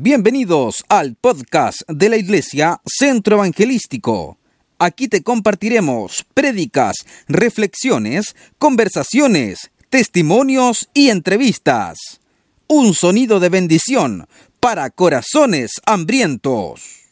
Bienvenidos 0.00 0.84
al 0.88 1.16
podcast 1.16 1.80
de 1.88 2.08
la 2.08 2.16
Iglesia 2.16 2.80
Centro 2.86 3.34
Evangelístico. 3.34 4.38
Aquí 4.78 5.08
te 5.08 5.24
compartiremos 5.24 6.24
prédicas, 6.34 6.98
reflexiones, 7.26 8.36
conversaciones, 8.58 9.72
testimonios 9.90 10.88
y 10.94 11.10
entrevistas. 11.10 12.20
Un 12.68 12.94
sonido 12.94 13.40
de 13.40 13.48
bendición 13.48 14.28
para 14.60 14.88
corazones 14.90 15.72
hambrientos. 15.84 17.08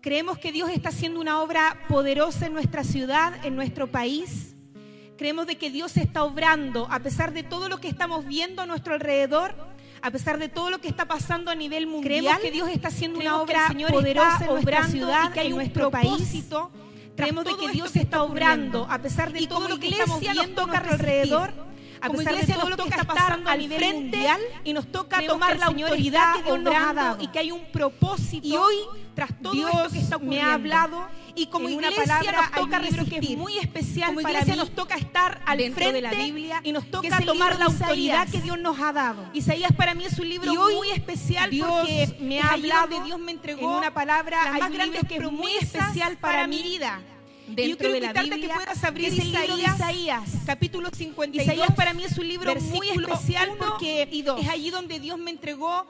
Creemos 0.00 0.38
que 0.38 0.50
Dios 0.50 0.70
está 0.70 0.88
haciendo 0.88 1.20
una 1.20 1.40
obra 1.40 1.78
poderosa 1.88 2.46
en 2.46 2.54
nuestra 2.54 2.82
ciudad, 2.82 3.34
en 3.46 3.54
nuestro 3.54 3.86
país. 3.86 4.56
Creemos 5.16 5.46
de 5.46 5.58
que 5.58 5.70
Dios 5.70 5.96
está 5.96 6.24
obrando 6.24 6.88
a 6.90 6.98
pesar 6.98 7.32
de 7.32 7.44
todo 7.44 7.68
lo 7.68 7.78
que 7.78 7.86
estamos 7.86 8.26
viendo 8.26 8.62
a 8.62 8.66
nuestro 8.66 8.94
alrededor 8.94 9.54
a 10.02 10.10
pesar 10.10 10.38
de 10.38 10.48
todo 10.48 10.70
lo 10.70 10.80
que 10.80 10.88
está 10.88 11.06
pasando 11.06 11.50
a 11.50 11.54
nivel 11.54 11.86
mundial, 11.86 12.20
creemos 12.20 12.40
que 12.40 12.50
Dios 12.50 12.68
está 12.68 12.88
haciendo 12.88 13.18
una 13.18 13.30
creemos 13.30 13.46
que 13.46 13.52
el 13.52 13.58
obra 13.58 13.68
Señor 13.68 13.90
poderosa 13.90 14.30
está 14.32 14.44
en 14.44 14.52
nuestra 14.52 14.86
ciudad, 14.88 15.30
y 15.30 15.32
que 15.32 15.40
hay 15.40 15.46
en 15.48 15.54
nuestro 15.56 15.90
país. 15.90 16.44
Creemos 17.16 17.44
de 17.44 17.56
que 17.56 17.68
Dios 17.70 17.96
está 17.96 18.22
obrando, 18.22 18.86
a 18.88 18.98
pesar 18.98 19.32
de 19.32 19.40
y 19.40 19.46
todo 19.46 19.68
lo 19.68 19.78
que 19.78 19.88
estamos 19.88 20.22
iglesia 20.22 20.42
viendo 20.44 20.62
a 20.62 20.66
nuestro 20.66 20.92
alrededor, 20.92 21.52
a 22.00 22.06
como 22.06 22.18
pesar 22.18 22.34
de 22.34 22.40
iglesia 22.40 22.54
todo 22.56 22.70
nos 22.70 22.78
lo 22.78 22.84
que 22.84 22.90
toca 22.90 23.02
está 23.02 23.14
pasando 23.14 23.50
al 23.50 23.62
frente 23.68 23.92
mundial 23.94 24.40
y 24.64 24.72
nos 24.72 24.86
toca 24.90 25.26
tomar 25.26 25.58
la 25.58 25.66
Señor 25.66 25.90
autoridad 25.90 26.34
que 26.34 26.42
Dios 26.42 26.60
nos 26.60 26.74
ha 26.74 26.92
dado 26.92 27.22
y 27.22 27.26
que 27.28 27.38
hay 27.38 27.52
un 27.52 27.64
propósito. 27.72 28.46
Y 28.46 28.56
hoy, 28.56 28.76
tras 29.14 29.30
todo 29.40 29.52
Dios 29.52 29.70
esto 29.70 29.90
que 29.90 29.98
está 29.98 30.18
me 30.18 30.40
ha 30.40 30.54
hablado 30.54 31.08
y 31.34 31.46
como 31.46 31.68
en 31.68 31.76
una 31.76 31.90
iglesia 31.90 32.14
palabra 32.14 32.42
nos 32.42 32.50
toca 32.50 32.78
libro 32.80 33.04
que 33.04 33.10
es 33.10 33.20
resistir. 33.20 33.38
muy 33.38 33.58
especial 33.58 34.08
como 34.08 34.22
para 34.22 34.32
iglesia 34.40 34.54
mí, 34.54 34.60
nos 34.60 34.70
toca 34.70 34.96
estar 34.96 35.40
al 35.46 35.58
frente 35.58 35.92
de 35.92 36.00
la 36.00 36.10
Biblia 36.10 36.60
y 36.64 36.72
nos 36.72 36.90
toca 36.90 37.20
tomar 37.20 37.58
la 37.58 37.66
autoridad 37.66 38.26
Isaías. 38.26 38.30
que 38.32 38.40
Dios 38.40 38.58
nos 38.58 38.78
ha 38.80 38.92
dado. 38.92 39.24
Isaías 39.32 39.72
para 39.72 39.94
mí 39.94 40.04
es 40.04 40.18
un 40.18 40.28
libro 40.28 40.50
hoy 40.52 40.74
muy 40.74 40.90
especial 40.90 41.50
Dios 41.50 41.68
porque 41.68 42.16
me 42.20 42.40
ha 42.40 42.52
hablado 42.52 43.00
Dios 43.04 43.18
me 43.18 43.32
entregó 43.32 43.70
en 43.70 43.78
una 43.78 43.94
palabra 43.94 44.52
hay 44.52 44.60
más 44.60 44.70
un 44.70 44.78
libro 44.78 45.00
que 45.08 45.16
es 45.16 45.32
muy 45.32 45.52
especial 45.52 46.16
para, 46.16 46.38
para 46.38 46.46
mi 46.46 46.62
vida. 46.62 47.00
Dentro 47.48 47.64
y 47.64 47.68
yo 47.70 47.76
quiero 47.78 47.94
de 47.94 48.00
la 48.00 48.12
Biblia, 48.12 48.48
que 48.48 48.54
puedas 48.54 48.84
abrir 48.84 49.08
que 49.08 49.22
libro 49.22 49.40
de 49.40 49.46
Isaías, 49.46 49.74
Isaías, 49.76 50.30
capítulo 50.44 50.90
52. 50.92 51.46
Isaías 51.46 51.74
para 51.74 51.94
mí 51.94 52.04
es 52.04 52.18
un 52.18 52.28
libro 52.28 52.54
muy 52.56 52.90
especial 52.90 53.52
porque 53.58 54.02
es 54.02 54.48
allí 54.48 54.70
donde 54.70 55.00
Dios 55.00 55.18
me 55.18 55.30
entregó 55.30 55.86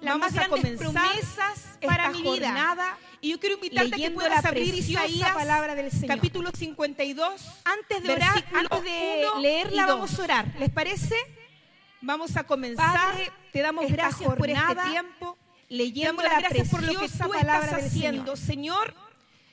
las 0.00 0.18
más 0.18 0.32
grandes 0.32 0.78
promesas 0.78 1.78
para 1.84 2.10
mi 2.10 2.22
vida. 2.22 2.30
jornada 2.30 2.98
Y 3.20 3.30
yo 3.30 3.40
quiero 3.40 3.56
invitarte 3.56 3.94
a 3.94 3.98
que 3.98 4.10
puedas 4.12 4.44
abrir 4.44 4.72
Isaías, 4.72 5.32
palabra 5.32 5.74
del 5.74 5.90
Señor. 5.90 6.16
capítulo 6.16 6.50
52. 6.56 7.42
Antes 7.64 8.02
de 8.02 8.12
orar, 8.12 8.44
antes 8.54 8.82
de 8.84 9.26
leerla, 9.40 9.86
vamos 9.86 10.18
a 10.18 10.22
orar. 10.22 10.54
¿Les 10.58 10.70
parece? 10.70 11.16
Vamos 12.00 12.36
a 12.36 12.44
comenzar. 12.44 12.94
Padre, 12.94 13.30
te 13.52 13.60
damos 13.60 13.90
gracias 13.90 14.32
por 14.34 14.48
este 14.48 14.60
jornada, 14.60 14.90
tiempo, 14.90 15.36
Te 15.68 15.74
leyendo 15.74 16.22
damos 16.22 16.24
las 16.24 16.32
la 16.32 16.40
gracias 16.40 16.68
por 16.68 16.82
lo 16.82 16.92
que 16.92 16.98
preciosa 16.98 17.24
tú 17.24 17.30
palabra 17.32 17.66
estás 17.66 17.84
haciendo. 17.84 18.36
Señor, 18.36 18.94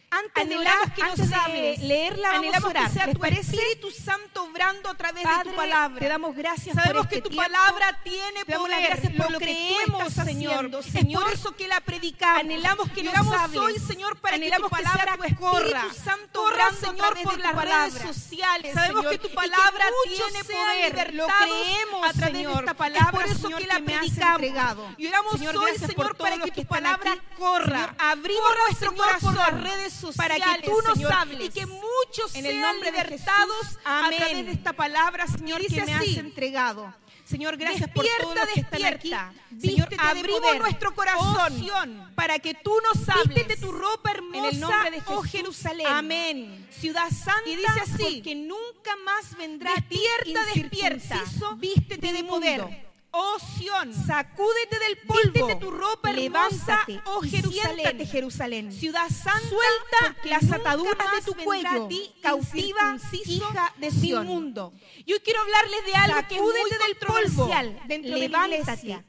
antes 0.09 0.33
de 0.35 0.41
anhelamos 0.55 0.81
orar, 0.81 0.93
que 0.93 1.01
nos 1.03 1.11
antes 1.11 1.29
de 1.29 1.35
hables, 1.35 1.79
leerla, 1.79 2.27
vamos 2.29 2.37
anhelamos 2.39 2.63
a 2.63 2.67
orar. 2.69 2.87
que 2.87 2.93
sea 2.93 3.05
¿Les 3.07 3.13
tu 3.15 3.19
parece? 3.19 3.55
Espíritu 3.55 3.91
Santo 3.91 4.43
obrando 4.43 4.89
a 4.89 4.93
través 4.95 5.23
de 5.23 5.49
tu 5.49 5.55
palabra. 5.55 5.99
te 5.99 6.07
damos 6.07 6.35
gracias 6.35 6.75
Sabemos 6.75 6.97
por 7.03 7.09
que 7.09 7.15
este 7.17 7.29
tu 7.29 7.35
tiempo. 7.35 7.51
palabra 7.51 7.99
tiene 8.03 8.45
Te 8.45 8.51
damos 8.53 8.69
las 8.69 8.81
gracias 8.83 9.13
por 9.13 9.25
lo 9.25 9.31
lo 9.31 9.39
que 9.39 9.45
tú 9.45 9.51
creemos, 9.51 10.07
estás 10.07 10.25
Señor. 10.25 10.53
haciendo. 10.53 10.79
Es 10.79 10.85
Señor, 10.85 11.23
por 11.23 11.33
eso 11.33 11.55
que 11.55 11.67
la 11.67 11.81
predicamos. 11.81 12.39
Anhelamos 12.39 12.91
que 12.91 13.03
nos 13.03 13.15
hables. 13.33 13.61
hoy, 13.61 13.79
Señor, 13.79 14.17
para 14.19 14.35
Anhelamos 14.35 14.69
que 14.71 14.77
que 14.77 14.83
tu 14.83 14.83
palabra 14.83 15.03
sea 15.05 15.17
tu 15.17 15.23
Espíritu 15.23 15.41
corra. 15.45 15.93
Santo 16.03 16.49
Señor, 16.79 17.23
por 17.23 17.37
de 17.37 17.43
las 17.43 17.51
tu 17.53 17.59
redes 17.59 17.93
palabra. 17.93 18.13
sociales, 18.13 18.73
Sabemos 18.73 19.01
Señor, 19.01 19.11
que 19.11 19.17
tu 19.19 19.27
que 19.29 19.35
palabra 19.35 19.85
tiene 20.05 20.43
poder. 20.43 21.13
Lo 21.15 21.27
creemos 21.27 22.07
a 22.07 22.13
través 22.13 22.33
de 22.33 22.39
Señor. 22.39 22.59
esta 22.59 22.73
palabra, 22.73 23.09
Es 23.09 23.11
por 23.11 23.25
eso 23.25 23.41
Señor, 23.41 23.61
que 23.61 23.67
la 23.67 23.75
que 23.75 23.81
predicamos. 23.83 24.95
Y 24.97 25.07
oramos 25.07 25.33
Señor, 25.33 25.57
hoy, 25.57 25.77
Señor, 25.77 26.15
para 26.17 26.37
que 26.37 26.51
tu 26.51 26.65
palabra 26.65 27.17
corra. 27.37 27.65
Señor, 27.67 27.95
abrimos 27.99 28.37
Corra, 28.47 28.63
nuestro 28.67 28.89
Señor, 28.91 29.05
corazón 29.05 29.35
por 29.35 29.53
las 29.53 29.61
redes 29.63 29.96
para 30.15 30.35
que 30.35 30.41
sociales, 30.41 30.65
tú 30.69 30.81
nos 30.83 30.93
Señor, 30.95 31.13
hables. 31.13 31.45
y 31.47 31.49
que 31.49 31.65
muchos 31.65 32.35
En 32.35 32.45
el 32.45 32.51
sean 32.53 32.61
nombre 32.61 32.91
de 32.91 32.97
libertados 33.03 33.79
a 33.83 34.05
Amén. 34.05 34.19
través 34.19 34.45
de 34.45 34.51
esta 34.51 34.73
palabra, 34.73 35.27
Señor, 35.27 35.61
que 35.65 35.81
me 35.85 35.93
has 35.93 36.01
así. 36.01 36.19
entregado. 36.19 36.93
Señor, 37.25 37.57
gracias 37.57 37.89
por 37.89 38.05
todos 38.21 38.35
los 38.35 38.47
que 38.53 38.59
están 38.61 38.85
aquí. 38.85 39.11
Señor, 39.59 39.89
de 39.89 39.97
abrimos 39.99 40.39
poder. 40.39 40.61
nuestro 40.61 40.89
Oh, 40.91 40.95
corazón 40.95 41.59
Sión, 41.59 42.11
para 42.15 42.39
que 42.39 42.53
tú 42.53 42.73
nos 42.81 43.09
hables. 43.09 43.35
Vístete 43.35 43.57
tu 43.57 43.71
ropa 43.73 44.11
hermosa, 44.11 44.37
En 44.37 44.45
el 44.45 44.59
nombre 44.61 44.91
de 44.91 44.97
oh 45.07 45.21
Jesús. 45.23 45.31
Jerusalén. 45.31 45.87
Amén. 45.87 46.67
Ciudad 46.71 47.09
santa, 47.09 47.49
Y 47.49 47.57
dice 47.57 47.79
así, 47.81 48.15
porque 48.15 48.35
nunca 48.35 48.95
más 49.03 49.35
vendrá 49.37 49.73
a 49.73 49.81
ti 49.81 49.99
Despierta, 50.23 50.45
despierta. 50.53 51.23
Vístete 51.57 52.13
de 52.13 52.23
poder. 52.23 52.86
Oh 53.19 53.37
Sión, 53.39 53.95
Sacúdete 54.05 54.77
del 54.77 54.97
polvo. 55.07 55.31
vístete 55.33 55.55
tu 55.55 55.71
ropa 55.71 56.11
hermosa, 56.11 56.21
Levántate, 56.21 57.01
oh 57.05 57.21
Jerusalén. 57.21 57.75
siéntate, 57.75 58.05
Jerusalén. 58.05 58.71
Ciudad 58.71 59.09
santa, 59.09 59.49
Suelta 59.49 60.15
las 60.25 60.51
ataduras 60.51 61.11
de 61.15 61.21
tu 61.25 61.33
cuello, 61.43 61.85
a 61.85 61.87
ti 61.87 62.13
cautiva, 62.21 62.95
hija 63.25 63.73
de 63.77 63.89
Sión. 63.89 64.25
inmundo. 64.27 64.71
Yo 65.07 65.15
quiero 65.23 65.41
hablarles 65.41 65.85
de 65.85 65.95
algo 65.95 66.27
que 66.27 66.35
es 66.35 66.41
muy 66.41 66.53
del 66.53 66.95
polvo 67.07 67.49
dentro 67.87 68.19
de 68.19 68.29
la 68.29 68.47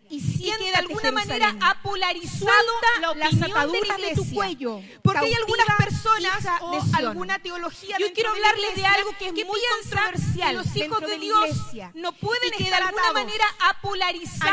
y 0.09 0.41
que 0.43 0.57
de 0.57 0.75
alguna 0.77 1.13
manera 1.13 1.55
ha 1.61 1.83
polarizado 1.83 2.51
la 3.03 3.15
las 3.15 3.39
de 3.39 3.45
ataduras 3.45 3.97
de 3.99 4.15
tu 4.15 4.31
cuello, 4.33 4.81
Porque 5.03 5.19
hay 5.27 5.35
algunas 5.35 5.67
personas 5.77 6.47
o 6.63 6.71
de 6.71 6.97
alguna 6.97 7.39
teología 7.41 7.97
Yo 7.99 8.11
quiero 8.15 8.33
de 8.33 8.41
la 8.41 8.49
hablarles 8.49 8.75
de 8.75 8.81
iglesia 8.81 8.95
algo 8.95 9.11
que 9.19 9.27
es 9.27 9.47
muy 9.47 9.61
controversial 9.83 10.49
que 10.49 10.57
los 10.57 10.77
hijos 10.77 11.01
de 11.01 11.07
de 11.09 11.19
Dios 11.19 11.51
no 11.95 12.13
pueden 12.13 12.55
y 12.55 12.57
que 12.57 12.71
de 12.71 12.75
alguna 12.75 13.13
manera 13.13 13.45
ha 13.61 13.81
polarizado 13.83 13.98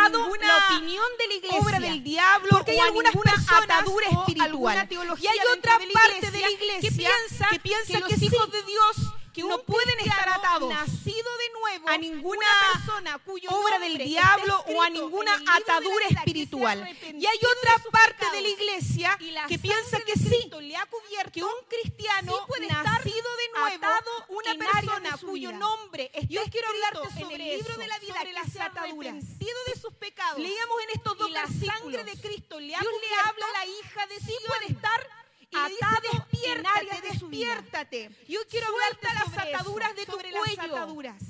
ninguna 0.09 0.47
la 0.47 0.75
opinión 0.75 1.05
de 1.17 1.27
la 1.27 1.33
iglesia 1.33 1.59
obra 1.59 1.79
del 1.79 2.03
diablo 2.03 2.49
porque 2.51 2.71
hay 2.71 2.79
algunas 2.79 3.13
personas 3.13 3.63
atadura 3.63 4.07
o 4.09 4.19
espiritual. 4.19 4.49
alguna 4.49 4.87
teología 4.87 5.29
Y 5.29 5.39
hay 5.39 5.57
otra 5.57 5.77
de 5.77 5.87
parte 5.87 6.31
de 6.31 6.39
la 6.39 6.49
iglesia 6.49 6.89
que 6.89 6.95
piensa 6.95 7.47
que 7.49 7.59
piensa 7.59 7.99
los 7.99 8.09
que 8.09 8.25
hijos 8.25 8.51
de 8.51 8.63
Dios 8.63 9.13
que 9.35 9.43
no 9.43 9.61
pueden 9.63 9.99
estar 9.99 10.29
atados 10.29 10.69
nacido 10.69 11.29
de 11.37 11.59
nuevo 11.59 11.89
a 11.89 11.97
ninguna 11.97 12.37
una 12.37 12.73
persona 12.73 13.19
cuyo 13.19 13.49
obra 13.49 13.79
del 13.79 13.97
diablo 13.97 14.63
o 14.67 14.81
a 14.81 14.87
en 14.87 14.93
ninguna 14.93 15.33
atadura 15.57 16.07
espiritual. 16.09 16.97
Y 17.01 17.25
hay 17.25 17.37
otra 17.37 17.91
parte 17.91 18.25
de 18.31 18.41
la 18.41 18.47
iglesia 18.47 19.17
la 19.19 19.45
que 19.47 19.59
piensa 19.59 19.99
que 19.99 20.13
sí, 20.13 20.49
le 20.61 20.77
ha 20.77 20.85
cubierto 20.85 21.31
que 21.31 21.43
un 21.43 21.65
cristiano 21.67 22.31
sí 22.31 22.37
puede 22.47 22.67
estar 22.67 22.83
nacido 22.85 23.29
de 23.35 23.59
nuevo, 23.59 23.75
atado 23.75 24.11
una 24.29 24.51
en 24.51 24.59
persona 24.59 25.17
cuyo 25.17 25.51
nombre 25.51 26.11
está 26.13 26.27
Yo 26.27 26.41
quiero 26.49 26.67
hablarte 26.69 27.07
en 27.07 27.23
sobre 27.23 27.35
el 27.35 27.57
libro 27.57 27.73
eso, 27.73 27.79
de 27.81 27.87
la 27.87 27.99
vida, 27.99 28.15
sobre 28.15 28.29
que 28.29 28.33
las 28.33 28.55
ataduras. 28.57 29.15
de 29.39 29.79
sus 29.79 29.93
pecados. 29.95 30.39
Leíamos 30.39 30.81
en 30.83 30.89
estos 30.91 31.17
dos 31.17 31.29
y 31.29 31.31
la 31.31 31.41
versículos. 31.41 31.75
sangre 31.79 32.03
de 32.03 32.21
Cristo 32.21 32.59
le 32.59 32.75
ha 32.75 32.79
Dios 32.79 32.93
le 32.93 33.15
habla 33.29 33.45
a 33.45 33.51
la 33.51 33.65
hija 33.65 34.07
de 34.07 34.19
sí 34.19 34.33
puede 34.47 34.73
estar 34.73 35.24
y 35.55 35.63
le 35.63 35.69
dice, 35.69 35.85
atado 35.85 36.01
despiértate, 36.01 36.85
de 36.85 37.01
vida. 37.01 37.11
despiértate. 37.11 38.09
Yo 38.27 38.39
quiero 38.49 38.67
Suelta 38.67 39.09
hablarte 39.09 39.13
las 39.13 39.23
sobre 39.25 39.49
eso, 39.49 39.55
ataduras 39.59 39.95
de 39.95 40.05
tu 40.05 40.11
sobre 40.11 40.31
cuello. 40.31 40.55
las 40.55 40.65
ataduras. 40.71 41.23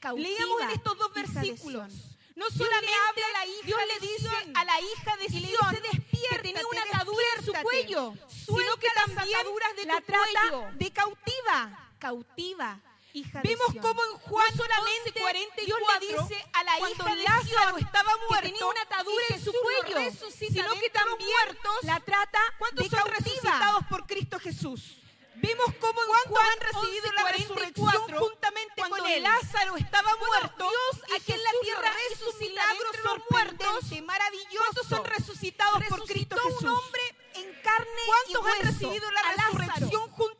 Cautiva, 0.00 0.28
Leíamos 0.28 0.62
en 0.62 0.70
estos 0.70 0.98
dos 0.98 1.12
versículos. 1.14 1.92
No 2.36 2.50
solamente 2.50 2.92
habla 3.08 3.26
a 3.26 3.32
la 3.32 3.46
hija 3.46 3.62
Dios 3.66 3.80
le 3.94 4.06
dice 4.06 4.28
a 4.54 4.64
la 4.64 4.80
hija 4.80 5.16
de 5.16 5.24
y 5.24 5.40
le 5.40 5.48
dice, 5.48 5.80
que 5.90 5.96
"Despiértate, 5.98 6.42
tenía 6.42 6.66
una 6.70 6.82
atadura 6.82 7.24
en 7.38 7.44
su 7.46 7.52
despiértate". 7.52 7.62
cuello, 7.62 8.14
sino 8.28 8.76
que 8.76 8.86
las 8.94 9.14
también 9.14 9.38
ataduras 9.40 9.76
de 9.76 9.84
la 9.86 9.96
tu 10.00 10.02
trata 10.06 10.48
cuello. 10.50 10.70
de 10.74 10.92
cautiva. 10.92 11.92
cautiva, 11.98 12.80
hija 13.16 13.40
de 13.42 13.48
Vemos 13.48 13.66
Sión. 13.72 13.82
cómo 13.82 14.02
en 14.04 14.18
Juan 14.18 14.46
No 14.56 14.62
solamente 14.64 15.20
11:44 15.20 15.64
Dios 15.66 15.78
le 16.00 16.06
dice 16.06 16.46
a 16.52 16.64
la 16.64 16.78
hija 16.78 17.04
de 17.04 17.16
Lázaro 17.16 17.76
estaba 17.78 18.12
que 18.12 18.18
muerto 18.28 18.48
tenía 18.48 18.66
una 18.66 18.82
atadura 18.82 19.24
en 19.30 19.44
su 19.44 19.52
cuello, 19.52 20.10
sino 20.38 20.74
que 20.74 20.90
también 20.90 21.30
muertos, 21.44 21.76
la 21.82 22.00
trata 22.00 22.38
¿Cuántos 22.58 22.84
de 22.84 22.90
son 22.90 22.98
cautiva. 23.08 23.18
resucitados 23.18 23.84
por 23.90 24.06
Cristo 24.06 24.38
Jesús? 24.38 24.98
Vemos 25.38 25.66
cómo 25.80 26.00
en 26.02 26.08
¿Cuántos 26.08 26.30
Juan 26.32 26.46
han 26.50 26.60
recibido 26.60 27.12
la 27.12 27.22
11:44, 27.24 27.36
resurrección 27.36 28.18
juntamente 28.18 28.72
cuando 28.76 28.96
con 28.96 29.06
él? 29.06 29.22
Lázaro 29.22 29.76
estaba 29.76 30.10
muerto, 30.16 30.70
Dios 30.70 31.02
y 31.10 31.12
aquí 31.14 31.32
en 31.32 31.42
la 31.44 31.50
tierra 31.62 31.92
hizo 32.12 32.30
un 32.30 32.38
milagro 32.38 32.88
sorprendente, 33.02 34.02
maravilloso. 34.02 34.56
¿Cuántos 34.58 34.86
son 34.88 35.04
resucitados 35.04 35.84
por 35.88 36.04
Cristo 36.06 36.36
Jesús? 36.42 36.62
un 36.62 36.68
hombre 36.68 37.02
en 37.34 37.52
carne 37.62 38.00
¿Cuántos 38.06 38.30
y 38.30 38.36
han 38.36 38.44
hueso, 38.44 38.62
recibido 38.88 39.10
la 39.10 39.20
a 39.20 39.32
Lázaro? 39.36 39.58
resurrección 39.58 40.10
juntamente 40.12 40.35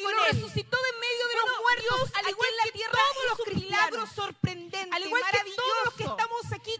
Y 0.00 0.02
con 0.04 0.16
lo 0.16 0.24
él? 0.26 0.32
resucitó 0.32 0.76
de 0.82 0.92
medio 0.98 1.26
de 1.28 1.34
Bueno, 1.34 1.46
los 1.52 1.60
muertos, 1.60 1.84
Dios, 1.98 2.10
al 2.14 2.30
igual 2.30 2.50
la 2.56 2.64
que 2.64 2.72
tierra 2.72 2.92
todos 3.14 3.26
los 3.28 3.38
cristianos, 3.46 3.90
milagro 3.90 4.06
sorprendente, 4.14 4.88
al 4.92 5.02
igual 5.02 5.22
que 5.30 5.50
todos 5.56 5.84
los 5.84 5.94
que 5.94 6.04
estamos 6.04 6.52
aquí, 6.52 6.74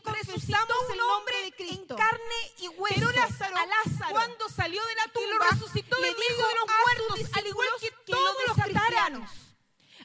un 0.86 0.92
el 0.92 0.98
nombre 0.98 1.42
de 1.42 1.52
Cristo. 1.52 1.94
en 1.94 1.98
carne 1.98 2.40
y 2.58 2.68
hueso. 2.68 2.94
Pero 2.94 3.10
Lázaro, 3.12 3.56
a 3.56 3.66
Lázaro, 3.66 4.10
cuando 4.10 4.48
salió 4.48 4.84
de 4.86 4.94
la 4.94 5.04
y 5.04 5.06
lo 5.06 5.12
tumba, 5.38 5.46
resucitó 5.50 5.96
de 5.96 6.14
medio 6.14 6.46
de 6.46 6.54
los 6.54 6.66
muertos, 6.66 7.30
al 7.38 7.46
igual 7.46 7.68
que 7.80 7.90
que 7.90 7.96
todos 8.12 8.36
los 8.46 8.56
cristianos. 8.64 9.30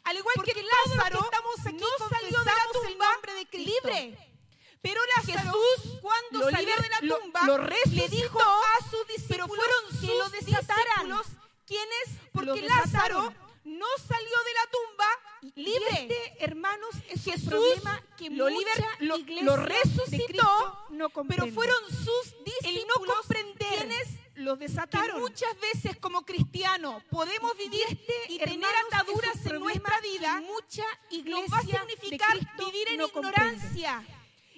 Al 0.03 0.17
igual 0.17 0.33
Porque 0.35 0.53
que 0.53 0.61
todos 0.61 0.73
los 0.87 0.95
Lázaro 0.97 1.19
que 1.19 1.25
estamos 1.25 1.59
aquí 1.65 1.77
no 1.99 2.09
salió 2.09 2.39
de 2.39 2.45
la 2.45 2.51
confesamos 2.51 2.85
el 2.85 2.91
tumba 2.91 3.11
nombre 3.13 3.33
de 3.33 3.45
Cristo. 3.47 3.71
libre. 3.89 4.31
Pero 4.81 5.01
Lázaro, 5.17 5.51
Jesús, 5.51 5.99
cuando 6.01 6.51
salió 6.51 6.75
liber- 6.75 6.81
de 6.83 6.89
la 6.89 7.17
tumba, 7.17 7.41
lo 7.47 7.57
le 7.57 7.63
resucitó, 7.67 8.07
dijo 8.15 8.39
a 8.39 8.89
sus 8.89 9.07
discípulos 9.07 9.25
pero 9.29 9.47
fueron 9.47 9.83
que 9.89 9.95
sus 10.07 10.09
lo 10.17 10.29
desataran. 10.29 11.21
¿Quiénes? 11.65 12.19
Porque. 12.31 12.61
Lázaro 12.61 13.33
no 13.63 13.87
salió 14.07 14.37
de 14.43 14.53
la 14.53 14.71
tumba 14.71 15.51
libre. 15.55 15.85
Y 15.89 15.93
este, 16.13 16.43
hermanos, 16.43 16.89
es 17.09 17.23
Jesús 17.23 17.47
problema 17.49 18.03
que 18.17 18.29
lo, 18.29 18.47
liber- 18.47 18.85
lo- 18.99 19.17
resucitó, 19.57 20.85
no 20.91 21.09
pero 21.27 21.47
fueron 21.47 21.77
sus 21.89 22.35
discípulos 22.43 23.07
no 23.07 23.15
comprender 23.15 23.67
quienes 23.87 24.07
los 24.35 24.59
que 24.59 24.67
desataron. 24.67 25.19
muchas 25.19 25.59
veces 25.59 25.97
como 25.97 26.23
cristianos 26.25 27.01
podemos 27.09 27.57
vivir 27.57 27.81
este, 27.89 28.13
y 28.29 28.37
tener 28.37 28.69
ataduras 28.87 29.43
en 29.45 29.59
nuestra 29.59 29.99
que 30.01 30.07
vida, 30.09 30.41
mucha 30.41 30.83
iglesia 31.09 31.41
nos 31.41 31.51
va 31.53 31.57
a 31.57 31.61
significar 31.61 32.37
vivir 32.57 32.89
en 32.89 32.97
no 32.99 33.07
ignorancia 33.07 34.03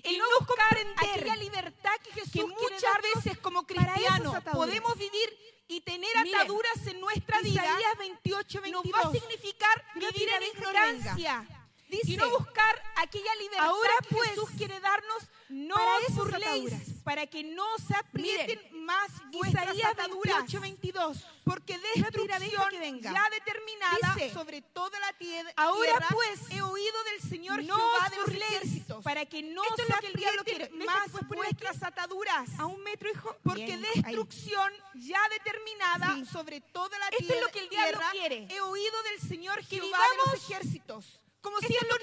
El 0.04 0.18
no 0.18 0.26
buscar 0.40 0.58
comprender 0.78 0.94
aquella 0.98 1.36
libertad 1.38 1.92
que 2.04 2.12
Jesús 2.12 2.32
que 2.32 2.46
muchas 2.46 2.98
veces 3.16 3.38
como 3.40 3.66
cristianos. 3.66 4.36
Podemos 4.52 4.98
vivir 4.98 5.38
y 5.68 5.82
tener 5.82 6.10
Miren, 6.24 6.36
ataduras 6.36 6.88
en 6.88 7.00
nuestra 7.00 7.42
vida. 7.42 7.64
Isaías 7.64 7.98
28, 8.00 8.62
22. 8.62 8.86
nos 8.86 8.94
va 8.94 9.10
a 9.10 9.12
significar 9.12 9.86
vivir 9.96 10.30
en 10.30 10.44
que 10.44 10.48
ignorancia. 10.58 11.48
Dice, 11.90 12.12
y 12.12 12.18
no 12.18 12.30
buscar 12.32 12.84
aquella 12.98 13.34
libertad 13.36 13.66
ahora, 13.68 13.94
que 14.02 14.16
pues, 14.16 14.30
Jesús 14.32 14.50
quiere 14.58 14.80
darnos. 14.80 15.24
No 15.50 15.76
para 15.76 16.00
burléis, 16.10 16.74
ataduras. 16.74 17.04
para 17.04 17.28
que 17.28 17.44
no 17.44 17.66
se 17.78 17.96
aprieten 17.96 18.60
Miren, 18.60 18.77
más 18.88 19.12
vuestras 19.32 19.66
Isaías 19.66 19.92
ataduras. 19.92 20.38
28, 20.38 20.62
22. 20.62 21.18
Porque 21.44 21.78
destrucción 21.78 22.70
que 22.70 22.80
venga. 22.80 23.12
ya 23.14 23.30
determinada 23.30 24.16
Dice, 24.16 24.34
sobre 24.34 24.62
toda 24.62 24.98
la 25.00 25.12
tie- 25.20 25.54
ahora, 25.58 25.92
tierra. 25.92 26.08
pues, 26.12 26.40
he 26.52 26.62
oído 26.62 27.04
del 27.04 27.30
Señor 27.30 27.64
no 27.64 27.76
Jehová 27.76 28.10
de 28.10 28.18
los 28.18 28.30
ejércitos 28.30 29.04
para 29.04 29.26
que 29.26 29.44
no 29.44 29.64
Esto 29.64 29.82
es 29.84 29.90
lo 29.90 29.98
que 30.00 30.08
el 30.08 30.14
diablo 30.14 30.44
quiere, 30.44 30.70
más, 30.86 31.12
vuestras 31.28 31.84
ataduras. 31.84 32.50
A 32.58 32.66
un 32.66 32.82
metro, 32.84 33.10
hijo. 33.12 33.36
Porque 33.44 33.66
Bien, 33.66 33.86
ahí. 33.86 34.02
destrucción 34.02 34.72
ya 34.96 35.22
determinada 35.30 36.16
Sí. 36.16 36.26
sobre 36.26 36.62
toda 36.62 36.98
la 37.00 37.08
Esto 37.10 37.18
es 37.20 37.28
tierra. 37.28 37.42
lo 37.42 37.52
que 37.52 37.60
el 37.60 37.70
diablo 37.70 38.00
tierra, 38.00 38.12
quiere. 38.12 38.48
He 38.50 38.62
oído 38.62 38.96
del 39.04 39.20
Señor 39.30 39.60
Que 39.68 39.80
Jehová 39.80 40.00
de 40.12 40.32
los 40.32 40.34
ejércitos. 40.44 41.20
Como 41.42 41.60
si 41.60 41.74
esto 41.76 41.86
no 41.90 41.98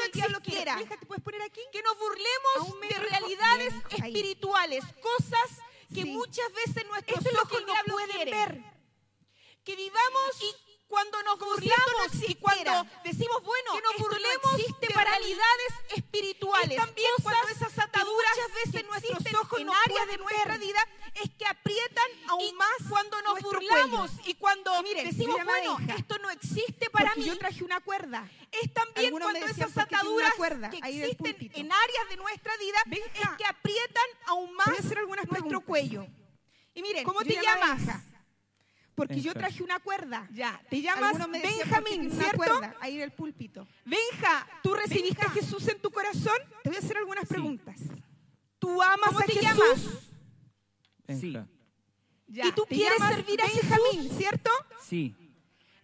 que 1.72 1.82
nos 1.82 1.98
burlemos 1.98 2.80
de 2.88 2.98
realidades 2.98 3.74
Bien, 3.90 4.04
espirituales, 4.04 4.84
cosas 5.02 5.58
que 5.88 6.02
Sí. 6.02 6.04
muchas 6.04 6.46
veces 6.52 6.86
nuestros 6.86 7.24
Esto 7.24 7.42
ojos 7.42 7.62
no 7.66 7.74
pueden 7.94 8.10
quiere. 8.10 8.30
ver. 8.30 8.62
Que 9.64 9.76
vivamos 9.76 10.42
y 10.42 10.73
cuando 10.86 11.22
nos 11.22 11.34
esto 11.34 11.46
no 11.46 11.50
burlamos 11.50 12.28
y 12.28 12.34
cuando 12.36 12.86
decimos, 13.02 13.42
bueno, 13.42 13.72
Que 13.72 13.80
nos 13.82 13.90
esto 13.92 14.02
no 14.02 14.08
burlemos 14.08 14.54
existe 14.54 14.86
de 14.86 14.94
para 14.94 15.10
realidades 15.10 15.34
realidades 15.34 15.96
espirituales. 15.96 16.70
Es 16.70 16.76
también 16.84 17.10
cuando 17.22 17.48
esas 17.48 17.78
ataduras 17.78 18.32
que 18.34 18.64
veces 18.64 18.84
nuestros 18.86 19.34
ojos 19.40 19.60
en 19.60 19.70
áreas 19.70 20.06
de 20.08 20.18
nuestra 20.18 20.58
vida 20.58 20.88
es 21.14 21.30
que 21.38 21.46
aprietan 21.46 22.10
aún 22.28 22.56
más 22.56 22.88
cuando 22.88 23.20
nos 23.22 23.40
burlamos 23.40 24.10
cuello. 24.10 24.30
y 24.30 24.34
cuando 24.34 24.82
miren, 24.82 25.04
decimos, 25.04 25.34
mira, 25.34 25.44
bueno, 25.44 25.78
hija, 25.80 25.94
esto 25.96 26.18
no 26.18 26.30
existe 26.30 26.90
para 26.90 27.14
mí. 27.14 27.24
yo 27.24 27.38
traje 27.38 27.64
una 27.64 27.80
cuerda. 27.80 28.28
Es 28.50 28.72
también 28.72 29.06
Algunos 29.06 29.30
cuando 29.30 29.46
esas 29.46 29.72
¿por 29.72 29.84
qué 29.84 29.88
tiene 29.88 30.08
una 30.08 30.28
ataduras 30.28 30.34
cuerda 30.34 30.70
que 30.70 30.78
existen 30.78 31.50
en 31.54 31.72
áreas 31.72 32.08
de 32.08 32.16
nuestra 32.16 32.56
vida 32.56 32.78
Benja, 32.86 33.06
es 33.22 33.28
que 33.38 33.44
aprietan 33.44 34.04
aún 34.26 34.54
más 34.54 34.68
nuestro 35.28 35.60
preguntas. 35.60 35.62
cuello. 35.66 36.06
Y 36.74 36.82
miren, 36.82 37.04
¿cómo 37.04 37.22
te 37.22 37.34
llamaba 37.34 38.02
Benja, 38.96 39.08
Porque 39.14 39.20
yo 39.20 39.34
traje 39.34 39.62
una 39.62 39.80
cuerda. 39.80 40.28
Ya, 40.32 40.60
te 40.70 40.80
llamas 40.80 41.16
Algunos 41.16 41.28
me 41.28 41.40
decían, 41.40 41.68
¿por 41.68 41.84
qué 41.84 41.90
Benjamín, 41.90 42.12
¿cierto? 42.12 42.36
cuerda 42.36 42.76
ahí 42.80 42.94
en 42.96 43.00
el 43.02 43.10
púlpito. 43.12 43.66
Benja, 43.84 44.46
¿tú 44.62 44.74
recibiste 44.74 45.16
Benja. 45.20 45.26
a 45.26 45.30
Jesús 45.34 45.66
en 45.68 45.80
tu 45.80 45.90
corazón? 45.90 46.36
Te 46.62 46.70
voy 46.70 46.76
a 46.76 46.78
hacer 46.78 46.96
algunas 46.98 47.26
preguntas. 47.26 47.76
¿Tú 48.58 48.80
amas 48.82 49.08
¿Cómo 49.08 49.18
a 49.20 49.24
te 49.24 49.32
Jesús? 49.32 49.42
llamas? 51.06 51.20
Sí, 51.20 51.32
Ya, 52.28 52.46
¿Y 52.46 52.52
tú 52.52 52.64
te 52.68 52.74
quieres 52.76 52.98
servir 52.98 53.42
a 53.42 53.46
Benjamín, 53.46 54.02
Jesús? 54.04 54.16
¿cierto? 54.16 54.50
sí, 54.82 55.14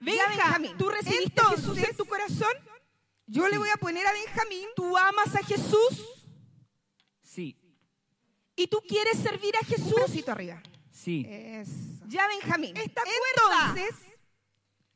Benja, 0.00 0.28
Benjamín. 0.28 0.76
¿tú 0.78 0.88
recibiste 0.88 1.40
a 1.40 1.44
Jesús 1.50 1.64
Entonces, 1.64 1.88
en 1.90 1.96
tu 1.96 2.04
corazón? 2.06 2.52
Yo 3.26 3.46
le 3.48 3.52
Sí. 3.54 3.58
voy 3.58 3.68
a 3.70 3.76
poner 3.76 4.06
a 4.06 4.12
Benjamín. 4.12 4.66
¿Tú 4.76 4.96
amas 4.96 5.34
a 5.34 5.42
Jesús? 5.42 6.04
sí, 7.22 7.56
¿Y 8.56 8.66
tú 8.66 8.80
quieres 8.86 9.18
servir 9.18 9.54
a 9.56 9.60
Un 9.60 9.66
Jesús? 9.66 9.94
bracito 9.94 10.32
arriba. 10.32 10.62
Sí. 10.90 11.26
Eso. 11.28 11.70
Ya, 12.08 12.26
Benjamín. 12.28 12.76
Esta 12.76 13.02
cuerda. 13.02 13.74
Entonces, 13.76 13.94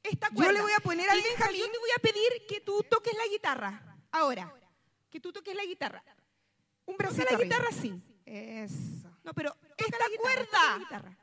esta 0.03 0.29
Yo 0.29 0.35
cuerda. 0.35 0.53
le 0.53 0.63
voy 0.63 0.73
a 0.73 0.81
poner 0.81 1.09
a 1.11 1.17
Y, 1.17 1.23
Benja, 1.23 1.47
Benjamín- 1.49 1.61
yo 1.61 1.71
te 1.71 1.79
voy 1.79 1.91
a 1.97 1.99
pedir 2.01 2.47
que 2.49 2.61
tú 2.61 2.83
toques 2.89 3.15
la 3.15 3.27
guitarra. 3.27 3.97
Ahora, 4.13 4.53
que 5.11 5.21
tú 5.21 5.33
toques 5.33 5.55
la 5.55 5.65
guitarra. 5.65 6.03
Un 6.87 6.97
Toca 6.97 7.09
bracito 7.09 7.37
la 7.39 7.43
guitarra 7.45 7.69
así. 7.71 8.03
Eso. 8.27 9.11
No, 9.25 9.33
pero 9.35 9.57
esta 9.77 9.99
la 9.99 10.09
guitarra, 10.09 10.35
cuerda. 10.35 10.45
toca 10.51 10.73
la 10.73 10.79
guitarra. 10.79 11.19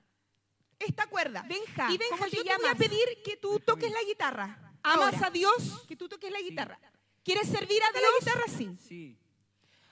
Esta 0.80 1.08
cuerda. 1.08 1.42
Benja, 1.48 1.92
y 1.92 1.98
Benja, 1.98 2.18
¿cómo 2.18 2.30
te 2.30 2.36
yo 2.38 2.44
te 2.44 2.56
voy 2.58 2.70
a 2.70 2.76
pedir 2.76 3.06
que 3.24 3.38
tú 3.38 3.60
toques 3.60 3.92
la 3.92 4.02
guitarra. 4.04 4.74
¿Amas 4.84 5.14
Ahora. 5.16 5.28
a 5.28 5.30
Dios? 5.30 5.86
Que 5.88 5.96
tú 5.96 6.10
toques 6.10 6.32
la 6.32 6.42
guitarra. 6.42 6.80
¿Quieres 7.24 7.48
servir 7.50 7.84
a 7.84 7.92
Dios? 7.92 8.04
la 8.04 8.20
guitarra 8.20 8.48
sí. 8.58 8.76
Sí. 8.88 9.18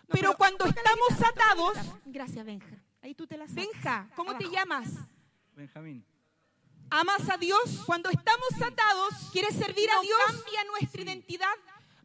No, 0.08 0.14
pero, 0.14 0.36
cuando 0.36 0.66
estamos 0.66 1.10
guitarra, 1.10 1.30
atados. 1.30 1.78
Gracias, 2.06 2.44
Benja. 2.44 2.84
Ahí 3.02 3.16
tú 3.16 3.26
te 3.28 3.38
la 3.38 3.48
sacas. 3.48 3.66
Benja, 3.66 4.10
¿cómo 4.16 4.38
te 4.38 4.50
llamas? 4.50 4.88
Benjamín. 5.54 6.06
¿Amas 6.90 7.30
a 7.30 7.38
Dios? 7.38 7.84
Cuando 7.86 8.10
estamos 8.10 8.50
atados, 8.66 9.14
¿quieres 9.32 9.56
servir 9.56 9.90
a 9.92 9.96
No 9.96 10.02
Dios? 10.02 10.20
cambia 10.26 10.64
nuestra 10.66 11.02
identidad. 11.04 11.54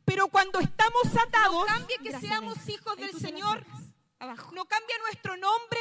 Pero 0.05 0.29
cuando 0.29 0.61
estamos 0.61 1.05
atados, 1.17 1.53
no 1.55 1.67
cambia 1.67 1.97
que 1.99 2.11
Gracias, 2.11 2.31
seamos 2.31 2.57
Benja. 2.59 2.73
hijos 2.73 2.99
Ahí 2.99 3.05
del 3.05 3.19
Señor. 3.19 3.65
Abajo. 4.19 4.51
No 4.53 4.65
cambia 4.67 4.99
nuestro 4.99 5.37
nombre. 5.37 5.81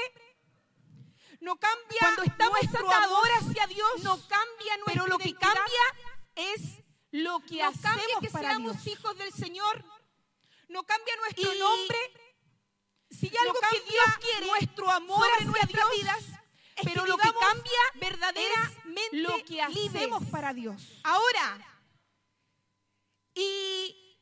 No 1.42 1.58
cambia 1.58 2.00
Cuando 2.00 2.24
estamos 2.24 2.58
nuestro 2.62 2.88
atados, 2.88 3.06
amor 3.06 3.28
hacia 3.42 3.68
Dios. 3.68 4.04
no 4.04 4.16
cambia 4.28 4.78
nuestra 4.78 4.94
Pero 4.94 5.08
lo 5.08 5.18
que 5.18 5.34
cambia 5.36 5.84
es 6.36 6.62
lo 7.12 7.40
que 7.42 7.58
No 7.58 7.68
hacemos 7.68 7.82
cambia 7.82 8.16
que 8.22 8.30
para 8.30 8.50
seamos 8.52 8.84
Dios. 8.84 8.98
hijos 8.98 9.18
del 9.18 9.34
Señor. 9.34 9.84
No 10.70 10.84
cambia 10.84 11.16
nuestro 11.18 11.54
Y 11.54 11.60
nombre. 11.60 11.98
Si 13.20 13.30
no 13.30 13.40
algo 13.42 13.60
que 13.70 13.80
Dios 13.92 14.18
quiere, 14.20 14.46
nuestro 14.48 14.90
amor 14.92 15.28
hacia 15.34 15.46
nuestras 15.46 15.72
Dios, 15.72 15.92
vidas, 15.98 16.24
es 16.76 16.84
pero 16.84 17.04
que 17.04 17.10
lo 17.10 17.18
que 17.18 17.32
cambia 17.34 17.80
verdaderamente 17.96 19.10
es 19.18 19.22
lo 19.22 19.46
que 19.46 19.62
hacemos 19.62 19.94
libres. 20.22 20.30
para 20.32 20.54
Dios. 20.54 21.00
Ahora, 21.04 21.60
y 23.36 24.18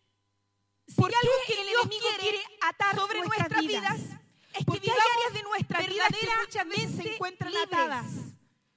si 0.88 0.96
¿Por 0.96 1.10
hay 1.10 1.16
algo 1.22 1.34
que 1.48 1.54
el 1.54 1.68
Dios 1.68 1.82
enemigo 1.84 2.08
quiere 2.08 2.20
quiere 2.24 2.44
atar 2.62 2.96
sobre 2.96 3.22
nuestras 3.22 3.50
vidas? 3.66 3.98
vidas, 3.98 4.20
Es 4.54 4.66
que 4.66 4.92
hay 4.92 4.98
áreas 5.18 5.34
de 5.34 5.44
nuestra 5.44 5.80
vida 5.82 6.08
que 6.10 6.28
muchas 6.42 6.68
veces 6.68 6.96
se 6.96 7.14
encuentran 7.16 7.52
libres. 7.52 7.68
atadas. 7.74 8.06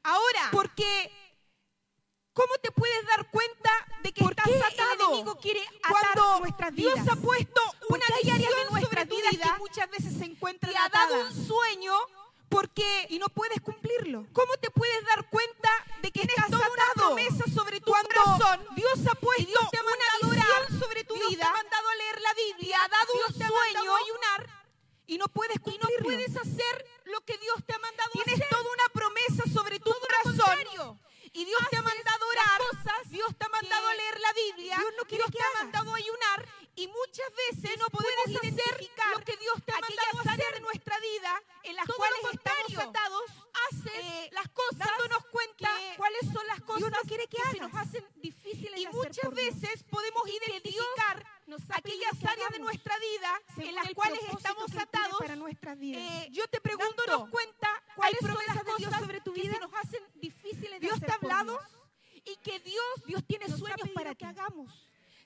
Ahora, 0.02 0.49
porque 0.52 1.24
¿cómo 2.34 2.52
te 2.62 2.70
puedes 2.72 3.06
dar 3.06 3.31
cuenta 3.31 3.70
de 4.02 4.12
que 4.12 4.22
¿Por 4.22 4.32
estás 4.32 4.46
qué 4.46 4.54
el 4.56 4.62
atado? 4.62 5.04
enemigo 5.08 5.38
quiere 5.40 5.60
atar 5.82 5.90
cuando 6.14 6.40
nuestras 6.40 6.75
Dios 6.75 6.94
vidas? 6.94 7.08
ha 7.08 7.16
puesto 7.20 7.60
una 7.88 8.04
áreas 8.06 8.38
de 8.38 8.64
nuestras 8.70 8.82
sobre 8.84 9.06
tu 9.06 9.16
vidas 9.16 9.31
vida 9.32 9.52
que 9.52 9.58
muchas 9.58 9.90
veces 9.90 10.19
se 10.19 10.25
encuentran 10.25 10.72
te 10.72 10.78
ha 10.78 10.88
dado 10.88 11.20
un 11.20 11.46
sueño 11.46 11.94
porque 12.48 13.06
y 13.08 13.19
no 13.19 13.26
puedes 13.31 13.60
cumplirlo. 13.60 14.26
¿Cómo 14.32 14.52
te 14.58 14.70
puedes 14.70 15.04
dar 15.06 15.28
cuenta 15.28 15.70
de 16.02 16.11
que 16.12 16.20
Tienes 16.20 16.37
estás 16.37 16.50
toda 16.50 16.68
una 16.68 16.85
una 16.85 16.94
promesa 16.94 17.44
sobre 17.52 17.80
tu 17.80 17.90
Cuando 17.90 18.09
corazón? 18.11 18.66
Dios 18.76 18.99
ha 19.11 19.14
puesto 19.16 19.42
y 19.42 19.47
Dios 19.47 19.70
te 19.73 19.78
ha 19.78 19.82
una 19.82 19.92
a 19.92 20.28
visión 20.28 20.80
sobre 20.80 21.04
tu 21.04 21.14
Dios 21.14 21.28
te 21.30 21.35
vida. 21.37 21.49
ha 21.49 21.52
mandado 21.52 21.88
a 21.88 21.94
leer 21.97 22.20
la 22.20 22.35
Biblia. 22.35 22.78
ha 22.85 22.88
dado 22.88 23.12
Dios 23.12 23.28
un 23.30 23.38
te 23.38 23.44
ha 23.44 23.49
sueño. 23.49 23.75
mandado 23.75 23.97
a 23.97 23.99
ayunar 23.99 24.64
y 25.06 25.18
no 25.18 25.26
puedes 25.28 25.56
y 25.56 25.59
no 25.59 25.64
cumplirlo. 25.64 26.04
puedes 26.04 26.37
hacer 26.37 26.87
lo 27.06 27.20
que 27.23 27.38
Dios 27.38 27.56
te 27.66 27.75
ha 27.75 27.78
mandado 27.80 28.09
a 28.09 28.12
Tienes 28.12 28.35
hacer. 28.35 28.49
toda 28.50 28.62
una 28.73 28.88
promesa 28.92 29.42
sobre 29.52 29.78
tu 29.80 29.90
Todo 29.90 30.00
corazón. 30.00 31.00
Y 31.35 31.45
Dios 31.45 31.61
te 31.69 31.76
ha 31.76 31.83
mandado 31.83 32.25
a 32.25 32.29
orar. 32.29 32.59
cosas 32.59 33.11
Dios 33.11 33.35
te 33.37 33.45
ha 33.45 33.49
mandado 33.49 33.88
a 33.88 33.95
leer 33.95 34.21
la 34.21 34.33
Biblia. 34.33 34.76
Dios 34.79 34.93
no 34.97 35.05
quiere 35.05 35.25
Dios 35.25 35.33
te 35.33 35.43
ha 35.43 35.64
mandado 35.64 35.93
a 35.93 35.97
ayunar. 35.97 36.63
Y 36.76 36.88
muchas 36.88 37.26
veces 37.50 37.78
no 37.78 37.87
podemos 37.87 38.26
identificar 38.43 39.11
lo 39.12 39.21
que 39.25 39.37
Dios 39.37 39.54
te 39.64 39.73
ha 39.73 39.81
mandado 39.81 40.19
a 40.19 40.33
hacer 40.33 40.54
de 40.54 40.61
nuestra 40.61 40.99
vida 40.99 41.43
en 41.62 41.76
las 41.76 41.87
cuales 41.87 42.19
estamos 42.33 42.78
atados. 42.88 43.23
Haces 43.71 43.93
eh, 43.95 44.28
las 44.33 44.49
cosas 44.49 44.78
dándonos 44.78 45.25
cuenta 45.26 45.69
que 45.78 45.97
cuáles 45.97 46.21
son 46.33 46.47
las 46.49 46.61
cosas 46.62 46.90
Dios 46.90 46.90
no 46.90 47.09
quiere 47.09 47.28
que 47.28 47.38
se 47.52 47.59
nos 47.61 47.75
hacen 47.75 48.04
difíciles 48.16 48.81
Y 48.81 48.83
de 48.83 48.88
hacer 48.88 48.99
muchas 48.99 49.25
por 49.25 49.35
Dios. 49.35 49.61
veces 49.61 49.83
podemos 49.85 50.23
Y 50.26 50.31
que 50.40 50.47
identificar 50.50 51.16
Dios 51.19 51.31
nos 51.47 51.61
aquellas 51.71 52.19
que 52.19 52.26
áreas 52.26 52.50
de 52.50 52.59
nuestra 52.59 52.99
vida 52.99 53.40
en 53.59 53.75
las 53.76 53.90
cuales 53.95 54.21
estamos 54.37 54.71
que 54.73 54.78
atados. 54.78 55.19
para 55.19 55.37
nuestras 55.37 55.78
vidas. 55.78 56.02
Eh, 56.02 56.28
yo 56.33 56.47
te 56.49 56.61
pregunto, 56.61 57.02
Dándonos 57.07 57.31
cuenta 57.31 57.83
cuáles 57.95 58.19
son 58.21 58.35
las 58.47 58.57
de 58.57 58.64
Dios 58.64 58.76
cosas 58.90 59.00
sobre 59.00 59.21
tu 59.21 59.33
que 59.33 59.43
vida 59.43 59.54
se 59.54 59.61
nos 59.61 59.75
hacen 59.75 60.02
difíciles 60.16 60.73
de 60.73 60.78
Dios 60.81 60.95
hacer 60.95 61.07
te 61.07 61.12
ha 61.12 61.19
por 61.21 61.31
hablado 61.33 61.61
Dios. 61.61 62.23
y 62.25 62.37
que 62.38 62.59
Dios 62.61 62.85
Dios 63.07 63.23
tiene 63.26 63.47
nos 63.47 63.61
sueños 63.61 63.88
para 63.95 64.11
que 64.11 64.16
que 64.19 64.26
hagamos. 64.26 64.73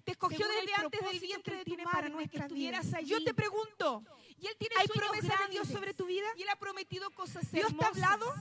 Te 0.09 0.13
escogió 0.13 0.39
Según 0.39 0.65
desde 0.65 0.75
antes 0.83 1.01
del 1.05 1.21
vientre 1.21 1.57
de 1.57 1.65
tu 1.65 1.65
tiene 1.67 1.85
madre 1.85 2.11
para 2.11 2.29
que 2.29 2.39
estuvieras 2.39 2.95
allí. 2.95 3.11
Yo 3.11 3.23
te 3.23 3.35
pregunto, 3.35 4.03
Y 4.39 4.47
Él 4.47 4.57
tiene 4.59 4.77
hay 4.79 4.87
sueños 4.87 5.11
promesas 5.11 5.39
de 5.39 5.53
Dios 5.53 5.69
sobre 5.69 5.93
tu 5.93 6.07
vida 6.07 6.27
Y 6.35 6.43
Él 6.45 6.49
ha 6.49 6.57
prometido 6.57 7.11
cosas 7.11 7.43
Dios 7.53 7.67
te 7.67 7.85
ha 7.85 7.89
hermosas. 7.89 7.89
hablado, 7.89 8.35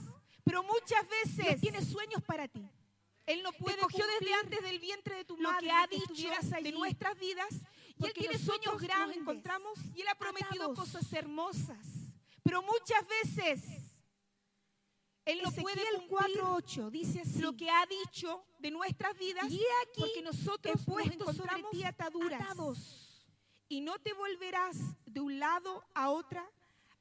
pero 0.44 0.62
muchas 0.62 1.06
veces 1.10 1.44
Dios 1.46 1.60
tiene 1.60 1.84
sueños 1.84 2.22
para 2.22 2.48
ti. 2.48 2.66
Él 3.26 3.42
no 3.42 3.52
puede 3.52 3.76
Te 3.76 3.80
escogió 3.82 4.06
desde 4.18 4.32
antes 4.32 4.62
del 4.62 4.78
vientre 4.78 5.16
de 5.16 5.24
tu 5.26 5.36
lo 5.36 5.50
madre 5.50 5.66
que 5.66 5.70
ha 5.70 5.86
dicho 5.88 6.04
estuvieras 6.04 6.48
de 6.48 6.56
allí. 6.56 6.72
nuestras 6.72 7.18
vidas 7.18 7.48
y 7.98 8.06
Él 8.06 8.12
tiene 8.14 8.38
sueños 8.38 8.72
nos 8.72 8.80
grandes 8.80 9.18
encontramos 9.18 9.78
y 9.94 10.00
Él 10.00 10.08
ha 10.08 10.14
prometido 10.14 10.70
atados. 10.70 10.78
cosas 10.78 11.12
hermosas 11.12 11.76
pero 12.42 12.62
muchas 12.62 13.06
veces 13.06 13.77
Él 15.28 15.40
no 15.44 15.50
puede 15.52 15.82
cumplir 15.96 16.08
4:8 16.40 16.90
dice 16.90 17.20
así. 17.20 17.38
lo 17.40 17.52
que 17.54 17.68
ha 17.70 17.84
dicho 17.86 18.42
de 18.58 18.70
nuestras 18.70 19.16
vidas, 19.18 19.44
y 19.50 19.60
aquí 19.82 20.00
porque 20.00 20.22
nosotros 20.22 20.74
he 20.80 20.84
puesto 20.90 21.24
nos 21.26 21.36
sobre 21.36 21.62
ti 21.70 21.84
ataduras 21.84 22.40
atados. 22.40 23.28
y 23.68 23.80
no 23.82 23.98
te 23.98 24.12
volverás 24.14 24.76
de 25.04 25.20
un 25.20 25.38
lado 25.38 25.84
a 25.94 26.10
otra 26.10 26.48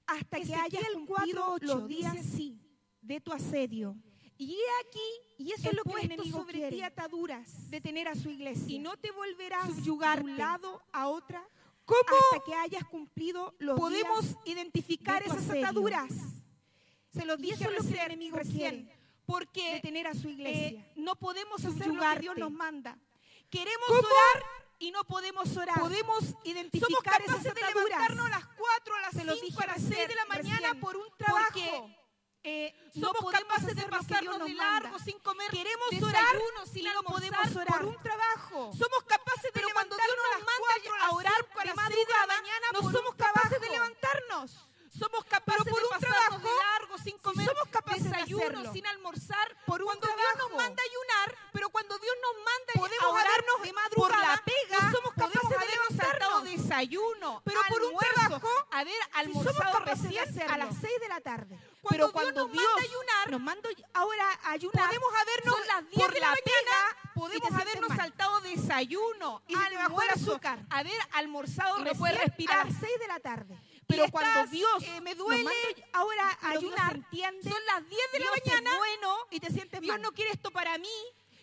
hasta 0.06 0.40
que 0.42 0.54
hayas 0.56 0.84
cumplido 0.94 1.58
4:8 1.58 1.66
los 1.66 1.88
dice 1.88 2.02
días 2.02 2.18
así. 2.18 2.60
de 3.02 3.22
tu 3.22 3.32
asedio. 3.32 3.96
Y 4.40 4.54
he 4.54 4.88
aquí, 4.88 5.44
Y 5.44 5.52
eso 5.54 5.70
es 5.70 5.76
lo 5.76 5.84
que 5.84 5.92
el 5.94 6.12
enemigo 6.12 6.38
sobre 6.40 6.54
quiere, 6.60 6.76
ti 6.76 6.82
ataduras 6.84 7.70
de 7.72 7.82
tener 7.82 8.08
a 8.08 8.14
su 8.16 8.30
iglesia. 8.30 8.76
y 8.76 8.78
no 8.80 8.96
te 8.98 9.10
volverás 9.12 9.68
subyugarte 9.68 10.24
de 10.26 10.32
un 10.32 10.38
lado 10.38 10.84
a 10.92 11.08
otra. 11.08 11.44
¿Cómo 11.86 12.02
hasta 12.34 12.44
que 12.46 12.54
hayas 12.54 12.84
cumplido 12.86 13.56
los 13.60 13.80
podemos 13.80 14.22
días 14.28 14.38
identificar 14.46 15.24
de 15.24 15.30
tu 15.30 15.36
esas 15.38 15.50
asedio. 15.50 15.66
ataduras. 15.66 16.12
Se 17.20 17.26
los 17.26 17.38
dije 17.40 17.54
eso 17.56 17.64
es 17.64 17.70
lo 17.72 17.76
que 17.76 17.78
el 17.82 17.84
recién, 17.90 18.06
enemigo 18.06 18.38
recién, 18.38 18.86
quiere. 18.86 18.98
Porque 19.26 19.74
de 19.76 19.80
tener 19.82 20.08
a 20.08 20.14
su 20.14 20.30
iglesia. 20.30 20.68
eh, 20.80 20.92
no 20.96 21.16
podemos 21.16 21.64
hacer 21.66 21.88
lo 21.88 21.94
que. 21.94 22.20
Dios 22.22 22.38
nos 22.38 22.52
manda. 22.52 22.98
Queremos 23.50 23.88
¿Cómo? 23.88 24.00
orar 24.00 24.44
y 24.80 24.92
no 24.92 25.04
podemos 25.06 25.56
orar. 25.58 25.80
Podemos 25.80 26.20
Somos 26.24 26.46
identificar 26.46 27.04
capaces 27.04 27.42
esas 27.42 27.54
de 27.56 27.62
levantarnos 27.62 28.26
a 28.26 28.30
las 28.30 28.46
4, 28.48 28.96
a 28.96 29.02
las 29.02 29.12
Se 29.14 29.24
lo 29.26 29.34
5, 29.34 29.46
dije 29.46 29.64
a 29.64 29.68
las 29.68 29.76
recién, 29.78 29.94
6 29.96 30.08
de 30.08 30.16
la 30.16 30.26
mañana 30.26 30.58
recién, 30.60 30.80
por 30.80 30.96
un 30.98 31.08
trabajo. 31.18 31.44
porque, 31.54 31.98
Eh, 32.44 32.74
no 32.94 33.08
somos 33.08 33.22
podemos 33.24 33.44
capaces 33.50 33.76
de 33.76 33.84
pasarnos 33.88 34.40
nos 34.40 34.48
de 34.48 34.56
manda. 34.56 34.80
largo 34.82 35.00
sin 35.00 35.20
comer 35.20 35.52
Queremos 35.52 35.88
orar 36.02 36.36
sin 36.72 36.86
y 36.86 36.90
no 36.94 37.04
podemos 37.04 37.56
orar. 37.58 37.80
por 37.82 37.86
un 37.88 37.98
trabajo. 38.02 38.72
Somos 38.78 39.04
capaces 39.06 39.44
de 39.44 39.52
Pero 39.52 39.68
cuando 39.74 39.96
Dios 39.98 40.08
levantarnos 40.08 40.24
nos 40.24 40.36
a 40.36 40.38
las 40.38 40.46
manda 40.48 40.60
cuatro, 40.60 40.94
a 40.94 40.98
las 41.00 41.14
orar 41.14 41.34
a 41.34 41.60
de 41.60 41.66
las 41.68 41.76
madrugada, 41.76 42.22
de 42.22 42.28
la 42.28 42.28
mañana 42.42 42.68
no 42.72 42.80
por 42.82 42.92
somos 42.94 43.12
un 43.12 43.18
capaces 43.18 43.50
de 43.50 43.58
trabajo. 43.68 43.74
levantarnos. 43.74 44.50
Somos 44.98 45.24
capaces 45.26 45.64
por 45.66 45.80
de 45.80 45.86
un 45.86 45.90
pasarnos 45.92 46.42
de 46.42 46.50
trabajo, 46.50 46.64
largo 46.80 46.98
sin 46.98 47.14
si 47.16 47.20
comer 47.20 47.46
somos 47.48 47.68
capaces 47.70 48.04
de 48.04 48.10
desayuno, 48.10 48.44
hacerlo. 48.46 48.74
sin 48.74 48.88
almorzar 48.88 49.58
Por 49.66 49.82
un 49.82 49.86
cuando 49.88 50.08
Dios 50.08 50.18
trabajo. 50.18 50.50
nos 50.50 50.58
manda 50.58 50.82
a 50.82 50.86
ayunar, 50.86 51.36
pero 51.54 51.70
cuando 51.70 51.98
Dios 52.00 52.16
nos 52.22 52.36
manda 52.44 52.74
Podemos 52.78 53.06
a 53.06 53.10
orarnos 53.10 53.62
de 53.62 53.74
por 53.74 53.76
madrugada, 53.84 54.36
la 54.36 54.44
pega, 54.44 54.80
no 54.82 54.92
somos 54.92 55.14
capaces 55.14 55.50
de 55.50 55.56
habernos 55.56 55.90
levantarnos 55.90 56.08
saltado 56.20 56.42
desayuno, 56.42 57.42
Pero 57.46 57.60
por 57.70 57.84
un 57.84 57.98
trabajo, 57.98 58.50
haber 58.72 58.94
Si 58.94 59.00
somos 59.02 59.16
almorzado 59.16 59.72
capaces 59.74 60.04
de 60.04 60.10
recién 60.10 60.30
hacerlo 60.30 60.54
a 60.54 60.58
las 60.58 60.76
6 60.82 61.00
de 61.00 61.08
la 61.10 61.22
tarde. 61.22 61.60
Cuando 61.82 61.90
Pero 61.90 62.04
Dios 62.08 62.12
cuando 62.12 62.42
nos 62.44 62.52
Dios 62.52 62.64
manda 62.66 62.82
a 62.82 62.86
ayunar, 62.86 63.32
nos 63.32 63.42
manda 63.42 63.70
ahora 63.94 64.40
a 64.44 64.52
ayunar, 64.52 64.86
podemos 64.88 65.10
habernos 65.22 65.56
son 65.56 65.68
las 65.68 65.90
10 65.90 66.00
por 66.02 66.14
de 66.14 66.20
la 66.20 66.28
la 66.30 66.34
pega, 66.36 66.52
mañana, 66.58 67.12
podemos 67.16 67.52
habernos 67.62 67.90
mal. 67.90 67.98
saltado 67.98 68.42
desayuno, 68.42 69.42
Y 69.48 69.54
el 69.54 69.78
almuerzo, 69.78 70.32
azúcar. 70.32 70.60
haber 70.70 71.00
almorzado 71.14 71.80
y 71.80 71.84
no 71.84 72.06
respirar 72.06 72.60
a 72.60 72.64
las 72.66 72.74
6 72.80 73.00
de 73.00 73.08
la 73.08 73.20
tarde. 73.20 73.62
Pero 73.88 74.10
cuando 74.12 74.46
Dios 74.52 74.84
eh, 74.84 75.02
me 75.02 75.16
duele 75.16 75.44
manda 75.44 75.88
ahora 75.94 76.38
pero 76.42 76.60
Dios 76.60 76.74
ayunar, 76.74 76.96
entiende, 76.96 77.50
son 77.50 77.66
las 77.66 77.88
10 77.88 78.12
de 78.12 78.20
la 78.20 78.26
Dios 78.26 78.38
es 78.38 78.46
mañana 78.46 78.78
bueno, 78.78 79.18
y 79.32 79.40
te 79.40 79.50
sientes 79.52 79.82
Dios 79.82 79.94
mal. 79.96 80.02
no 80.02 80.12
quiere 80.12 80.32
esto 80.32 80.52
para 80.52 80.78
mí, 80.78 80.90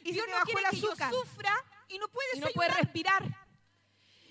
Y 0.02 0.12
Dios 0.12 0.26
te 0.26 0.32
no 0.32 0.38
quiere 0.44 0.60
que 0.70 0.76
yo 0.76 0.94
sufra 1.10 1.64
y 1.88 1.98
no 1.98 2.08
puedes 2.08 2.34
y 2.36 2.40
no 2.40 2.46
ayunar. 2.46 2.54
puedes 2.54 2.76
respirar. 2.76 3.22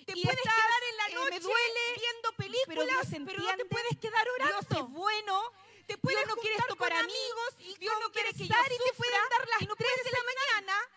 Te 0.06 0.12
Y 0.16 0.24
puedes 0.24 0.38
estás, 0.38 0.54
quedar 0.54 0.84
en 0.90 0.98
la 0.98 1.08
eh, 1.08 1.14
noche 1.16 1.30
me 1.32 1.40
duele, 1.40 1.80
viendo 1.98 2.30
pero 2.38 2.52
películas, 2.52 2.88
Dios 3.10 3.14
pero, 3.26 3.40
no 3.44 3.58
te 3.58 3.66
puedes 3.66 3.98
quedar 4.00 4.30
orando. 4.30 4.60
Dios 4.68 4.80
es 4.80 4.88
bueno. 4.90 5.44
Te 5.88 5.98
puedes 5.98 6.20
Dios 6.20 6.28
no 6.30 6.36
quiere 6.42 6.56
esto 6.58 6.76
para 6.78 7.04
mí, 7.04 7.12
amigos 7.12 7.56
y 7.60 7.78
Dios 7.78 7.94
no 8.00 8.12
quiere 8.12 8.32
que 8.32 8.46
yo 8.48 8.56
conversar 8.56 8.72
y 8.72 8.78
te 8.78 8.84
sufra, 8.84 8.98
pueden 8.98 9.30
dar 9.30 9.48
las 9.48 9.68
no 9.68 9.76
3 9.76 9.90
puedes 9.90 10.04
de 10.06 10.12
la 10.12 10.24
mañana. 10.24 10.90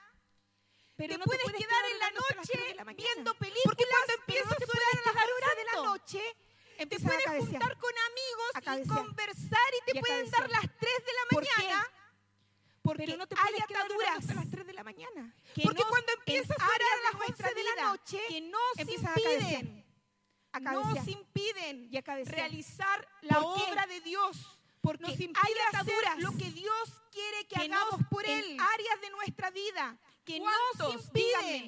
Pero 0.97 1.13
te 1.15 1.19
no 1.19 1.25
puedes 1.25 1.53
quedar 1.53 1.85
en 1.91 1.99
la 1.99 2.11
noche 2.11 2.75
la 2.77 2.85
mañana. 2.85 3.03
viendo 3.05 3.35
Porque 3.35 3.47
películas, 3.53 3.89
cuando 3.91 4.07
pero 4.07 4.21
empiezas 4.21 4.51
no 4.61 4.67
a 4.67 4.77
orar 4.77 4.93
a 4.93 4.97
las 4.97 5.15
quedar 5.15 5.31
11 5.31 5.57
de 5.57 5.65
la 5.65 5.73
noche, 5.83 6.37
Te 6.77 6.97
a 6.97 6.99
puedes 6.99 7.25
juntar 7.39 7.79
con 7.79 7.93
amigos 8.11 8.85
y 8.85 8.89
conversar 8.89 9.71
y 9.81 9.93
te 9.93 9.99
Y 9.99 10.01
pueden 10.01 10.31
dar 10.31 10.51
las 10.51 10.63
3 10.63 10.71
de 10.81 11.13
la 11.13 11.29
¿Por 11.31 11.43
qué? 11.45 11.51
mañana. 11.57 11.91
Porque 12.83 13.05
Pero 13.05 13.17
no 13.19 13.27
te 13.27 13.35
hay 13.39 13.55
ataduras 13.61 14.19
hasta 14.19 14.35
las 14.35 14.51
3 14.51 14.67
de 14.67 14.73
la 14.75 14.85
mañana. 14.85 15.35
que 15.55 15.63
Porque 15.63 15.83
cuando 15.89 16.13
empiezas 16.13 16.57
a 16.61 16.65
áreas 16.67 16.77
orar 16.77 16.99
a 16.99 17.03
las 17.03 17.13
nuestra 17.15 17.49
11 17.49 17.55
de 17.55 17.65
la 17.65 17.83
noche, 17.91 18.21
que 18.29 18.41
nos 18.43 18.79
impiden, 18.79 19.85
A 20.53 20.61
nos 20.61 21.09
impiden 21.09 21.89
Y 21.91 21.97
a 21.97 22.03
cabecear. 22.03 22.37
realizar 22.37 23.09
la 23.23 23.41
obra 23.41 23.87
de 23.87 24.01
Dios. 24.03 24.37
Porque 24.81 25.03
nos 25.03 25.11
hay 25.19 25.25
impide 25.25 25.61
hacer 25.73 25.95
ataduras 25.97 26.19
lo 26.21 26.31
que 26.39 26.51
Dios 26.53 27.03
quiere 27.11 27.39
que, 27.49 27.57
que 27.57 27.63
hagamos 27.65 28.01
por 28.09 28.25
en 28.25 28.39
Él. 28.39 28.57
áreas 28.61 29.01
de 29.01 29.11
nuestra 29.11 29.51
vida 29.51 29.99
que 30.25 30.39
nos 30.39 30.95
impiden. 30.95 31.66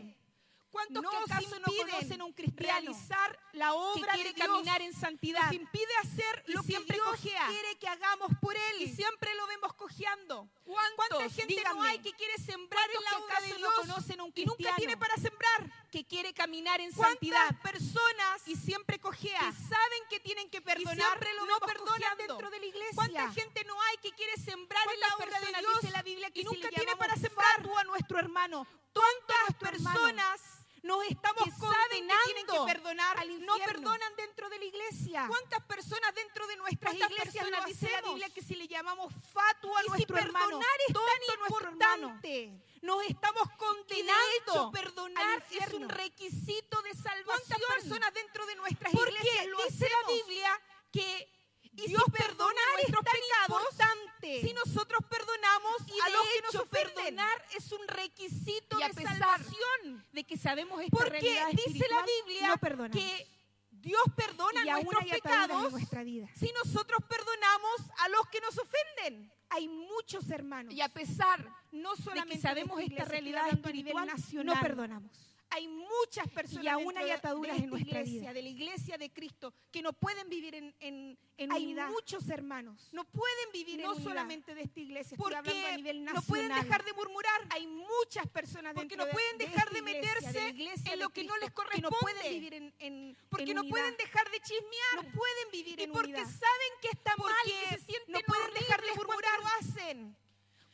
¿Cuántos 0.78 1.02
¿Nos 1.02 1.10
que 1.10 1.32
acaso 1.32 1.58
no 1.58 1.66
conocen 1.66 2.20
a 2.20 2.24
un 2.24 2.32
cristiano 2.32 2.72
realizar 2.80 3.38
la 3.52 3.72
obra 3.74 4.12
que 4.12 4.14
quiere 4.14 4.28
de 4.30 4.34
Dios? 4.34 4.46
caminar 4.46 4.80
en 4.82 4.92
santidad? 4.94 5.42
Nos 5.46 5.52
impide 5.54 5.96
hacer 6.02 6.44
y 6.46 6.52
lo 6.52 6.60
que 6.62 6.66
siempre 6.68 6.94
Dios 6.96 7.08
cojea. 7.08 7.46
quiere 7.48 7.76
que 7.78 7.88
hagamos 7.88 8.30
por 8.40 8.54
Él. 8.56 8.82
Y 8.82 8.88
siempre 8.94 9.34
lo 9.34 9.46
vemos 9.48 9.74
cojeando. 9.74 10.48
¿Cuánta 10.64 11.18
gente 11.30 11.40
no 11.42 11.46
Díganme. 11.48 11.88
hay 11.88 11.98
que 11.98 12.12
quiere 12.12 12.36
sembrar 12.38 12.88
en 12.90 13.02
la 13.02 13.10
¿Cuántos 13.10 13.24
obra 13.26 13.36
que 13.38 13.42
de 13.42 13.56
Dios 13.56 13.60
no 13.60 13.82
conocen 13.82 14.20
a 14.20 14.22
un 14.24 14.32
y 14.34 14.40
nunca 14.44 14.54
cristiano? 14.56 14.76
tiene 14.76 14.96
para 14.96 15.16
sembrar? 15.16 15.88
Que 15.90 16.04
quiere 16.06 16.32
caminar 16.34 16.80
en 16.80 16.92
¿Cuántas 16.92 17.10
santidad. 17.12 17.60
personas 17.62 18.46
y 18.46 18.54
siempre 18.56 18.98
cojea. 19.00 19.40
que 19.40 19.52
saben 19.68 20.02
que 20.10 20.20
tienen 20.20 20.48
que 20.50 20.60
perdonar 20.62 20.94
siempre 20.96 21.34
lo 21.34 21.46
no 21.46 21.58
perdonan 21.60 21.86
cojeando. 21.94 22.34
dentro 22.34 22.50
de 22.50 22.60
la 22.60 22.66
iglesia? 22.66 22.94
¿Cuánta 22.94 23.32
gente 23.32 23.64
no 23.64 23.80
hay 23.82 23.96
que 23.98 24.12
quiere 24.12 24.36
sembrar 24.36 24.86
en 24.94 25.00
la 25.00 25.06
¿Cuántas 25.16 25.26
obra 25.28 25.40
de 25.52 25.58
Dios? 25.60 25.80
dice 25.80 25.92
la 25.92 26.02
Biblia 26.02 26.30
que 26.30 26.40
y 26.40 26.42
si 26.44 26.48
nunca 26.54 26.68
le 26.70 26.76
tiene 26.76 26.94
para 26.96 27.16
sembrar. 27.16 27.48
a 27.78 27.84
nuestro 27.84 28.18
hermano? 28.18 28.66
¿Cuántas 28.92 29.54
personas 29.58 30.57
nos 30.82 31.04
estamos 31.06 31.44
que 31.44 31.50
saben 31.50 32.08
que 32.08 32.14
tienen 32.24 32.46
que 32.46 32.56
condenando 32.56 32.66
perdonar 32.66 33.18
al 33.18 33.46
no 33.46 33.56
perdonan 33.58 34.16
dentro 34.16 34.48
de 34.48 34.58
la 34.58 34.64
iglesia? 34.64 35.24
¿Cuántas 35.28 35.62
personas 35.64 36.14
dentro 36.14 36.46
de 36.46 36.56
nuestras 36.56 36.94
¿Cuántas 36.94 37.10
iglesias 37.10 37.50
nos 37.50 37.66
dice 37.66 37.86
la? 37.86 38.08
Biblia 38.08 38.28
que 38.30 38.42
si 38.42 38.54
le 38.56 38.68
llamamos 38.68 39.12
fatuo 39.32 39.76
a 39.76 39.80
Y 39.80 39.84
si 39.84 39.88
nuestro 39.90 40.18
hermano, 40.18 40.46
perdonar 40.46 40.80
es 40.86 40.94
tan 40.94 41.02
hermano, 41.04 41.46
importante, 41.48 42.62
nos 42.82 43.04
estamos 43.04 43.48
condenando 43.56 44.70
perdonar 44.72 45.44
es 45.50 45.72
un 45.74 45.88
requisito 45.88 46.82
de 46.82 46.94
salvación. 46.94 47.24
¿Cuántas 47.24 47.58
personas 47.74 48.14
dentro 48.14 48.46
de 48.46 48.56
nuestras 48.56 48.92
Porque 48.92 49.10
iglesias 49.10 49.46
lo 49.46 49.64
dice 49.64 49.86
hacemos? 49.86 50.02
la 50.06 50.12
Biblia 50.14 50.60
que 50.92 51.37
Y 51.84 51.88
Dios 51.88 52.02
si 52.04 52.10
perdona 52.10 52.36
perdonar 52.36 52.74
nuestros 52.74 53.04
pecados 53.04 53.62
importante, 53.62 54.40
si 54.40 54.52
nosotros 54.52 55.00
perdonamos 55.08 55.76
y 55.86 56.00
a 56.00 56.08
los 56.10 56.22
que 56.22 56.42
nos 56.42 56.54
ofenden. 56.56 56.94
perdonar 56.94 57.46
es 57.56 57.72
un 57.72 57.88
requisito 57.88 58.78
Y 58.78 58.82
a 58.82 58.88
de 58.88 58.94
pesar 58.94 59.18
salvación, 59.18 60.06
de 60.12 60.24
que 60.24 60.36
sabemos 60.36 60.80
esta 60.82 60.96
porque 60.96 61.10
realidad 61.10 61.48
dice 61.52 61.86
la 61.88 62.04
Biblia 62.04 62.60
no 62.76 62.90
que 62.90 63.26
Dios 63.70 64.02
perdona 64.16 64.64
y 64.64 64.70
nuestros 64.70 65.02
en 65.02 65.10
pecados 65.10 65.72
nuestra 65.72 66.02
vida. 66.02 66.28
si 66.36 66.52
nosotros 66.52 67.00
perdonamos 67.08 67.80
a 67.98 68.08
los 68.08 68.28
que 68.28 68.40
nos 68.40 68.58
ofenden. 68.58 69.32
Hay 69.50 69.66
muchos 69.66 70.28
hermanos 70.30 70.74
Y 70.74 70.82
a 70.82 70.90
pesar 70.90 71.48
no 71.72 71.96
solamente 71.96 72.34
de 72.34 72.36
que 72.36 72.42
sabemos 72.42 72.76
de 72.76 72.84
esta 72.84 73.04
realidad 73.06 73.48
espiritual, 73.48 74.06
nacional, 74.06 74.56
no 74.56 74.60
perdonamos. 74.60 75.37
Hay 75.50 75.66
muchas 75.66 76.28
personas 76.28 76.64
Y 76.64 76.68
aún 76.68 76.96
hay 76.98 77.10
ataduras 77.10 77.56
de 77.56 77.64
en 77.64 77.70
nuestra 77.70 78.00
iglesia, 78.00 78.20
vida. 78.20 78.32
de 78.34 78.42
la 78.42 78.48
iglesia 78.48 78.98
de 78.98 79.10
Cristo, 79.10 79.54
que 79.70 79.80
no 79.82 79.92
pueden 79.94 80.28
vivir 80.28 80.54
en, 80.54 80.74
en, 80.80 81.18
en 81.38 81.52
Hay 81.52 81.64
unidad. 81.64 81.88
muchos 81.88 82.28
hermanos, 82.28 82.88
No 82.92 83.04
pueden 83.06 83.52
vivir 83.52 83.80
no 83.80 83.94
en 83.96 84.02
solamente 84.02 84.54
de 84.54 84.62
esta 84.62 84.80
iglesia, 84.80 85.14
estoy 85.14 85.18
porque 85.18 85.36
hablando 85.36 85.66
a 85.68 85.76
nivel 85.76 86.04
no 86.04 86.12
nacional. 86.12 86.28
pueden 86.28 86.48
dejar 86.64 86.84
de 86.84 86.92
murmurar. 86.92 87.40
Hay 87.50 87.66
muchas 87.66 88.26
personas 88.28 88.74
Porque 88.74 88.96
no 88.96 89.06
de- 89.06 89.12
pueden 89.12 89.38
de 89.38 89.46
dejar 89.46 89.70
de 89.70 89.78
iglesia, 89.78 90.00
meterse 90.02 90.32
de 90.32 90.40
la 90.44 90.48
iglesia 90.50 90.92
en 90.92 90.98
de 90.98 91.04
lo 91.04 91.10
que 91.10 91.24
no 91.24 91.34
Cristo, 91.34 91.40
les 91.64 91.74
que 91.76 91.80
no 91.82 91.88
corresponde. 91.90 91.98
pueden 92.20 92.32
vivir 92.34 92.54
en, 92.54 92.74
en 92.78 93.16
porque 93.30 93.50
en 93.50 93.54
no 93.56 93.64
pueden 93.64 93.96
dejar 93.96 94.30
de 94.30 94.40
chismear. 94.40 94.94
no 94.96 95.02
pueden 95.12 95.50
vivir 95.50 95.80
y 95.80 95.82
en 95.84 95.92
porque 95.92 96.08
unidad. 96.12 96.24
saben 96.24 96.72
que 96.82 96.88
está 96.88 97.16
mal, 97.16 97.32
Porque 97.42 97.58
que 97.70 97.78
se 97.78 97.84
sienten 97.84 98.12
no 98.12 98.20
pueden 98.20 98.54
dejar 98.54 98.82
de 98.82 98.94
murmurar. 98.94 99.38
lo 99.40 99.46
hacen. 99.60 100.16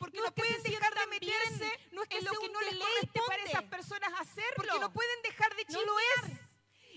Porque 0.05 0.19
No 0.19 0.23
no, 0.25 0.29
es 0.29 0.35
que 0.35 0.43
pueden 0.43 0.63
dejar 0.63 0.95
de 0.95 1.07
meterse 1.07 1.71
no 1.93 2.03
es 2.03 2.09
que 2.09 2.19
en 2.19 2.25
lo 2.25 2.31
que 2.33 2.49
no 2.51 2.61
les 2.61 2.71
deleite 2.73 3.07
para 3.13 3.25
corresponde. 3.25 3.51
esas 3.51 3.63
personas 3.65 4.21
hacerlo. 4.21 4.55
Porque 4.57 4.79
no 4.81 4.93
pueden 4.93 5.23
dejar 5.23 5.57
de 5.57 5.63
No 5.65 5.69
chismear. 5.69 5.87
lo 5.87 5.99
es. 5.99 6.41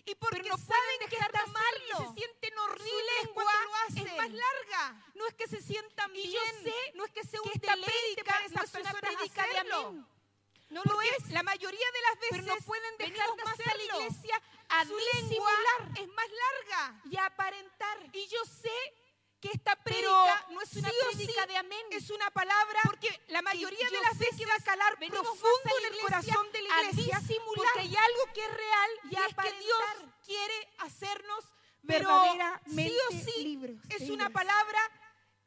Y 0.08 0.16
porque 0.16 0.38
Pero 0.42 0.56
no 0.56 0.58
saben 0.58 0.84
pueden 0.98 1.10
que 1.10 1.16
dejar 1.16 1.32
de 1.32 1.38
está 1.40 1.52
mal 1.52 1.74
y 1.76 1.92
hacerlo. 1.92 2.14
se 2.14 2.20
sienten 2.20 2.60
horribles 2.60 3.22
cuando 3.34 3.52
lo 3.64 3.76
hacen. 3.76 4.08
es 4.08 4.16
más 4.18 4.32
larga. 4.32 4.84
No 5.16 5.28
es 5.28 5.34
que 5.36 5.48
se 5.48 5.62
sientan 5.62 6.16
Y 6.16 6.22
bien. 6.28 6.34
yo 6.34 6.62
sé 6.64 6.76
no 6.96 7.06
es 7.06 7.12
que 7.12 7.24
sea 7.24 7.42
un 7.42 7.52
que 7.52 7.60
deleite 7.60 8.24
para 8.24 8.40
no 8.40 8.46
esas 8.48 8.64
es 8.64 8.74
una 8.74 8.92
personas 8.92 9.02
de 9.02 9.42
hacerlo. 9.42 10.08
No 10.70 10.82
lo 10.84 11.02
es. 11.02 11.30
La 11.30 11.44
mayoría 11.44 11.88
de 11.92 12.02
las 12.02 12.20
veces 12.20 12.42
pero 12.44 12.56
no 12.56 12.66
pueden 12.66 12.98
dejar 12.98 13.30
de 13.36 13.44
más 13.44 13.60
a 13.60 13.76
la 13.76 13.84
iglesia 13.84 14.42
a 14.70 14.86
Su 14.86 14.98
lengua 14.98 15.52
Es 15.96 16.08
más 16.10 16.28
larga. 16.44 17.02
Y 17.10 17.18
aparentar. 17.18 17.98
Y 18.14 18.28
yo 18.28 18.44
sé 18.46 18.94
que 19.40 19.50
esta 19.54 19.76
prédica 19.76 20.46
no 20.50 20.62
es 20.62 20.74
una 20.76 20.90
sí 20.90 20.96
prédica 21.12 21.42
sí 21.44 21.48
de 21.48 21.58
amén. 21.58 21.86
es 21.92 22.10
una 22.10 22.30
palabra 22.32 22.80
porque 22.84 23.22
la 23.28 23.42
mayoría 23.42 23.90
de 23.90 24.02
las 24.02 24.18
veces 24.18 24.38
que 24.38 24.46
va 24.46 24.56
a 24.56 24.64
calar 24.64 24.98
profundo 24.98 25.78
en 25.80 25.94
el 25.94 26.00
corazón 26.00 26.52
de 26.52 26.62
la 26.62 26.82
iglesia 26.82 27.22
porque 27.56 27.80
hay 27.80 27.96
algo 27.96 28.34
que 28.34 28.42
es 28.44 28.54
real 28.54 28.90
y 29.04 29.16
y, 29.16 29.20
es 29.20 29.36
que. 29.36 29.60
Dios 29.60 29.80
quiere 30.26 30.74
hacernos 30.80 31.46
Pero 31.86 32.10
sí 32.66 32.94
o 33.10 33.12
sí 33.12 33.44
libres. 33.44 33.80
es 33.90 34.10
una 34.10 34.30
palabra 34.30 34.80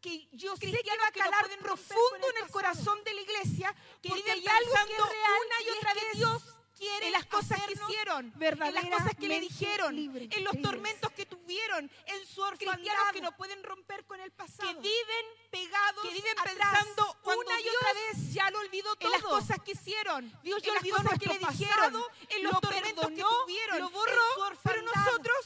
que 0.00 0.28
yo 0.32 0.56
sé 0.56 0.70
que 0.70 0.90
va 0.96 1.08
a 1.08 1.12
calar 1.12 1.48
profundo 1.58 2.30
en 2.30 2.44
el 2.44 2.50
corazón 2.50 3.02
de 3.04 3.12
la 3.12 3.20
iglesia 3.20 3.74
que 4.00 4.08
porque 4.08 4.30
hay 4.30 4.46
algo 4.46 4.72
que 4.86 4.92
es 4.94 4.98
real 4.98 5.40
una 5.46 5.60
y 5.62 5.68
es 5.68 5.76
otra 5.76 5.92
que 5.92 6.04
vez 6.04 6.12
Dios 6.14 6.42
en 6.88 7.12
las 7.12 7.26
cosas 7.26 7.60
que 7.66 7.72
hicieron, 7.74 8.32
en 8.40 8.74
las 8.74 8.84
cosas 8.86 9.14
que 9.18 9.28
le 9.28 9.40
dijeron, 9.40 9.98
en 9.98 10.44
los 10.44 10.54
libres. 10.54 10.62
tormentos 10.62 11.12
que 11.12 11.26
tuvieron, 11.26 11.90
en 12.06 12.26
su 12.26 12.42
Cristianos 12.42 12.78
orfandad, 12.80 13.12
que 13.12 13.20
no 13.20 13.36
pueden 13.36 13.62
romper 13.62 14.04
con 14.06 14.20
el 14.20 14.30
pasado. 14.32 14.68
que 14.68 14.74
viven 14.74 15.26
pegados 15.50 16.02
que 16.02 16.10
viven 16.14 16.34
pensando 16.42 17.16
una 17.24 17.60
y 17.60 17.62
Dios 17.64 17.74
otra 17.76 17.92
vez 17.92 18.32
ya 18.32 18.50
lo 18.50 18.58
olvidó 18.60 18.94
todo. 18.96 19.06
en 19.06 19.12
las 19.12 19.22
cosas 19.22 19.58
que 19.64 19.72
hicieron. 19.72 20.32
Dios 20.42 20.62
ya 20.62 20.68
en 20.68 20.74
las 20.74 20.82
olvidó 20.82 20.96
cosas 20.96 21.10
nuestro 21.10 21.28
que 21.32 21.38
le 21.38 21.40
pasado, 21.46 21.58
dijeron, 21.58 22.04
en 22.30 22.42
los 22.44 22.52
lo 22.52 22.60
tormentos 22.60 22.88
que 22.90 22.96
perdonó, 23.08 23.28
tuvieron, 23.44 23.78
lo 23.78 23.86
en 23.86 23.92
borró, 23.92 24.22
su 24.34 24.58
pero 24.62 24.82
nosotros 24.82 25.36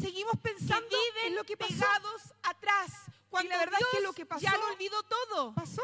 seguimos 0.00 0.34
pensando 0.42 0.88
que 0.88 0.96
viven 0.96 1.26
en 1.26 1.34
lo 1.34 1.44
que 1.44 1.56
pasó. 1.56 1.74
pegados 1.74 2.22
atrás. 2.42 2.92
Cuando 3.30 3.50
la 3.50 3.58
verdad 3.58 3.78
Dios 3.78 3.90
es 3.92 3.98
que 3.98 4.02
lo 4.04 4.12
que 4.14 4.24
pasó 4.26 4.40
ya 4.40 4.56
lo 4.56 4.66
olvidó 4.68 5.02
todo. 5.02 5.54
pasó. 5.54 5.82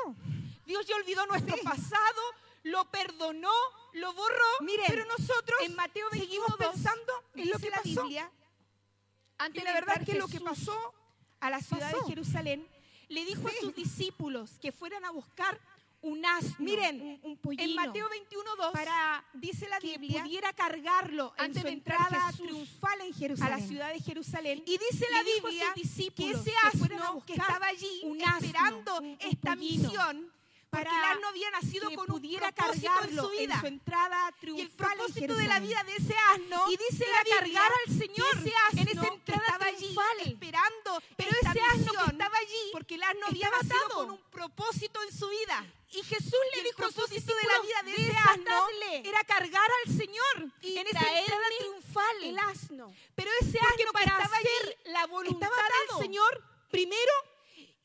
Dios 0.65 0.87
ya 0.87 0.97
olvidó 0.97 1.27
nuestro 1.27 1.57
Sí. 1.57 1.63
pasado, 1.63 2.23
lo 2.65 2.91
perdonó, 2.91 3.53
lo 3.95 4.13
borró, 4.13 4.45
Miren, 4.61 4.87
pero 4.89 5.05
nosotros 5.07 5.59
en 5.63 5.75
Mateo 5.77 6.07
seguimos 6.11 6.49
21:2 6.59 6.73
pensando 6.73 7.13
en 7.37 7.51
lo 7.51 7.59
que 7.59 7.71
la 7.71 7.77
pasó. 7.77 8.03
Biblia, 8.03 8.31
Y 8.33 9.43
antes 9.43 9.65
la 9.65 9.71
de 9.73 9.81
verdad 9.81 9.97
es 10.01 10.07
que 10.07 10.15
lo 10.19 10.27
que 10.27 10.33
Jesús 10.39 10.49
pasó 10.49 10.95
a 11.41 11.51
la 11.51 11.61
ciudad 11.61 11.91
pasó. 11.93 12.03
de 12.05 12.09
Jerusalén, 12.09 12.69
le 13.09 13.25
dijo 13.25 13.49
Sí. 13.49 13.57
a 13.57 13.61
sus 13.61 13.75
discípulos 13.75 14.59
que 14.61 14.73
fueran 14.73 15.05
a 15.05 15.11
buscar 15.11 15.61
un 16.01 16.25
asno, 16.27 16.55
Miren, 16.59 17.01
un, 17.01 17.21
un 17.23 17.37
pollino, 17.39 17.63
en 17.63 17.75
Mateo 17.75 18.07
21.2 18.11 18.73
para, 18.73 19.25
dice 19.35 19.67
la 19.69 19.79
que 19.79 19.97
Biblia, 19.99 20.23
pudiera 20.23 20.53
cargarlo 20.53 21.33
en 21.39 21.45
antes 21.47 21.63
su 21.63 21.67
de 21.69 21.73
entrada 21.73 22.27
Jesús 22.31 22.47
triunfal 22.47 23.01
en 23.01 23.13
a 23.13 23.17
Jerusalén, 23.17 23.59
la 23.61 23.67
ciudad 23.67 23.93
de 23.93 24.01
Jerusalén. 24.01 24.63
Y 24.67 24.79
dice 24.79 25.07
la 25.11 25.21
a 25.21 25.23
Biblia 25.23 25.73
que 25.75 25.81
ese 25.83 26.11
que 26.11 26.59
a 26.63 26.69
asno 26.69 26.89
que 27.25 27.33
buscar 27.35 27.37
estaba 27.47 27.67
allí 27.69 28.01
un 28.05 28.23
asno, 28.23 28.47
esperando 28.47 28.99
un- 29.01 29.17
esta 29.21 29.55
pollino, 29.55 29.83
misión 29.83 30.33
para 30.75 30.97
el 30.97 31.05
asno 31.05 31.29
había 31.29 31.51
nacido 31.51 31.89
que 31.89 31.95
con 31.97 32.11
un 32.11 32.21
pudiera 32.21 32.53
propósito 32.53 32.87
cargarlo 32.87 33.23
en 33.23 33.29
su 33.29 33.39
vida. 33.41 33.61
su 33.61 33.67
entrada 33.67 34.27
Y 34.27 34.29
el 34.29 34.35
triunfal 34.41 34.91
en 34.93 34.97
propósito 34.97 35.35
de 35.35 35.47
la 35.47 35.61
vida 35.61 35.85
de 35.85 35.97
ese 35.97 36.15
asno 36.33 36.65
Y 36.71 36.77
dice 36.77 37.05
era 37.05 37.17
la 37.19 37.23
Biblia 37.25 37.39
cargar 37.41 37.73
al 37.73 37.85
que 37.93 37.99
Señor 38.07 38.37
ese 38.39 38.49
en 38.49 38.55
asno 38.79 38.91
esa 38.93 39.01
que 39.01 39.15
entrada 39.15 39.43
estaba 39.45 39.65
allí 39.67 39.77
triunfal, 39.79 40.21
esperando 40.25 41.03
pero 41.17 41.31
esta 41.31 41.51
ese 41.51 41.61
asno 41.61 41.93
que 41.93 42.11
estaba 42.13 42.39
allí 42.39 42.71
porque 42.73 42.95
el 42.95 43.03
asno 43.03 43.27
había 43.27 43.51
nacido 43.51 43.89
con 43.95 44.11
un 44.11 44.21
propósito 44.31 45.03
en 45.03 45.13
su 45.17 45.29
vida. 45.29 45.67
Y 45.91 46.03
Jesús 46.03 46.35
Y 46.53 46.57
le 46.57 46.61
el 46.63 46.65
dijo 46.65 46.83
sus 46.87 46.95
propósito 46.95 47.35
de 47.37 47.43
la 47.49 47.61
vida 47.61 47.83
de 47.85 48.03
ese 48.03 48.17
asno 48.17 48.67
era 49.05 49.25
cargar 49.25 49.71
al 49.87 49.97
Señor 49.97 50.51
Y 50.61 50.77
en 50.77 50.87
esa 50.89 51.19
entrada 51.19 51.47
triunfal. 51.59 52.17
el 52.25 52.39
asno. 52.39 52.93
Pero 53.15 53.31
ese 53.41 53.59
Porque 53.59 53.59
asno 53.61 53.77
que 53.77 53.93
para 53.93 54.05
estaba 54.07 54.25
hacer 54.25 54.79
allí 54.83 54.93
la 54.93 55.07
voluntad 55.07 55.49
del. 55.49 56.01
Señor, 56.01 56.43
primero, 56.71 57.13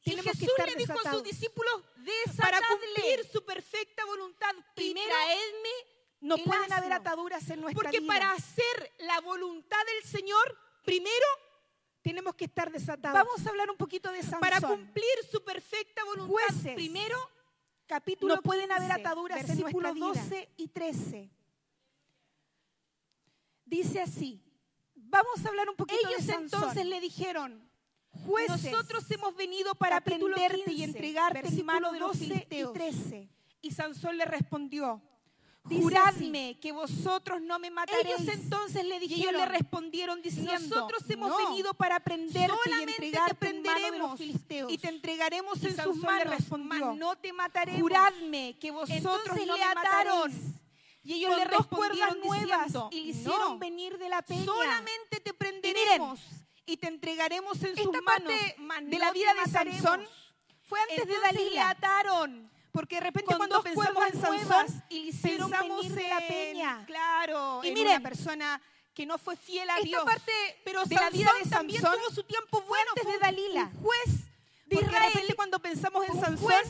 y 0.03 0.11
Tenemos 0.11 0.31
que 0.31 0.39
Jesús 0.39 0.53
estar 0.57 0.69
le 0.69 0.75
dijo 0.75 0.93
a 0.93 1.11
sus 1.11 1.23
discípulos, 1.23 1.83
Para 2.37 2.59
para 2.59 2.67
cumplir 2.67 3.25
su 3.31 3.43
perfecta 3.43 4.05
voluntad, 4.05 4.55
y 4.55 4.75
primero, 4.75 5.09
traedme 5.09 5.69
no 6.21 6.35
el 6.35 6.43
pueden 6.43 6.73
haber 6.73 6.93
ataduras 6.93 7.49
en 7.49 7.61
nuestra 7.61 7.83
porque 7.83 7.99
vida. 7.99 8.07
para 8.13 8.31
hacer 8.33 8.93
la 8.99 9.19
voluntad 9.21 9.77
del 9.85 10.09
Señor, 10.09 10.57
primero, 10.83 11.25
tenemos 12.01 12.35
que 12.35 12.45
estar 12.45 12.71
desatados. 12.71 13.17
Vamos 13.25 13.45
a 13.45 13.49
hablar 13.49 13.69
un 13.69 13.77
poquito 13.77 14.11
de 14.11 14.21
Sansón. 14.21 14.39
para 14.39 14.61
cumplir 14.61 15.15
su 15.31 15.43
perfecta 15.43 16.03
voluntad, 16.05 16.31
Jueces. 16.31 16.75
primero, 16.75 17.17
capítulo 17.85 18.35
no 18.35 18.41
pueden 18.41 18.71
haber 18.71 18.87
15, 18.89 19.01
ataduras 19.01 19.39
en 19.41 19.47
versículos 19.47 19.93
versículos 19.93 20.29
12 20.29 20.49
y 20.57 20.67
13. 20.69 21.31
Dice 23.65 24.01
así. 24.01 24.41
Vamos 24.95 25.43
a 25.43 25.49
hablar 25.49 25.69
un 25.69 25.75
poquito 25.75 25.99
ellos 26.07 26.25
de 26.25 26.33
Sansón. 26.33 26.59
entonces 26.61 26.85
le 26.85 26.99
dijeron, 27.01 27.68
Jueces, 28.25 28.71
nosotros 28.71 29.09
hemos 29.11 29.35
venido 29.35 29.73
para 29.75 30.01
capítulo 30.01 30.35
prenderte 30.35 30.71
y 30.71 30.75
15, 30.75 30.83
entregarte 30.83 31.47
en 31.47 31.65
mano 31.65 31.91
de 31.91 31.99
los 31.99 32.09
12 32.19 32.25
y 32.25 32.27
filisteos. 32.29 32.73
13. 32.73 33.29
Y 33.61 33.71
Sansón 33.71 34.17
le 34.17 34.25
respondió, 34.25 35.01
juradme 35.63 36.57
que 36.59 36.71
vosotros 36.71 37.41
no 37.41 37.59
me 37.59 37.69
mataréis. 37.71 38.19
Ellos 38.19 38.27
entonces 38.33 38.83
le 38.85 38.95
y 38.95 38.97
ellos 39.05 39.09
dijeron, 39.09 39.41
le 39.41 39.45
respondieron 39.45 40.21
diciendo, 40.21 40.51
nosotros 40.53 41.03
hemos 41.09 41.29
"No, 41.29 41.37
venido 41.37 41.73
para 41.73 41.99
prenderte 41.99 42.39
y 42.39 42.69
solamente 42.69 42.95
te 42.99 43.11
de 43.11 43.19
los 43.19 43.37
prenderemos 43.37 44.17
filisteos. 44.17 44.71
y 44.71 44.77
te 44.77 44.87
entregaremos 44.89 45.61
Y 45.61 45.67
en 45.67 45.75
sus 45.75 45.83
Sansón 45.83 46.01
manos, 46.01 46.33
respondió, 46.35 46.67
mas 46.87 46.97
no 46.97 47.15
te 47.17 47.31
mataremos. 47.33 47.81
Juradme 47.81 48.57
que 48.59 48.71
vosotros 48.71 48.97
Entonces 48.97 49.47
no 49.47 49.53
le 49.55 49.59
me 49.59 49.65
ataron. 49.65 50.31
mataréis. 50.31 50.55
Y 51.03 51.13
ellos 51.13 51.29
con 51.31 51.39
le 51.39 51.45
respondieron 51.45 52.19
nuevas 52.19 52.63
diciendo, 52.65 52.89
y 52.91 52.95
le 52.99 53.13
"No, 53.13 53.19
hicieron 53.19 53.59
venir 53.59 53.97
de 53.97 54.09
la 54.09 54.21
peña. 54.21 54.45
solamente 54.45 55.19
te 55.19 55.33
prenderemos 55.33 56.19
y, 56.69 56.77
te 56.77 56.87
entregaremos 56.87 57.61
en 57.63 57.75
sus 57.75 57.91
manos 58.03 58.33
de 58.83 58.99
la 58.99 59.11
vida 59.11 59.33
de 59.33 59.41
mataremos". 59.45 59.81
Sansón 59.81 60.07
fue 60.63 60.79
antes 60.81 60.97
de 61.07 61.13
Entonces 61.13 61.33
le 61.33 61.39
Dalila. 61.39 61.69
ataron. 61.69 62.51
Porque 62.71 62.95
de 62.95 63.01
repente 63.01 63.27
Con 63.27 63.37
cuando 63.37 63.63
pensamos 63.63 64.05
en 64.13 64.21
Sansón 64.21 64.83
y 64.89 64.99
le 64.99 65.05
hicieron 65.07 65.49
pensamos 65.49 65.81
venir 65.89 65.99
en 66.03 66.09
la 66.09 66.27
peña. 66.27 66.83
Claro, 66.85 67.61
Y 67.63 67.69
en 67.69 67.73
miren, 67.73 67.91
una 67.99 68.09
persona 68.09 68.61
que 68.93 69.05
no 69.07 69.17
fue 69.17 69.35
fiel 69.37 69.67
a 69.69 69.75
esta 69.77 69.85
Dios. 69.87 70.03
parte 70.03 70.31
pero 70.63 70.83
de 70.85 70.95
la 70.95 71.01
Sansón 71.01 71.19
vida 71.19 71.31
de 71.43 71.49
también 71.49 71.81
Sansón 71.81 71.99
tuvo 72.01 72.13
su 72.15 72.23
tiempo 72.23 72.61
bueno. 72.67 72.89
antes 72.91 73.03
fue 73.03 73.13
de 73.13 73.19
Dalila. 73.19 73.63
un 73.73 73.81
juez 73.81 74.05
de 74.65 74.75
porque 74.75 74.85
Israel. 74.85 75.01
de 75.03 75.09
repente 75.09 75.35
cuando 75.35 75.59
pensamos 75.59 76.05
en 76.07 76.13
Sansón, 76.19 76.37
juez 76.37 76.67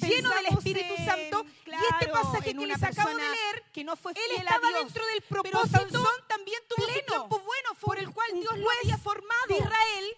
lleno 0.00 0.30
del 0.30 0.46
Espíritu 0.46 0.94
en- 0.96 1.04
Santo, 1.04 1.46
y 1.66 1.70
este 1.94 2.08
pasaje 2.08 2.54
que 2.54 2.66
les 2.66 2.82
acabo 2.82 3.08
de 3.10 3.16
leer, 3.30 3.64
que 3.72 3.84
no 3.84 3.96
fue 3.96 4.12
él 4.12 4.30
estaba 4.36 4.66
a 4.68 4.70
Dios, 4.70 4.84
dentro 4.84 5.06
del 5.06 5.22
propósito 5.22 6.06
también 6.26 6.60
tuvo 6.68 6.86
su 6.86 6.92
pleno 6.92 7.06
tiempo 7.06 7.38
bueno, 7.40 7.74
fue 7.74 7.86
por 7.86 7.98
el 7.98 8.10
cual 8.12 8.30
Dios 8.34 8.58
lo 8.58 8.68
había 8.82 8.98
formado. 8.98 9.46
de 9.48 9.56
Israel, 9.58 10.16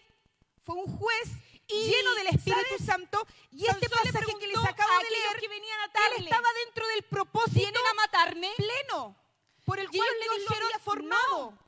fue 0.64 0.74
un 0.76 0.98
juez 0.98 1.28
Y, 1.68 1.88
lleno 1.90 2.14
del 2.14 2.26
Espíritu 2.28 2.60
¿sabes? 2.68 2.84
Santo, 2.84 3.26
y 3.52 3.66
este 3.66 3.88
Sansón 3.88 4.12
pasaje 4.12 4.38
que 4.40 4.46
les 4.48 4.56
acabo 4.58 4.98
de 4.98 5.10
leer, 5.10 5.40
que 5.40 5.48
venían 5.48 5.78
a 5.80 5.84
él 6.16 6.24
estaba 6.24 6.48
dentro 6.64 6.86
del 6.88 7.02
propósito 7.04 7.54
¿Vienen 7.60 7.86
a 7.90 7.94
matarme? 7.94 8.50
pleno, 8.56 9.16
por 9.64 9.78
el 9.78 9.88
cual 9.88 10.08
le 10.18 10.24
Dios 10.24 10.50
lo 10.50 10.56
había 10.66 10.78
formado. 10.80 11.50
"No, 11.52 11.58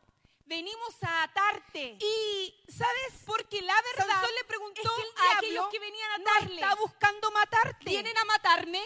venimos 0.52 0.94
a 1.02 1.22
atarte. 1.22 1.96
Y, 1.98 2.54
¿sabes? 2.68 3.22
Porque 3.24 3.62
la 3.62 3.74
verdad 3.74 4.06
Sansón 4.06 4.34
le 4.34 4.44
preguntó 4.44 4.82
es 4.82 4.90
que 4.90 5.02
el 5.02 5.08
a 5.16 5.38
aquellos 5.38 5.68
que 5.68 5.78
venían 5.78 6.10
a 6.10 6.18
no 6.18 6.30
atarle 6.30 6.54
está 6.60 6.74
buscando 6.74 7.30
matarte. 7.30 7.84
vienen 7.90 8.18
a 8.18 8.24
matarme. 8.26 8.82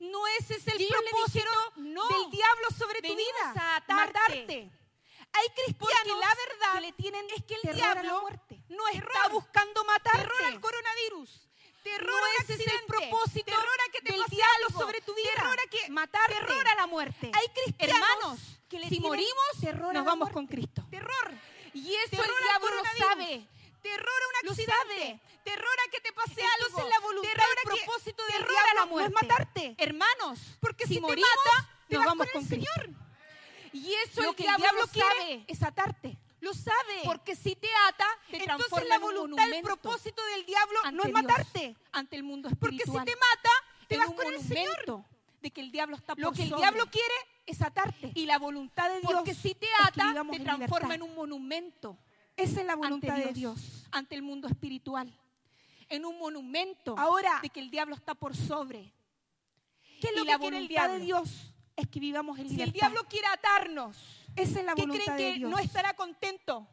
No 0.00 0.26
ese 0.38 0.56
es 0.56 0.66
el 0.66 0.78
le 0.78 0.88
propósito 0.88 1.26
dijeron, 1.32 1.94
no, 1.94 2.06
del 2.08 2.30
diablo 2.30 2.68
sobre 2.76 3.00
tu 3.00 3.08
venimos 3.08 3.54
vida, 3.54 3.62
a 3.62 3.76
atarte. 3.76 3.94
matarte. 3.94 4.70
Hay 5.32 5.48
cristianos 5.50 6.18
la 6.18 6.34
verdad 6.34 6.74
que 6.74 6.80
le 6.80 6.92
tienen 6.92 7.26
es 7.34 7.44
que 7.44 7.54
el 7.62 7.74
diablo 7.76 8.28
no 8.68 8.88
está 8.88 9.28
buscando 9.28 9.84
matarte. 9.84 10.18
terror 10.18 10.44
al 10.44 10.60
coronavirus, 10.60 11.45
terror 11.90 12.10
No 12.10 12.16
a 12.16 12.28
un 12.28 12.42
ese 12.42 12.54
es 12.54 12.60
el 12.66 12.84
propósito 12.86 13.44
terror 13.46 13.78
a 13.88 13.92
que 13.92 14.00
te 14.00 14.12
del 14.12 14.22
sobre 14.76 15.00
tu 15.02 15.14
vida. 15.14 15.30
terror 15.34 15.58
a 15.64 15.70
que 15.70 15.88
Matarte. 15.90 16.34
terror 16.34 16.68
a 16.68 16.74
la 16.74 16.86
muerte. 16.86 17.30
Hay 17.32 17.46
cristianos 17.48 17.96
Hermanos, 17.96 18.40
que 18.68 18.88
si 18.88 19.00
morimos, 19.00 19.46
terror 19.60 19.94
nos 19.94 20.04
vamos 20.04 20.18
muerte. 20.30 20.34
con 20.34 20.46
Cristo. 20.46 20.84
Terror. 20.90 21.32
Y 21.74 21.94
eso 21.94 22.10
Terror 22.10 22.26
el 22.26 22.42
diablo 22.48 22.70
lo 22.76 22.84
sabe. 23.06 23.46
Terror 23.82 24.08
a 24.22 24.26
un 24.26 24.46
Lo 24.46 24.50
accidente. 24.50 24.72
sabe. 24.82 25.20
Terror 25.44 25.76
a 25.86 25.90
que 25.90 26.00
te 26.00 26.12
pase 26.12 26.40
Entonces 26.40 26.74
algo. 26.78 26.88
la 26.90 26.98
voluntad, 27.00 27.30
terror 27.32 27.46
el 27.52 27.58
a 27.58 27.74
que- 27.74 27.84
propósito 27.84 28.22
del 28.24 28.32
terror 28.32 28.50
diablo 28.50 28.70
a 28.70 28.74
la 28.74 28.80
no 28.80 28.86
es 28.86 28.90
muerte. 28.90 29.14
matarte. 29.28 29.74
Hermanos, 29.78 30.38
Porque 30.60 30.86
si, 30.88 30.94
si, 30.94 31.00
morimos, 31.00 31.30
te 31.44 31.50
mata, 31.50 31.70
te 31.88 31.94
nos 31.94 32.00
vas 32.04 32.06
vamos 32.08 32.26
con 32.32 32.42
con 32.44 32.52
el 32.52 32.58
Cristo. 32.58 32.72
Señor. 32.82 32.96
Y 33.72 33.94
eso 33.94 34.22
Lo 34.22 34.30
el 34.30 34.36
que 34.36 34.42
diablo, 34.42 34.56
el 34.66 34.72
diablo 34.74 34.92
quiere 34.92 35.08
sabe. 35.20 35.44
es 35.46 35.62
atarte. 35.62 36.18
Lo 36.46 36.54
sabe. 36.54 37.00
Porque 37.04 37.34
si 37.36 37.54
te 37.56 37.68
ata, 37.88 38.06
te 38.30 38.36
entonces 38.38 38.88
la 38.88 38.96
en 38.96 39.02
un 39.02 39.08
voluntad, 39.14 39.44
el 39.44 39.50
monumento 39.50 39.66
propósito 39.76 40.22
del 40.34 40.46
diablo 40.46 40.78
no 40.92 41.02
es 41.02 41.08
Dios, 41.08 41.22
matarte. 41.22 41.76
ante 41.92 42.16
el 42.16 42.22
mundo 42.22 42.48
Porque 42.60 42.76
si 42.76 42.82
espiritual. 42.82 43.04
te 43.04 43.12
mata, 43.16 43.50
te 43.88 43.94
en 43.94 44.00
vas 44.00 44.08
un 44.10 44.16
con 44.16 44.26
el 44.32 44.40
Señor. 44.40 45.04
de 45.42 45.50
que 45.50 45.60
el 45.60 45.70
diablo 45.72 45.96
está 45.96 46.14
Lo 46.16 46.28
por 46.28 46.36
que 46.36 46.42
el 46.44 46.48
sobre. 46.50 46.60
diablo 46.62 46.90
quiere 46.90 47.14
es 47.46 47.62
atarte. 47.62 48.12
y 48.14 48.26
la 48.26 48.38
voluntad 48.38 48.88
de 48.90 49.00
Dios 49.00 49.12
Porque 49.12 49.34
si 49.34 49.54
te 49.54 49.66
que 49.66 49.72
ata, 49.84 50.12
te 50.12 50.36
en 50.36 50.44
transforma 50.44 50.88
libertad. 50.88 50.94
en 50.94 51.02
un 51.02 51.14
monumento 51.14 51.98
Esa 52.36 52.60
es 52.60 52.66
la 52.66 52.72
ante 52.74 52.86
voluntad 52.88 53.16
de 53.16 53.32
Dios. 53.32 53.86
ante 53.92 54.14
el 54.14 54.22
mundo 54.22 54.48
espiritual. 54.48 55.12
En 55.88 56.04
un 56.04 56.18
monumento 56.18 56.96
Ahora, 56.98 57.38
de 57.42 57.48
que 57.50 57.60
el 57.60 57.70
diablo 57.70 57.94
está 57.94 58.14
por 58.14 58.36
sobre. 58.36 58.92
¿Qué 60.00 60.08
es 60.08 60.12
Y 60.12 60.16
lo 60.16 60.24
la 60.24 60.32
que 60.34 60.38
quiere 60.40 60.56
el 60.58 60.62
voluntad 60.64 60.68
diablo? 60.68 60.94
de 60.98 61.04
Dios 61.04 61.30
es 61.76 61.86
que 61.88 62.00
vivamos 62.00 62.38
en 62.38 62.48
Si 62.48 62.54
libertad. 62.54 62.66
el 62.66 62.72
diablo 62.72 63.04
quiere 63.08 63.26
atarnos, 63.28 64.25
Esa 64.36 64.60
es 64.60 64.66
la 64.66 64.74
¿qué 64.74 64.84
creen 64.86 65.16
que 65.16 65.38
no 65.40 65.58
estará 65.58 65.94
contento 65.94 66.66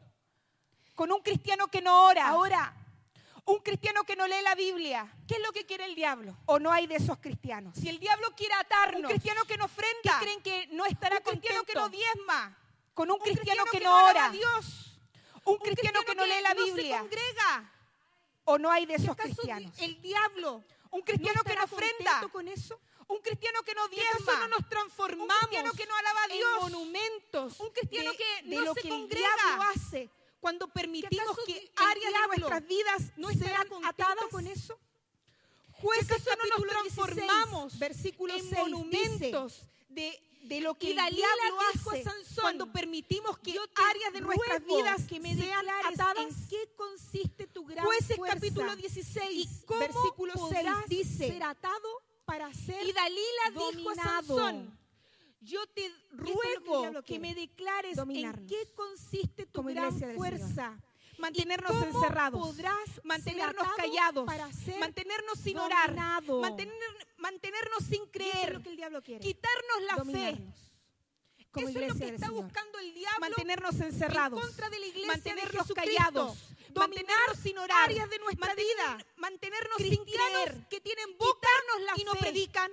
con 0.94 1.10
un 1.10 1.20
cristiano 1.22 1.68
que 1.68 1.80
no 1.80 2.04
ora? 2.06 2.28
Ahora, 2.28 2.74
un 3.46 3.58
cristiano 3.58 4.04
que 4.04 4.16
no 4.16 4.26
lee 4.26 4.42
la 4.42 4.54
Biblia. 4.54 5.10
¿qué 5.26 5.34
es 5.34 5.40
lo 5.42 5.52
que 5.52 5.66
quiere 5.66 5.84
el 5.84 5.94
diablo? 5.94 6.36
¿O 6.46 6.58
no 6.58 6.72
hay 6.72 6.86
de 6.86 6.96
esos 6.96 7.18
cristianos? 7.18 7.74
Si 7.76 7.88
el 7.88 7.98
diablo 7.98 8.28
quiere 8.36 8.54
atarnos, 8.54 9.02
un 9.02 9.08
cristiano 9.08 9.44
que 9.44 9.56
no 9.56 9.66
¿Qué 9.66 9.72
ofrenda, 9.72 10.18
creen 10.20 10.42
que 10.42 10.68
no 10.72 10.86
estará 10.86 11.16
un 11.16 11.22
cristiano 11.22 11.58
contento? 11.58 11.72
que 11.72 11.74
no 11.74 11.88
diezma, 11.88 12.58
con 12.94 13.10
un, 13.10 13.18
cristiano, 13.18 13.64
cristiano 13.64 13.70
que, 13.70 13.78
que 13.78 13.84
no 13.84 13.90
no 13.90 14.06
ora 14.06 14.26
a 14.26 14.30
Dios, 14.30 14.98
un, 15.44 15.58
cristiano, 15.58 16.00
que 16.06 16.14
no 16.14 16.24
lee 16.24 16.42
la 16.42 16.54
no 16.54 16.64
se 16.64 16.72
Biblia, 16.72 16.98
congrega. 17.00 17.70
¿O 18.46 18.58
no 18.58 18.70
hay 18.70 18.84
de 18.84 18.94
esos 18.94 19.10
¿Acaso 19.10 19.28
cristianos? 19.34 19.72
El 19.78 20.00
diablo 20.02 20.62
Un 20.90 21.00
cristiano 21.00 21.42
que 21.44 21.54
no 21.54 21.64
ofrenda, 21.64 22.28
con 22.30 22.46
eso? 22.46 22.78
Un 23.08 23.20
cristiano 23.20 23.62
que 23.62 23.74
no 23.74 23.88
¿Que 23.88 23.96
diezma, 23.96 24.38
no 24.40 24.48
nos 24.48 24.68
transformamos 24.68 25.32
un 25.34 25.38
cristiano 25.48 25.72
que 25.72 25.86
no 25.86 25.94
alaba 25.96 26.20
a 26.22 26.24
en 26.26 26.32
Dios, 26.38 26.60
monumentos 26.60 27.60
un 27.60 27.70
cristiano 27.70 28.10
de- 28.10 28.16
que 28.16 28.48
de 28.48 28.56
no 28.56 28.62
lo 28.62 28.74
se 28.74 28.80
que 28.82 28.88
el 28.88 28.94
congrega, 28.94 29.28
diablo 29.46 29.62
hace 29.74 30.10
cuando 30.40 30.68
permitimos 30.68 31.36
que 31.46 31.58
el 31.58 31.70
áreas 31.76 32.12
de 32.12 32.26
nuestras 32.28 32.66
vidas 32.66 33.02
no 33.16 33.28
sean 33.30 33.66
atadas 33.84 34.26
con 34.30 34.46
eso? 34.46 34.78
Jueces 35.72 36.06
¿Que 36.08 36.14
acaso 36.14 36.30
no 36.30 36.44
nos 36.44 36.50
capítulo 36.50 36.82
16, 36.82 37.06
transformamos 37.26 37.78
versículo 37.78 38.34
en 38.34 38.40
6 38.48 38.58
monumentos 38.58 39.62
de, 39.88 40.20
de 40.42 40.60
lo 40.60 40.74
que 40.74 40.86
Y 40.86 40.90
el 40.90 40.96
Dalila 40.96 41.26
diablo 41.36 41.58
dijo 41.72 41.90
a 41.90 41.92
hace 41.94 42.04
Sansón, 42.04 42.42
cuando 42.42 42.72
permitimos 42.72 43.38
que 43.38 43.56
áreas 43.90 44.12
de 44.12 44.20
nuestras 44.20 44.64
vidas 44.64 45.02
que 45.08 45.20
me 45.20 45.34
sean 45.34 45.66
atadas. 45.84 46.24
en 46.24 46.48
qué 46.48 46.68
consiste 46.76 47.46
tu 47.48 47.64
gran 47.66 47.84
Jueces 47.84 48.16
fuerza 48.16 48.34
capítulo 48.36 48.76
16, 48.76 49.30
y 49.32 49.64
cómo 49.66 49.80
versículo 49.80 50.32
6 50.34 50.42
podrás 50.42 50.86
dice, 50.88 51.28
ser 51.28 51.42
atado 51.42 51.88
para 52.24 52.52
ser 52.52 52.84
y 52.86 52.92
Dalila 52.92 53.72
dijo 53.74 53.90
a. 53.90 53.94
Sansón, 53.94 54.78
yo 55.40 55.66
te 55.68 55.82
que 55.82 55.92
ruego 56.10 57.02
que, 57.02 57.18
me 57.18 57.34
declares 57.34 57.98
en 57.98 58.46
qué 58.46 58.72
consiste 58.74 59.46
tu 59.46 59.52
como 59.62 59.68
gran 59.70 59.92
fuerza. 60.14 60.78
Mantenernos 61.16 61.70
¿Y 61.70 61.74
cómo 61.74 61.86
encerrados, 62.02 62.40
podrás 62.40 63.00
mantenernos 63.04 63.68
callados, 63.76 64.26
para 64.26 64.52
ser 64.52 64.80
mantenernos 64.80 65.38
sin 65.38 65.56
orar, 65.58 65.94
mantener- 65.94 66.74
mantenernos 67.18 67.84
sin 67.88 68.04
creer, 68.06 68.60
quitarnos 69.20 69.82
la 69.86 70.04
fe. 70.04 70.40
Como 71.52 71.68
Eso 71.68 71.78
es 71.78 71.88
lo 71.88 71.94
que 71.94 72.08
está 72.08 72.26
Señor. 72.26 72.42
buscando 72.42 72.78
el 72.80 72.94
diablo 72.94 73.20
mantenernos 73.20 73.78
encerrados, 73.80 74.40
en 74.40 74.46
contra 74.48 74.68
de 74.70 74.78
la 74.80 74.86
iglesia 74.86 75.06
mantenernos 75.06 75.68
de 75.68 75.74
callados, 75.74 76.36
mantenernos 76.80 77.38
sin 77.42 77.58
orar, 77.58 77.84
áreas 77.84 78.08
de 78.10 78.18
nuestra 78.18 78.46
mantener- 78.48 78.66
vida, 78.76 79.06
mantenernos 79.16 79.76
sin 79.78 79.96
cristianos 79.96 80.42
creer, 80.44 80.68
que 80.68 80.80
tienen 80.80 81.16
boca 81.18 81.48
la 81.80 81.92
y 81.96 82.04
no 82.04 82.12
fe. 82.12 82.18
predican. 82.20 82.70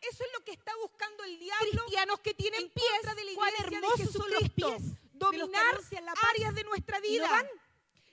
Eso 0.00 0.24
es 0.24 0.30
lo 0.32 0.44
que 0.44 0.52
está 0.52 0.74
buscando 0.76 1.24
el 1.24 1.38
diablo. 1.38 1.70
cristianos 1.82 2.20
que 2.20 2.34
tienen 2.34 2.62
en 2.62 2.70
pies, 2.70 2.86
contra 2.92 3.14
de 3.14 3.24
la 3.24 3.34
cuán 3.34 3.52
de 3.52 3.76
hermosos 3.76 4.12
son 4.12 4.30
los 4.30 4.48
pies 4.50 4.82
de 4.82 4.88
los 4.88 5.30
que 5.30 5.38
dominar 5.38 5.80
áreas 6.30 6.54
de 6.54 6.64
nuestra 6.64 6.98
no 6.98 7.02
vida. 7.02 7.28
van. 7.30 7.46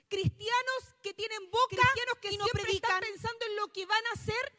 Cristianos 0.08 0.94
que 1.02 1.12
tienen 1.14 1.50
boca 1.50 1.76
Cristianos 1.76 2.14
que 2.20 2.30
y 2.32 2.38
no 2.38 2.44
siempre 2.44 2.62
predican 2.64 2.90
están 2.90 3.12
pensando 3.12 3.46
en 3.46 3.56
lo 3.56 3.68
que 3.68 3.86
van 3.86 4.06
a 4.06 4.12
hacer. 4.12 4.52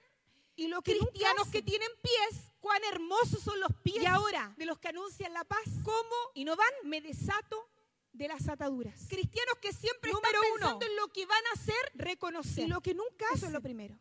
y 0.56 0.68
lo 0.68 0.82
que 0.82 0.94
nunca 0.96 1.06
Cristianos 1.12 1.48
que 1.50 1.62
tienen 1.62 1.90
pies, 2.02 2.42
cuán 2.60 2.84
hermosos 2.86 3.42
son 3.44 3.60
los 3.60 3.72
pies. 3.84 4.04
Y 4.04 4.06
ahora, 4.06 4.54
de 4.58 4.66
los 4.66 4.78
que 4.80 4.90
anuncian 4.90 5.34
la 5.34 5.44
paz. 5.46 5.64
¿cómo 5.84 6.16
Y 6.34 6.44
no 6.44 6.56
van. 6.56 6.74
me 6.84 7.00
desato 7.02 7.68
de 8.14 8.28
las 8.28 8.48
ataduras? 8.48 9.06
Cristianos 9.10 9.56
que 9.62 9.72
siempre 9.74 10.12
Número 10.12 10.28
están 10.42 10.52
uno. 10.52 10.60
pensando 10.80 10.86
en 10.86 10.96
lo 10.96 11.08
que 11.10 11.26
van 11.26 11.44
a 11.48 11.60
hacer. 11.60 11.92
Reconocer. 11.96 12.66
Y 12.66 12.68
lo 12.68 12.82
que 12.82 12.94
nunca 12.94 13.26
Eso 13.26 13.34
hacen. 13.36 13.48
es 13.50 13.54
lo 13.54 13.62
primero. 13.62 13.98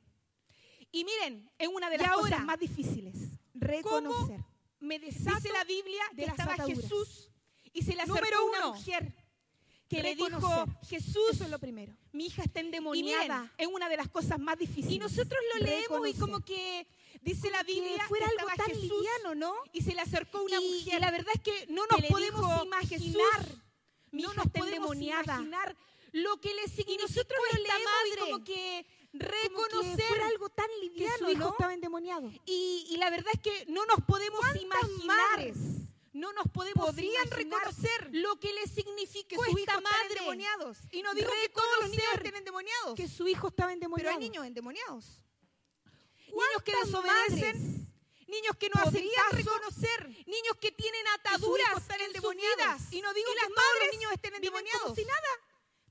Y 0.91 1.05
miren, 1.05 1.51
en 1.59 1.75
una 1.75 1.91
de 1.91 1.99
las 1.99 2.09
ahora, 2.09 2.23
cosas 2.31 2.45
más 2.45 2.59
difíciles, 2.59 3.15
reconocer. 3.55 4.41
me 4.81 4.99
desato 4.99 5.37
dice 5.37 5.53
la 5.53 5.65
Biblia 5.65 6.03
de 6.13 6.23
que 6.23 6.27
las 6.27 6.39
estaba 6.39 6.55
ataduras. 6.55 6.81
Jesús 6.83 7.31
y 7.73 7.83
se 7.83 7.95
le 7.95 8.03
acercó 8.03 8.21
Número 8.21 8.47
una 8.47 8.67
mujer 8.69 9.15
que 9.89 10.03
le 10.03 10.15
dijo, 10.15 10.29
reconocer. 10.29 10.77
Jesús, 10.89 11.31
Eso 11.33 11.45
es 11.45 11.51
lo 11.51 11.59
primero. 11.59 11.95
mi 12.13 12.27
hija 12.27 12.43
está 12.43 12.61
Y 12.61 12.65
endemoniada. 12.67 13.41
miren, 13.43 13.53
es 13.59 13.67
una 13.67 13.89
de 13.89 13.97
las 13.99 14.09
cosas 14.09 14.39
más 14.39 14.59
difíciles. 14.59 14.93
Y 14.93 14.99
nosotros 14.99 15.39
lo 15.55 15.65
leemos 15.67 16.01
y 16.09 16.13
Reconocer. 16.13 16.21
como 16.21 16.41
que 16.45 16.87
dice 17.21 17.51
la 17.51 17.65
Que 17.65 17.73
Biblia 17.75 18.07
fuera 18.09 18.27
que 18.27 18.33
algo 18.39 18.49
estaba 18.51 18.67
tan 18.67 18.75
Jesús 18.81 18.91
liviano, 18.99 19.35
¿no? 19.35 19.55
y 19.73 19.83
se 19.83 19.95
le 19.95 20.01
acercó 20.01 20.43
una 20.43 20.61
Y- 20.61 20.69
mujer. 20.71 20.95
y 20.97 21.01
la 21.01 21.11
verdad 21.11 21.33
es 21.35 21.41
que 21.43 21.67
no 21.69 21.87
nos 21.87 22.01
podemos 22.03 22.41
dijo, 22.41 22.65
imaginar 22.65 23.47
mi 24.13 24.23
no 24.23 24.33
hija 24.33 24.43
nos 24.43 24.53
podemos 24.53 24.97
imaginar 24.97 25.77
lo 26.13 26.41
que 26.41 26.55
le 26.55 26.69
significó 26.69 27.03
nosotros 27.03 27.39
lo 27.53 27.59
esta 27.59 27.75
leemos 27.75 27.93
y 28.07 28.11
madre 28.11 28.33
como 28.33 28.45
que 28.45 28.87
reconocer 29.13 29.89
reconocer 29.93 30.07
fuera 30.09 30.27
algo 30.27 30.49
tan 30.51 30.69
liviano, 30.81 31.17
su 31.19 31.31
hijo 31.31 31.39
¿no? 31.41 31.51
estaba 31.51 31.75
endemoniado. 31.75 32.31
y, 32.47 32.87
y 32.91 32.97
la 32.97 33.11
verdad 33.11 33.33
es 33.35 33.41
que 33.41 33.67
no 33.67 33.85
nos 33.87 34.01
podemos 34.07 34.41
¿Cuántas 34.41 34.63
imaginar, 34.63 35.17
madres 35.17 35.57
no 36.13 36.33
nos 36.33 36.49
podemos 36.49 36.87
podrían 36.87 37.31
reconocer 37.31 38.09
lo 38.13 38.39
que 38.41 38.53
le 38.53 38.67
significó 38.67 39.43
que 39.43 39.51
su 39.51 39.59
esta 39.59 39.73
hijo 39.75 39.83
madre. 39.83 40.07
endemoniados? 40.11 40.79
Y 40.91 41.03
no 41.03 41.15
digo 41.15 41.31
que 41.43 41.49
todos 41.51 41.69
los 41.81 41.91
niños 41.91 42.07
estén 42.15 42.37
endemoniados, 42.37 42.95
que 42.97 43.09
su 43.09 43.29
hijo 43.29 43.49
estaba 43.49 43.73
endemoniado. 43.73 44.09
pero 44.09 44.19
hay 44.19 44.29
niños 44.29 44.45
endemoniados. 44.47 45.23
Niños 46.27 46.63
que 46.65 46.73
¿Cuántas 46.73 46.87
desobedecen, 47.29 47.78
niños 48.29 48.57
que 48.59 48.69
no 48.71 48.81
hacen 48.83 49.09
caso, 49.17 49.37
reconocer 49.37 50.09
niños 50.27 50.57
que 50.61 50.71
tienen 50.73 51.07
ataduras 51.09 51.79
están 51.79 52.01
en 52.01 52.13
sus 52.15 52.35
vidas. 52.35 52.83
Y 52.93 53.01
no 53.03 53.13
digo 53.15 53.31
Y 53.31 53.35
que 53.35 53.41
las 53.41 53.49
todos 53.49 53.75
los 53.81 53.91
niños 53.93 54.13
estén 54.13 54.31
como 54.33 54.37
endemoniados. 54.37 54.95
si 54.95 55.05
nada. 55.05 55.29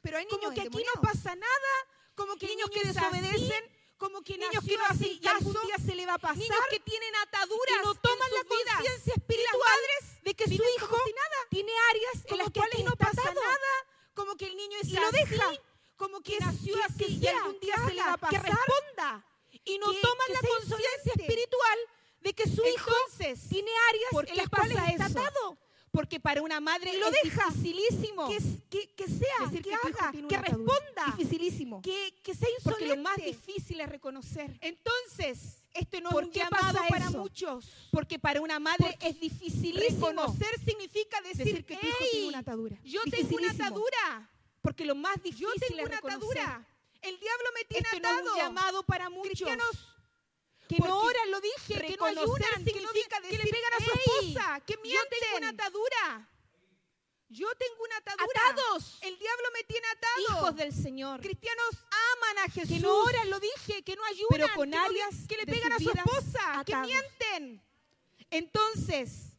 Pero 0.01 0.17
hay 0.17 0.25
niños 0.25 0.39
Como 0.39 0.53
que 0.53 0.61
aquí 0.61 0.83
no 0.95 1.01
pasa 1.01 1.35
nada, 1.35 1.73
como 2.15 2.35
que 2.37 2.47
niños 2.47 2.69
niños 2.69 2.69
que 2.71 2.81
que 2.81 2.87
desobedecen, 2.87 3.31
desobedecen, 3.31 3.77
como 3.97 4.21
que 4.21 4.37
niños 4.37 4.63
que 4.63 4.77
no 4.77 4.85
hacen 4.85 4.95
así 5.03 5.19
y 5.21 5.27
algún 5.27 5.53
caso, 5.53 5.65
día 5.67 5.77
se 5.85 5.95
le 5.95 6.05
va 6.05 6.13
a 6.13 6.17
pasar, 6.19 6.37
niños 6.37 6.59
que 6.69 6.79
tienen 6.79 7.15
ataduras 7.15 7.75
y 7.81 7.85
no 7.85 7.95
toman 7.95 8.31
la 8.31 8.43
conciencia 8.43 8.83
Y 8.83 9.07
las 9.07 9.07
espiritual 9.17 9.57
madres 9.59 10.23
de 10.23 10.33
que 10.35 10.45
su 10.45 10.53
hijo 10.53 10.87
como 10.87 11.03
si 11.05 11.13
nada. 11.13 11.37
tiene 11.49 11.71
áreas 11.89 12.13
en 12.15 12.21
como 12.29 12.37
las 12.37 12.51
que 12.51 12.59
cuales 12.59 12.83
no 12.85 12.95
pasa 12.95 13.23
nada. 13.33 13.71
como 14.13 14.35
que 14.37 14.45
el 14.45 14.55
niño 14.57 14.77
es 14.81 14.87
Y 14.89 14.93
lo 14.93 15.07
así, 15.07 15.17
deja. 15.17 15.51
como 15.97 16.21
que, 16.21 16.37
Que- 16.37 16.45
nació 16.45 16.75
que- 16.75 16.83
así 16.83 16.97
que 16.97 17.07
y 17.11 17.19
sea, 17.19 17.37
algún 17.37 17.59
día 17.59 17.75
que 17.75 17.87
se 17.89 17.93
le 17.95 18.01
va 18.01 18.07
a 18.07 18.13
haga, 18.13 18.29
que 18.29 18.37
pasar, 18.39 18.57
responda. 18.67 19.25
y 19.65 19.77
no 19.79 19.91
que- 19.91 19.99
toman 20.01 20.27
que 20.27 20.33
la 20.33 20.39
conciencia 20.41 21.11
espiritual 21.17 21.79
de 22.21 22.33
que 22.33 22.43
su 22.43 22.63
hijo 22.65 22.91
Entonces, 23.07 23.47
tiene 23.49 23.71
áreas 23.89 24.09
¿por 24.11 24.29
en 24.29 24.37
las 24.37 24.49
cuales 24.49 24.77
pasa 24.77 24.91
está 24.91 25.05
eso? 25.07 25.19
atado. 25.19 25.57
Porque 25.91 26.19
para 26.19 26.41
una 26.43 26.59
madre 26.59 26.93
Y 26.93 26.99
lo 26.99 27.07
es 27.07 27.13
deja. 27.23 27.45
dificilísimo 27.49 28.27
Que, 28.27 28.37
que, 28.69 28.93
que 28.93 29.07
sea, 29.07 29.45
decir 29.45 29.63
que, 29.63 29.69
que 29.71 29.77
tu 29.77 29.87
hijo 29.87 29.97
haga, 29.99 30.11
tiene 30.11 30.27
que 30.27 30.35
una 30.35 30.43
atadura. 30.47 30.73
responda, 30.75 31.15
dificilísimo. 31.17 31.81
que, 31.81 32.15
que 32.23 32.35
sea 32.35 32.47
Porque 32.63 32.83
insolente. 32.85 32.95
lo 32.97 33.01
más 33.03 33.15
difícil 33.17 33.79
es 33.81 33.89
reconocer. 33.89 34.57
Entonces, 34.61 35.63
esto 35.73 36.01
no 36.01 36.09
¿Por 36.11 36.23
es 36.23 36.27
un 36.27 36.33
qué 36.33 36.39
llamado 36.39 36.73
pasa 36.77 36.87
para 36.89 37.05
eso? 37.07 37.17
muchos. 37.17 37.71
Porque 37.91 38.19
para 38.19 38.41
una 38.41 38.59
madre 38.59 38.85
Porque 38.91 39.07
es 39.07 39.19
dificilísimo. 39.19 40.07
reconocer 40.09 40.59
significa 40.65 41.21
decir, 41.21 41.45
decir 41.45 41.65
que 41.65 41.77
tu 41.77 41.87
hijo 41.87 41.97
"Ey, 42.01 42.09
tiene 42.11 42.27
una 42.27 42.39
atadura. 42.39 42.75
Yo 42.83 43.01
tengo 43.03 43.17
una 43.17 43.17
Dificilísimo. 43.17 43.65
atadura. 43.65 44.29
Porque 44.61 44.85
lo 44.85 44.95
más 44.95 45.15
difícil 45.23 45.39
Yo 45.47 45.53
tengo 45.53 45.79
es 45.81 45.85
una 45.87 45.95
reconocer. 45.95 46.41
atadura. 46.41 46.67
El 47.01 47.19
diablo 47.19 47.45
me 47.55 47.65
tiene 47.65 47.87
Esto 47.87 47.99
no 48.01 48.09
es 48.09 48.15
atado. 48.17 48.31
un 48.33 48.37
llamado 48.37 48.83
para 48.83 49.09
muchos. 49.09 49.27
Cristianos 49.27 49.69
que 50.67 50.77
no 50.79 50.99
oran, 50.99 51.31
lo 51.31 51.39
dije, 51.41 51.81
que 51.85 51.95
no 51.97 52.05
ayunan, 52.05 52.65
que, 52.65 52.81
no, 52.81 52.89
que 52.91 53.37
le 53.37 53.43
pegan 53.43 53.73
a 53.73 53.77
su 53.77 53.91
"Ey, 53.91 54.29
esposa, 54.29 54.61
que 54.65 54.73
yo 54.73 54.81
mienten. 54.81 55.19
tengo 55.19 55.37
una 55.37 55.49
atadura. 55.49 56.29
Yo 57.29 57.47
tengo 57.55 57.83
una 57.83 57.97
atadura. 57.97 58.41
Atados. 58.51 58.97
El 59.01 59.17
diablo 59.19 59.47
me 59.53 59.63
tiene 59.65 59.87
atados. 59.87 60.29
Hijos 60.29 60.55
del 60.55 60.73
Señor. 60.73 61.19
Cristianos 61.21 61.69
aman 62.13 62.37
a 62.45 62.49
Jesús. 62.51 62.69
Que 62.69 62.79
no 62.79 62.95
oran, 62.95 63.29
lo 63.29 63.39
dije, 63.39 63.83
que 63.83 63.95
no 63.97 64.03
ayunan, 64.05 64.27
pero 64.29 64.47
con 64.55 64.71
que 64.71 64.77
no- 64.77 65.27
que 65.27 65.37
le 65.37 65.45
pegan 65.45 65.73
a 65.73 65.77
su 65.79 65.89
esposa, 65.89 66.63
que 66.65 66.75
mienten. 66.77 67.61
Entonces, 68.29 69.33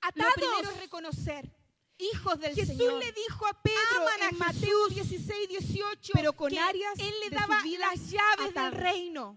Atados. 0.00 0.32
lo 0.36 0.42
primero 0.42 0.70
es 0.70 0.80
reconocer. 0.80 1.50
Hijos 1.98 2.40
del 2.40 2.54
Jesús 2.54 2.76
Señor. 2.78 2.94
le 2.94 3.12
dijo 3.12 3.46
a 3.46 3.62
Pedro 3.62 4.00
Aman 4.00 4.22
a 4.22 4.28
en 4.30 4.38
Mateo 4.38 4.88
16, 4.88 5.48
18, 5.48 6.12
pero 6.14 6.32
con 6.32 6.50
que 6.50 6.58
áreas 6.58 6.98
él 6.98 7.14
le 7.20 7.30
de 7.30 7.36
daba 7.36 7.62
las 7.78 8.10
llaves 8.10 8.54
del 8.54 8.72
reino. 8.72 9.36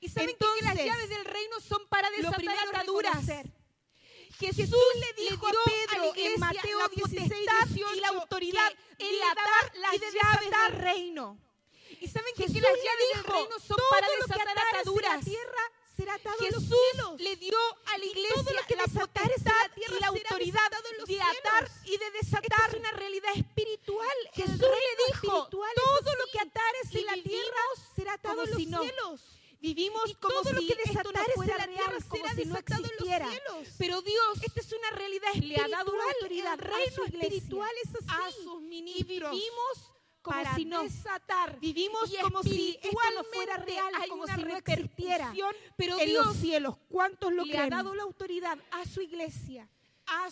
Y 0.00 0.08
saben 0.08 0.30
que- 0.30 0.36
que 0.38 0.44
las 0.44 0.72
Entonces, 0.72 0.86
llaves 0.86 1.08
del 1.08 1.24
reino 1.24 1.60
son 1.60 1.86
para 1.88 2.10
desatar 2.10 2.56
ataduras. 2.68 3.26
Jesús, 4.38 4.76
le 5.00 5.22
dijo 5.22 5.46
a 5.46 5.50
a 5.50 5.52
Pedro 5.64 5.98
la 6.02 6.08
iglesia 6.08 6.34
en 6.34 6.40
Mateo 6.40 6.78
la 6.80 6.88
16, 6.88 7.28
potestad 7.30 7.66
18 7.68 7.94
y 7.94 8.00
la 8.00 8.08
autoridad 8.08 8.72
que 8.98 9.12
le 9.12 9.22
atar 9.22 9.72
las 9.76 9.94
y 9.94 9.98
de 9.98 10.06
llaves 10.12 10.50
del 10.50 10.80
reino. 10.80 11.38
Y 12.00 12.08
saben 12.08 12.34
que, 12.34 12.42
Jesús 12.42 12.54
que 12.56 12.60
las 12.60 12.72
llaves 12.76 13.08
del 13.14 13.22
dijo, 13.22 13.32
reino 13.32 13.58
son 13.60 13.76
todo 13.76 13.90
para 13.90 14.08
desatar 14.08 14.54
la 14.54 14.62
ataduras. 14.80 15.24
tierra 15.24 15.62
será 15.96 16.14
atado 16.14 16.36
en 16.40 16.52
los 16.52 16.62
Jesús 16.64 16.78
cielos. 16.92 17.20
le 17.20 17.36
dio 17.36 17.58
a 17.86 17.98
la 17.98 18.04
iglesia 18.04 18.34
todo 18.34 18.52
lo 18.54 18.66
que 18.66 18.76
la 18.76 18.82
la 18.86 19.06
potestad 19.06 19.70
tierra 19.76 19.96
y 19.96 20.00
la 20.00 20.06
autoridad 20.08 20.72
en 20.90 20.98
los 20.98 21.06
de 21.08 21.14
cielos. 21.14 21.38
atar 21.38 21.70
y 21.84 21.96
de 21.96 22.10
desatar. 22.10 22.42
Esto 22.44 22.76
es 22.76 22.80
una 22.80 22.90
realidad 22.90 23.30
espiritual. 23.36 24.16
Jesús 24.34 24.52
El 24.54 24.58
le 24.60 25.04
dijo, 25.12 25.48
todo 25.48 26.14
lo 26.18 26.26
que 26.32 26.38
atares 26.40 26.94
en 26.94 27.06
la 27.06 27.14
tierra 27.22 27.62
será 27.94 28.12
atado 28.14 28.42
en 28.42 28.50
los 28.50 28.56
cielos. 28.58 29.20
Vivimos 29.64 30.10
Y 30.10 30.14
como 30.16 30.34
todo 30.42 30.52
lo 30.52 30.60
si 30.60 30.66
que 30.66 30.72
esto 30.84 31.10
no 31.12 31.20
fuera 31.36 31.56
la 31.58 31.66
real, 31.66 31.76
tierra 31.88 31.98
como 32.08 32.22
será 32.26 32.34
si 32.34 32.44
no 32.44 32.54
desatado 32.54 32.76
en 32.76 32.82
los 32.82 32.90
existiera. 32.92 33.30
cielos. 33.30 33.68
Pero 33.78 34.02
Dios 34.02 34.42
Esta 34.42 34.60
es 34.60 34.72
una 34.72 34.90
realidad 34.90 35.34
le 35.40 35.56
ha 35.56 35.68
dado 35.68 35.96
la 35.96 36.04
autoridad 36.12 36.52
El 36.54 36.58
reino 36.58 36.84
a 36.84 36.90
su 36.94 37.04
iglesia, 37.06 37.28
espiritual 37.28 37.70
es 37.82 37.94
así. 37.94 38.06
a 38.10 38.30
sus 38.44 38.62
y 38.62 38.66
ministros 38.66 39.30
vivimos 39.32 39.90
como 40.20 40.36
para 40.36 40.54
si 40.56 40.64
no. 40.66 40.82
desatar. 40.82 41.58
Vivimos 41.60 42.10
Y 42.12 42.16
como 42.18 42.42
si 42.42 42.78
esto 42.82 42.98
no 43.14 43.24
fuera 43.24 43.56
real, 43.58 43.92
como 44.08 44.22
una 44.24 44.36
si 44.36 44.42
no 44.44 44.56
existiera. 44.56 45.32
pero 45.76 45.98
en 45.98 46.08
Dios 46.08 46.26
los 46.26 46.36
cielos, 46.36 46.76
¿cuántos 46.90 47.32
lo 47.32 47.44
le 47.44 47.56
ha 47.58 47.68
dado 47.68 47.94
la 47.94 48.02
autoridad 48.02 48.58
a 48.70 48.84
su 48.86 49.00
iglesia, 49.00 49.68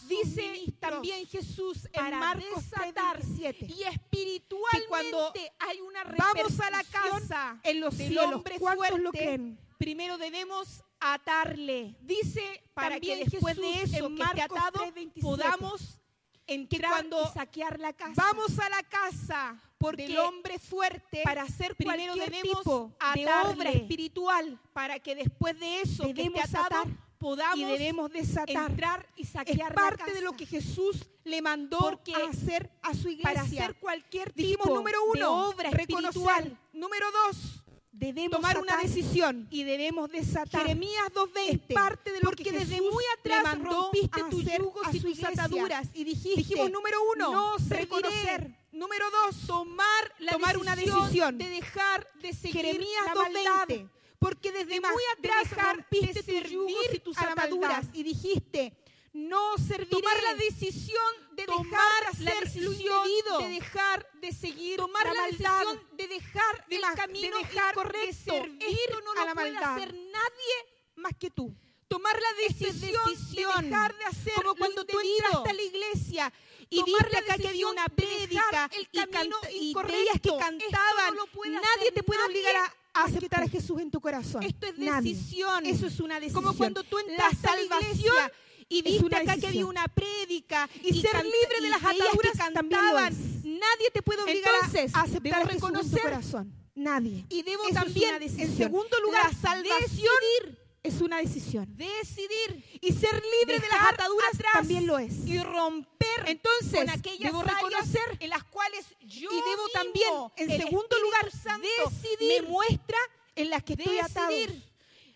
Dice 0.09 0.65
también 0.79 1.27
Jesús 1.27 1.89
en 1.93 2.19
Marcos 2.19 2.71
desatar 2.71 3.21
3:27 3.21 3.75
y 3.75 3.83
espiritualmente 3.85 4.83
que 4.83 4.89
cuando 4.89 5.33
hay 5.59 5.81
una 5.81 6.05
vamos 6.05 6.61
a 6.61 6.71
la 6.71 6.85
casa 6.85 7.61
en 7.63 7.81
los 7.81 7.95
cielos, 7.95 8.25
hombre 8.25 8.59
¿cuántos 8.59 8.87
fuerte, 8.89 9.03
lo 9.03 9.11
creen? 9.11 9.59
Primero 9.79 10.19
debemos 10.19 10.83
atarle. 11.01 11.97
Dice 12.01 12.63
para 12.75 12.97
también 12.97 13.19
que 13.19 13.31
después 13.31 13.57
Jesús 13.57 13.75
de 13.75 13.83
eso 13.83 14.07
en 14.07 14.17
que 14.17 14.23
esté 14.23 14.41
Marcos 14.41 14.59
atado 14.59 14.81
3:27, 14.81 15.21
podamos 15.21 15.99
que 16.47 16.55
entrar 16.55 17.07
y 17.07 17.33
saquear 17.33 17.81
la 17.81 17.93
casa. 17.93 18.15
vamos 18.17 18.59
a 18.59 18.69
la 18.69 18.83
casa 18.83 19.63
porque 19.79 20.09
del 20.09 20.19
hombre 20.19 20.59
fuerte 20.59 21.23
para 21.25 21.43
hacer 21.43 21.75
primero 21.77 22.15
debemos 22.15 22.59
tipo 22.59 22.93
de 23.15 23.25
atarle, 23.25 23.53
obra 23.53 23.71
espiritual 23.71 24.61
para 24.73 24.99
que 24.99 25.15
después 25.15 25.59
de 25.59 25.81
eso 25.81 26.13
que 26.15 26.23
esté 26.23 26.41
atado, 26.41 26.67
atar 26.67 26.87
podamos 27.23 27.59
y 27.59 27.65
debemos 27.65 28.11
desatar. 28.11 28.71
entrar 28.71 29.07
y 29.17 29.23
es 29.23 29.29
saquear 29.31 29.75
parte 29.75 30.05
la 30.09 30.13
de 30.15 30.21
lo 30.21 30.33
que 30.33 30.45
Jesús 30.45 30.97
le 31.25 31.41
mandó 31.41 31.79
Porque 31.79 32.13
a 32.15 32.27
hacer 32.27 32.69
a 32.83 32.93
su 32.95 33.09
iglesia 33.09 33.23
para 33.33 33.43
hacer 33.43 33.75
cualquier 33.77 34.35
Dijimos 34.35 34.65
tipo 34.67 34.83
de 35.15 35.25
obra 35.25 35.71
reconocer. 35.71 36.09
espiritual. 36.11 36.59
Número 36.73 37.07
dos, 37.13 37.63
debemos 37.93 38.33
tomar 38.41 38.59
una 38.59 38.77
decisión. 38.79 39.47
y 39.51 39.63
debemos 39.63 40.11
desatar. 40.11 40.63
Jeremías 40.63 41.05
es 41.07 41.15
2.20. 41.15 41.73
parte 41.75 42.11
de 42.13 42.19
lo 42.21 42.25
porque 42.25 42.43
que 42.45 42.53
desde 42.53 42.75
Jesús 42.75 42.91
muy 42.93 43.05
atrás 43.19 43.43
mandó 43.45 43.71
rompiste 43.83 44.21
a 44.21 44.29
tus 44.29 44.45
yugos 44.45 44.83
y 44.93 45.01
tus 45.01 45.11
iglesia. 45.19 45.29
ataduras 45.45 45.89
y 45.95 46.05
dijiste, 46.05 46.37
Dijimos, 46.41 46.71
número 46.71 46.99
uno, 47.15 47.31
no 47.33 47.59
serviré. 47.59 47.83
reconocer. 47.83 48.63
Número 48.73 49.05
dos, 49.11 49.47
tomar, 49.47 50.13
la 50.19 50.33
Tomar 50.33 50.57
una 50.59 50.75
decisión 50.75 51.03
decisión. 51.05 51.39
de 51.39 51.49
dejar 51.51 52.09
de 52.23 52.33
seguir 52.33 52.53
Jeremías 52.65 53.05
la 53.07 53.15
2:20. 53.15 53.33
maldad. 53.33 53.91
Porque 54.23 54.53
desde 54.53 54.71
Tema 54.71 54.91
muy 54.93 55.03
de 55.03 55.29
atrás 55.29 55.51
dejar 55.51 55.77
rompiste 55.77 56.23
de 56.23 56.41
tus 56.43 56.95
y 56.95 56.99
tus 57.01 57.19
a 57.19 57.27
la 57.27 57.33
ataduras 57.33 57.87
y 57.93 58.03
dijiste, 58.05 58.73
no 59.13 59.59
serviré. 59.59 59.91
Tomar 59.91 60.23
la 60.23 60.35
decisión 60.35 61.13
de 61.33 61.45
tomar 61.45 61.65
dejar 61.65 62.21
la 62.21 62.31
la 62.35 62.41
decisión 62.41 63.05
de 63.41 63.49
dejar 63.51 64.11
de 64.21 64.33
seguir 64.33 64.77
tomar 64.79 65.07
la, 65.07 65.13
la 65.15 65.21
maldad. 65.23 65.59
decisión 65.59 65.89
de 65.97 66.09
dejar 66.09 66.67
De 66.69 66.77
el 66.77 66.83
camino 66.95 67.37
de 67.37 67.43
dejar 67.45 67.71
incorrecto. 67.75 68.07
de 68.07 68.13
servir 68.15 68.63
Esto 68.69 69.01
no 69.03 69.13
a 69.13 69.15
lo 69.17 69.25
la 69.27 69.35
puede 69.35 69.53
maldad. 69.53 69.77
hacer 69.77 69.93
nadie 69.95 70.57
más 70.97 71.13
que 71.19 71.31
tú. 71.31 71.55
tomar 71.89 72.17
la 72.19 72.33
decisión, 72.49 73.05
decisión. 73.07 73.63
de 73.65 73.69
dejar 73.71 73.99
de 73.99 74.05
hacer 74.05 74.35
como 74.37 74.55
cuando 74.55 74.85
tú 74.87 74.99
entraste 74.99 75.51
a 75.51 75.53
la 75.53 75.63
iglesia 75.63 76.33
y 76.71 76.77
Tomar 76.81 76.87
viste 77.05 77.11
la 77.13 77.19
acá 77.19 77.37
que 77.43 77.49
había 77.49 77.67
una 77.67 77.85
de 77.85 77.91
prédica 77.95 78.71
el 78.73 78.89
y, 78.93 78.97
canta- 79.11 79.51
y 79.53 79.75
que 80.23 80.37
cantaban. 80.39 81.17
no 81.17 81.27
nadie 81.61 81.93
te 81.93 82.03
puede 82.03 82.23
obligar 82.25 82.57
a, 82.57 82.65
a 82.65 82.75
aceptar 82.95 83.43
a. 83.43 83.49
Jesús 83.49 83.81
en 83.81 83.91
tu 83.91 84.01
corazón. 84.01 84.43
Esto 84.43 84.67
es 84.67 84.79
Nadie. 84.79 85.15
decisión. 85.15 85.67
Eso 85.67 85.87
es 85.87 86.01
una 86.01 86.21
decisión. 86.21 86.43
Como 86.45 86.57
cuando 86.57 86.83
tú 86.85 86.97
La 86.99 87.03
entraste 87.13 87.49
a 87.49 87.57
la 87.57 87.63
salvación 87.63 87.91
iglesia 87.93 88.33
y 88.69 88.83
viste 88.83 89.07
acá 89.07 89.25
que 89.25 89.31
había 89.31 89.37
decisión. 89.47 89.69
una 89.69 89.89
prédica 89.89 90.69
Y 90.83 91.01
ser 91.01 91.11
canta- 91.13 91.25
libre 91.25 91.61
de 91.61 91.67
y 91.67 91.71
las 91.71 91.81
que 91.81 91.87
ataduras 91.87 92.33
lo 92.35 92.39
cantaban. 92.55 93.15
Nadie 93.45 93.91
te 93.93 94.03
puede 94.03 94.23
obligar 94.23 94.55
a- 94.55 94.57
Entonces, 94.67 94.95
a 94.95 95.01
aceptar 95.03 95.23
debo 95.23 95.35
a 95.37 95.39
Jesús 95.41 95.53
en 95.53 95.59
tu 95.61 95.67
reconocer 95.67 96.03
corazón. 96.03 96.53
Nadie. 96.75 97.27
Y 97.29 97.43
debo 97.43 97.65
Eso 97.65 97.69
es 97.69 97.75
también, 97.85 98.15
en 98.15 98.21
decisión. 98.21 98.57
segundo 98.57 99.01
lugar, 99.01 99.27
la 99.31 99.39
salvación 99.39 99.79
decidir. 99.81 100.59
es 100.83 101.01
una 101.03 101.19
decisión. 101.19 101.67
Decidir 101.77 102.72
Y 102.85 102.93
ser 102.93 103.23
libre 103.41 103.61
de 103.61 103.69
las 103.69 103.93
ataduras 103.93 104.35
atrás 104.35 104.53
también 104.55 104.87
lo 104.87 104.99
es. 104.99 105.13
y 105.25 105.39
romper 105.43 106.25
Entonces, 106.27 106.81
con 106.81 106.91
aquellas 106.91 107.31
debo 107.33 107.43
reconocer 107.43 108.17
en 108.21 108.29
las 108.31 108.43
cuales 108.45 108.85
yo 109.01 109.31
y 109.31 109.37
debo 109.37 109.69
también, 109.73 110.13
en 110.37 110.49
segundo 110.61 110.97
lugar, 111.01 111.31
Santo, 111.31 111.67
decidir 111.89 112.43
me 112.43 112.49
muestra 112.49 112.99
en 113.37 113.51
las 113.51 113.63
que 113.63 113.75
estoy 113.75 113.99
atado. 113.99 114.31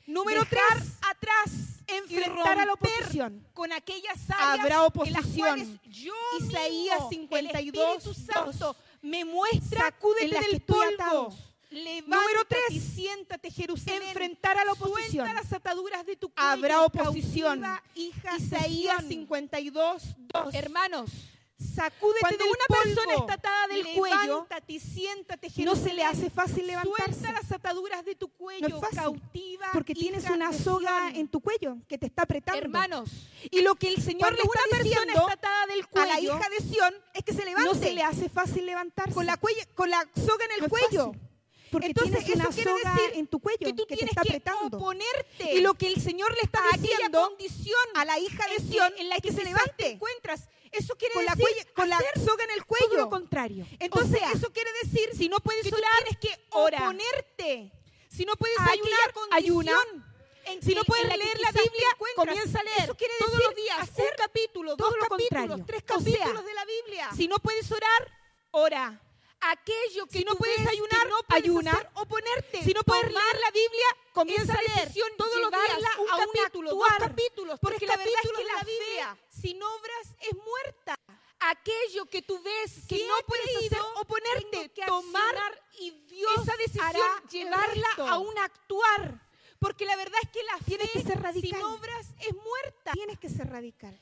Número 0.07 0.45
Dejar 0.45 0.79
tres, 0.79 0.93
atrás, 1.03 1.51
enfrentar 1.89 2.61
a 2.61 2.67
la 2.67 2.73
oposición. 2.75 3.45
con 3.53 3.73
aquellas 3.73 4.31
áreas 4.31 4.61
Habrá 4.61 4.77
en 4.77 4.81
las 4.81 4.87
oposición. 4.87 5.35
cuales 5.59 5.69
yo 5.91 6.15
Isaías 6.39 6.99
mismo, 7.11 7.11
52, 7.11 7.35
el 7.41 7.97
Espíritu 7.97 8.15
Santo, 8.33 8.53
2. 8.67 8.77
me 9.03 9.25
muestra 9.25 9.81
Sacúdete 9.81 10.25
en 10.27 10.31
las 10.31 10.41
del 10.43 10.51
que 10.51 10.57
estoy 10.59 10.77
polvo. 10.77 10.95
atado. 10.95 11.37
Levántate 11.77 12.11
Número 12.17 12.45
tres, 12.49 12.63
y 12.71 12.81
siéntate, 12.81 13.51
Jerusalén. 13.51 14.03
enfrentar 14.05 14.57
a 14.59 14.65
la 14.65 14.73
oposición. 14.73 15.27
Suelta 15.27 15.35
las 15.43 15.53
ataduras 15.53 16.07
de 16.07 16.17
tu 16.17 16.29
cuello. 16.31 16.49
Habrá 16.49 16.83
oposición. 16.83 17.61
cautiva, 17.61 17.83
hija, 17.95 18.37
Isaías 18.39 18.97
Sión. 18.99 19.09
52, 19.09 20.03
2. 20.19 20.55
Hermanos, 20.55 21.11
Sacúdete 21.59 22.21
cuando 22.21 22.45
del 22.45 22.49
una 22.53 22.83
persona 22.83 23.05
polvo. 23.15 23.21
está 23.21 23.33
atada 23.35 23.69
del 23.69 23.87
cuello, 23.95 24.47
y 24.67 24.79
siéntate, 24.79 25.49
no 25.49 25.55
Jerusalén. 25.55 25.85
se 25.89 25.95
le 25.95 26.05
hace 26.05 26.29
fácil 26.31 26.67
levantarse. 26.67 27.13
Suelta 27.15 27.33
las 27.33 27.51
ataduras 27.53 28.05
de 28.05 28.15
tu 28.15 28.29
cuello, 28.29 28.69
No 28.69 28.77
es 28.77 28.81
fácil, 28.83 28.99
cautiva, 28.99 29.69
Porque 29.73 29.95
tienes 29.95 30.29
una 30.29 30.53
soga 30.53 31.11
en 31.15 31.29
tu 31.29 31.41
cuello 31.41 31.79
que 31.89 31.97
te 31.97 32.07
está 32.07 32.23
apretando. 32.25 32.59
Hermanos, 32.61 33.09
y 33.51 33.63
lo 33.63 33.75
que 33.75 33.89
el 33.89 34.03
Señor 34.03 34.33
le 34.35 34.43
una 34.43 34.51
está 34.53 34.61
persona 34.71 34.83
diciendo 34.83 35.21
está 35.21 35.33
atada 35.33 35.67
del 35.69 35.81
a 35.83 35.87
cuello, 35.87 36.09
la 36.13 36.21
hija 36.21 36.49
de 36.51 36.69
Sión 36.69 36.95
es 37.15 37.25
que 37.25 37.33
se 37.33 37.45
levante. 37.47 37.69
no 37.71 37.75
se 37.75 37.93
le 37.95 38.03
hace 38.03 38.29
fácil 38.29 38.67
levantarse. 38.67 39.15
con 39.15 39.25
la 39.25 39.39
cuello, 39.39 39.63
con 39.75 39.89
la 39.89 40.07
soga 40.15 40.45
en 40.45 40.53
el 40.53 40.61
No 40.61 40.69
cuello. 40.69 41.07
fácil. 41.13 41.26
Porque 41.71 41.89
Entonces, 41.89 42.25
tienes 42.25 42.35
una 42.37 42.45
eso 42.45 42.55
quiere 42.55 42.71
soga 42.83 42.95
decir 42.95 43.11
en 43.19 43.27
tu 43.27 43.41
cuello 43.41 43.59
que 43.59 43.73
tú 43.73 43.87
te 43.87 43.97
tienes 43.97 44.11
está 44.11 44.23
que 44.23 44.29
apretando. 44.29 44.77
oponerte 44.77 45.55
Y 45.55 45.61
lo 45.61 45.75
que 45.75 45.89
el 45.89 46.01
Señor 46.01 46.33
le 46.35 46.41
está 46.43 46.61
a 46.73 46.77
diciendo 46.79 47.21
condición 47.29 47.85
a 47.95 48.05
la 48.05 48.19
hija 48.19 48.47
de 48.49 48.57
que- 48.57 48.63
Sión 48.63 48.93
en 48.99 49.09
la 49.09 49.17
que 49.17 49.23
que 49.29 49.33
se 49.33 49.45
levante. 49.45 49.73
te 49.77 49.91
encuentras. 49.93 50.49
Eso 50.73 50.95
quiere 50.97 51.15
con 51.15 51.25
la, 51.25 51.35
decir 51.35 51.45
cuello- 51.47 51.75
con 51.75 51.89
la 51.89 51.99
soga 52.25 52.45
en 52.45 52.51
el 52.51 52.59
todo 52.59 52.67
cuello. 52.67 52.97
lo 52.97 53.11
contrario. 53.11 53.67
Entonces, 53.81 54.17
O 54.17 54.19
sea, 54.19 54.33
eso 54.33 54.53
quiere 54.53 54.71
decir 54.83 55.11
si 55.17 55.29
no 55.29 55.39
puedes 55.39 55.63
que 55.65 55.71
tú 55.71 55.77
orar, 55.77 55.91
tienes 56.05 56.19
que 56.19 56.45
oponerte. 56.51 57.73
Si 58.09 58.25
no 58.25 58.35
puedes 58.37 58.59
ayunar, 58.61 59.15
ayuna. 59.33 59.73
ayuna. 59.73 60.05
En 60.47 60.63
Si 60.63 60.69
que- 60.69 60.75
no 60.77 60.85
puedes 60.85 61.05
la 61.07 61.11
que 61.15 61.19
leer 61.25 61.41
la 61.41 61.53
te 61.53 61.63
Biblia, 61.63 61.87
comienza 62.15 62.61
a 62.61 62.63
leer. 62.63 62.81
Eso 62.85 62.95
quiere 62.97 63.15
Todos 63.19 63.33
decir 63.33 63.47
los 63.47 63.55
días, 63.57 63.79
hacer 63.81 64.05
un 64.11 64.17
capítulo, 64.17 64.77
todo 64.77 64.89
dos 64.91 64.97
lo 64.99 65.09
capítulos, 65.09 65.61
tres 65.67 65.83
O 65.91 66.01
sea, 66.01 66.13
capítulos 66.13 66.45
de 66.45 66.55
la 66.55 66.65
Biblia. 66.65 67.11
Si 67.17 67.27
no 67.29 67.37
puedes 67.39 67.71
orar, 67.73 68.13
ora. 68.53 69.03
Aquello 69.51 70.07
que 70.07 70.19
Si 70.19 70.25
no 70.25 70.33
tú 70.33 70.39
puedes 70.39 70.57
ves 70.59 70.67
que 70.67 70.73
ayunar, 70.73 71.09
no 71.09 71.17
puedes 71.23 71.45
ayuna. 71.45 71.73
hacer, 71.73 71.91
oponerte. 71.95 72.65
Si 72.65 72.73
no 72.73 72.83
puedes 72.83 73.07
Tomar 73.07 73.25
leer 73.25 73.41
la 73.41 73.51
Biblia, 73.51 73.87
comienza 74.13 74.53
a 74.53 74.63
leer 74.63 74.81
decisión, 74.89 75.09
todos 75.17 75.41
los 75.41 75.51
días 75.51 75.79
un 75.99 76.11
a 76.11 76.17
un 76.17 76.27
capítulo, 76.33 76.71
dos 76.71 76.83
actuar. 76.91 77.11
capítulos, 77.11 77.61
Porque 77.61 77.87
la 77.87 77.97
verdad 77.97 78.15
es 78.23 78.31
que 78.31 78.45
la 78.45 78.53
la 78.55 78.63
Biblia. 78.65 79.15
fe 79.15 79.41
sin 79.41 79.63
obras 79.63 80.07
es 80.21 80.37
muerta. 80.37 80.95
Aquello 81.39 82.07
que 82.07 82.23
tú 82.23 82.43
ves 82.43 82.73
que 82.89 82.97
Si 82.97 83.05
no 83.07 83.19
he 83.19 83.23
puedes 83.25 83.57
hacer, 83.57 83.81
oponerte, 83.97 84.71
que 84.71 84.87
tomar 84.87 85.63
y 85.79 85.91
Dios 85.91 86.33
esa 86.43 86.57
decisión, 86.57 87.29
llevarla 87.31 87.89
a 87.99 88.19
un 88.19 88.37
actuar. 88.39 89.21
Porque 89.59 89.85
la 89.85 89.97
verdad 89.97 90.19
es 90.23 90.31
que 90.31 90.43
la 90.45 90.59
Tienes 90.65 90.91
fe 90.91 91.01
que 91.01 91.07
ser 91.07 91.23
radical. 91.23 91.61
sin 91.61 91.67
obras 91.67 92.07
es 92.21 92.35
muerta. 92.35 92.93
Tienes 92.93 93.19
que 93.19 93.29
ser 93.29 93.49
radical. 93.49 93.99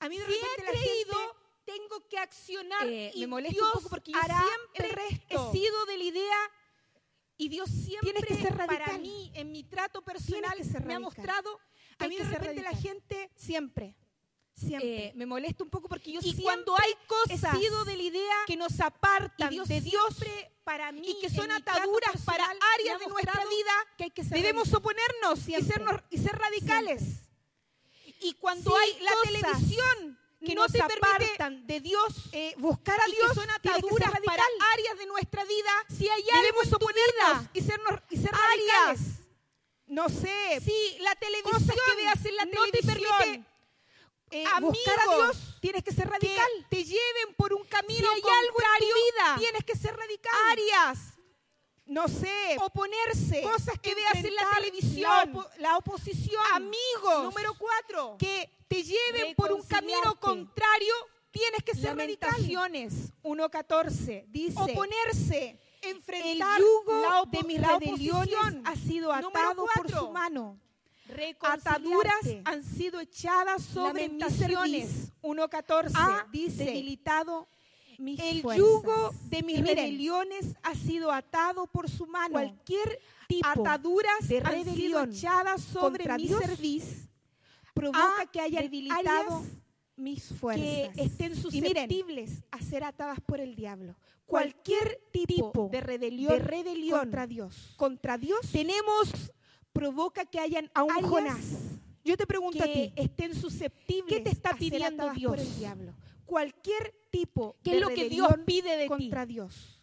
A 0.00 0.08
mí 0.08 0.18
de 0.18 0.24
Si 0.26 0.32
he 0.32 0.34
repente 0.34 0.64
la 0.64 0.70
creído, 0.70 1.14
gente 1.14 1.38
tengo 1.64 2.06
que 2.08 2.18
accionar 2.18 2.86
eh, 2.86 3.10
y 3.14 3.20
me 3.20 3.26
molesta 3.28 3.54
Dios 3.54 3.66
un 3.68 3.72
poco 3.74 3.88
porque 3.90 4.12
yo 4.12 4.18
hará 4.18 4.42
siempre 4.42 4.86
el 4.88 4.92
resto. 5.10 5.50
he 5.52 5.56
sido 5.56 5.86
de 5.86 5.96
la 5.98 6.04
idea 6.04 6.38
y 7.38 7.48
Dios 7.48 7.68
siempre 7.70 8.12
Tienes 8.12 8.24
que 8.26 8.34
ser 8.36 8.56
para 8.56 8.98
mí 8.98 9.30
en 9.34 9.50
mi 9.52 9.64
trato 9.64 10.02
personal 10.02 10.56
que 10.56 10.64
ser 10.64 10.84
me 10.84 10.94
ha 10.94 11.00
mostrado 11.00 11.58
a 11.98 12.04
Hay 12.04 12.10
mí 12.10 12.16
que 12.16 12.24
de 12.24 12.30
repente 12.30 12.62
la 12.62 12.72
gente 12.76 13.30
Siempre. 13.36 13.96
Siempre. 14.54 15.06
eh, 15.06 15.12
me 15.14 15.24
molesta 15.24 15.64
un 15.64 15.70
poco 15.70 15.88
porque 15.88 16.12
yo 16.12 16.20
Y 16.20 16.24
siempre 16.24 16.44
cuando 16.44 16.74
hay 16.78 16.92
he 16.92 17.06
cosas 17.06 17.58
sido 17.58 17.84
de 17.86 17.96
la 17.96 18.02
idea 18.02 18.36
que 18.46 18.56
nos 18.56 18.78
apartan 18.80 19.48
Dios 19.50 19.66
de 19.66 19.80
Dios 19.80 20.16
para 20.62 20.92
mí 20.92 21.08
y 21.10 21.20
que 21.20 21.30
son 21.30 21.50
ataduras 21.50 22.22
para 22.24 22.44
personal, 22.46 22.68
áreas 22.78 22.98
de 23.00 23.06
nuestra 23.06 23.40
vida 23.46 23.72
que 23.96 24.04
hay 24.04 24.10
que 24.10 24.22
ser 24.24 24.36
debemos 24.38 24.68
radical. 24.70 24.78
oponernos 24.80 25.38
y, 25.40 25.42
Siempre. 25.42 25.66
sernos- 25.74 26.02
y 26.10 26.18
ser 26.18 26.32
radicales. 26.38 27.02
y 28.20 28.34
cuando 28.34 28.76
hay 28.76 28.92
la 29.00 29.10
cosas 29.10 29.32
televisión 29.32 30.18
que 30.44 30.54
no 30.54 30.66
nos 30.66 30.74
apartan 30.80 31.66
de 31.66 31.80
Dios. 31.80 32.14
eh, 32.32 32.54
buscar 32.58 33.00
a 33.00 33.04
que 33.04 33.12
Dios 33.12 33.34
son 33.34 33.46
que 33.46 33.68
ser 33.68 33.72
ataduras 33.72 34.12
radical. 34.12 34.36
para 34.36 34.72
áreas 34.72 34.98
de 34.98 35.06
nuestra 35.06 35.44
vida. 35.44 35.70
Si 35.96 36.08
hay 36.08 36.22
debemos 36.22 36.44
algo 36.44 36.62
en 36.62 36.74
oponernos 36.74 37.48
y, 37.54 37.60
sernos, 37.60 38.00
y 38.10 38.16
ser 38.16 38.30
radicales. 38.32 39.00
No 39.86 40.08
sé, 40.08 40.60
si 40.64 40.98
la 41.00 41.14
televisión 41.16 41.52
cosas 41.60 41.76
que 41.86 41.96
veas 41.96 42.24
en 42.24 42.36
la 42.36 42.44
no 42.46 42.64
te 42.72 42.82
permite 42.82 43.44
eh, 44.30 44.44
amigos 44.54 44.74
buscar 44.74 45.00
a 45.00 45.14
Dios, 45.14 45.58
tienes 45.60 45.84
que 45.84 45.92
ser 45.92 46.06
que 46.06 46.10
radical. 46.12 46.66
te 46.70 46.84
lleven 46.84 47.34
por 47.36 47.52
un 47.52 47.64
camino 47.64 48.00
Si 48.00 48.04
hay 48.06 48.22
algo 48.22 48.32
en 48.40 48.46
tu 48.46 48.52
contrario, 48.54 48.94
vida, 48.94 49.36
tienes 49.38 49.64
que 49.64 49.76
ser 49.76 49.94
radical. 49.94 50.32
áreas, 50.48 50.98
no 51.92 52.08
sé, 52.08 52.56
oponerse 52.60 53.42
cosas 53.42 53.78
que 53.80 53.94
veas 53.94 54.24
en 54.24 54.34
la 54.34 54.42
televisión, 54.56 55.02
la, 55.10 55.24
opo- 55.32 55.48
la 55.58 55.76
oposición. 55.76 56.42
Amigos, 56.54 57.24
número 57.24 57.54
cuatro. 57.58 58.16
Que 58.18 58.50
te 58.68 58.82
lleven 58.82 59.34
por 59.34 59.52
un 59.52 59.62
camino 59.62 60.18
contrario, 60.18 60.94
tienes 61.30 61.62
que 61.62 61.74
ser. 61.74 61.84
Lamentaciones. 61.96 63.12
1.14 63.22 64.24
dice 64.28 64.58
Oponerse, 64.60 65.58
el 65.82 65.96
enfrentar 65.96 66.58
yugo 66.60 67.02
la 67.02 67.22
opo- 67.22 67.30
de 67.30 67.42
mis 67.44 67.60
la 67.60 67.78
rebeliones 67.78 68.34
oposición. 68.34 68.62
ha 68.66 68.76
sido 68.76 69.12
atado 69.12 69.66
por 69.74 69.90
su 69.90 70.10
mano. 70.10 70.58
Ataduras 71.40 72.14
han 72.44 72.64
sido 72.64 73.00
echadas 73.00 73.62
sobre 73.62 74.08
mi 74.08 74.18
Lamentaciones. 74.18 74.88
cerviz. 74.88 75.12
1.14 75.22 75.90
Ha 75.94 76.26
dice 76.32 76.64
debilitado 76.64 77.48
mis 77.98 78.20
el 78.20 78.42
fuerzas. 78.42 78.58
yugo 78.66 79.10
de 79.24 79.42
mis 79.42 79.60
miren, 79.60 79.76
rebeliones 79.76 80.54
ha 80.62 80.74
sido 80.74 81.10
atado 81.12 81.66
por 81.66 81.88
su 81.90 82.06
mano. 82.06 82.32
Cualquier 82.32 83.00
tipo 83.28 83.48
ataduras 83.48 84.28
de 84.28 84.38
han 84.38 84.64
sido 84.64 84.64
rebelión 84.72 85.10
echadas 85.12 85.62
sobre 85.62 86.12
mi 86.16 86.28
cerviz 86.28 87.08
provoca 87.74 88.26
que 88.30 88.40
hayan 88.40 88.62
debilitado 88.64 89.44
mis 89.96 90.28
que 90.28 90.34
fuerzas. 90.34 90.98
estén 90.98 91.32
Y 91.52 91.60
miren, 91.60 91.88
susceptibles 91.88 92.44
a 92.50 92.60
ser 92.60 92.84
atadas 92.84 93.20
por 93.20 93.40
el 93.40 93.54
diablo. 93.54 93.94
cualquier 94.26 95.00
tipo 95.12 95.68
de 95.70 95.80
rebelión, 95.80 96.32
de 96.32 96.38
rebelión 96.38 97.00
contra 97.00 97.26
Dios 97.26 97.74
contra 97.76 98.18
Dios 98.18 98.40
tenemos 98.50 99.12
provoca 99.72 100.24
que 100.24 100.38
hayan 100.38 100.70
a 100.74 100.82
un 100.82 101.02
Jonás. 101.02 101.78
Yo 102.04 102.16
te 102.16 102.26
pregunto 102.26 102.62
a 102.62 102.66
que 102.66 102.72
ti, 102.72 102.92
estén 102.96 103.34
susceptibles 103.34 104.18
¿qué 104.18 104.20
te 104.20 104.30
está 104.30 104.50
a 104.50 104.52
ser 104.52 104.58
pidiendo 104.58 105.02
atadas 105.04 105.16
Dios? 105.16 105.30
por 105.30 105.38
el 105.40 105.56
diablo. 105.56 105.92
Cualquier 106.26 106.94
tipo 107.10 107.56
¿Qué 107.62 107.70
de 107.70 107.76
es 107.76 107.82
lo 107.82 107.88
que 107.88 108.08
Dios 108.08 108.28
pide 108.46 108.76
de 108.76 108.84
ti? 108.84 108.88
contra 108.88 109.26
Dios. 109.26 109.80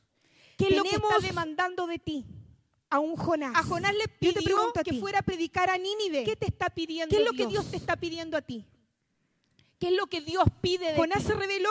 ¿Qué 0.58 0.68
es 0.68 0.76
lo 0.78 0.84
que 0.84 0.96
está 0.96 1.20
demandando 1.22 1.88
de 1.88 2.00
ti? 2.00 2.26
A 2.90 3.00
un 3.00 3.16
Jonás. 3.16 3.56
A 3.56 3.64
Jonás 3.64 3.94
le 3.94 4.08
pidió 4.08 4.72
a 4.76 4.84
que 4.84 4.92
ti, 4.92 5.00
fuera 5.00 5.20
a 5.20 5.22
predicar 5.22 5.70
a 5.70 5.78
Nínive. 5.78 6.24
¿Qué 6.24 6.36
te 6.36 6.48
está 6.48 6.70
pidiendo 6.70 7.16
¿Qué 7.16 7.22
es 7.22 7.26
lo 7.26 7.34
que 7.34 7.48
Dios? 7.48 7.70
Te 7.70 7.78
está 7.78 7.96
pidiendo 7.96 8.36
a 8.36 8.42
ti? 8.42 8.66
¿Qué 9.80 9.88
es 9.90 9.94
lo 9.94 10.08
que 10.08 10.22
Dios 10.22 10.44
pide 10.60 10.92
de 10.92 10.98
Jonás 10.98 11.20
ti? 11.20 11.28
se 11.28 11.34
rebeló. 11.36 11.70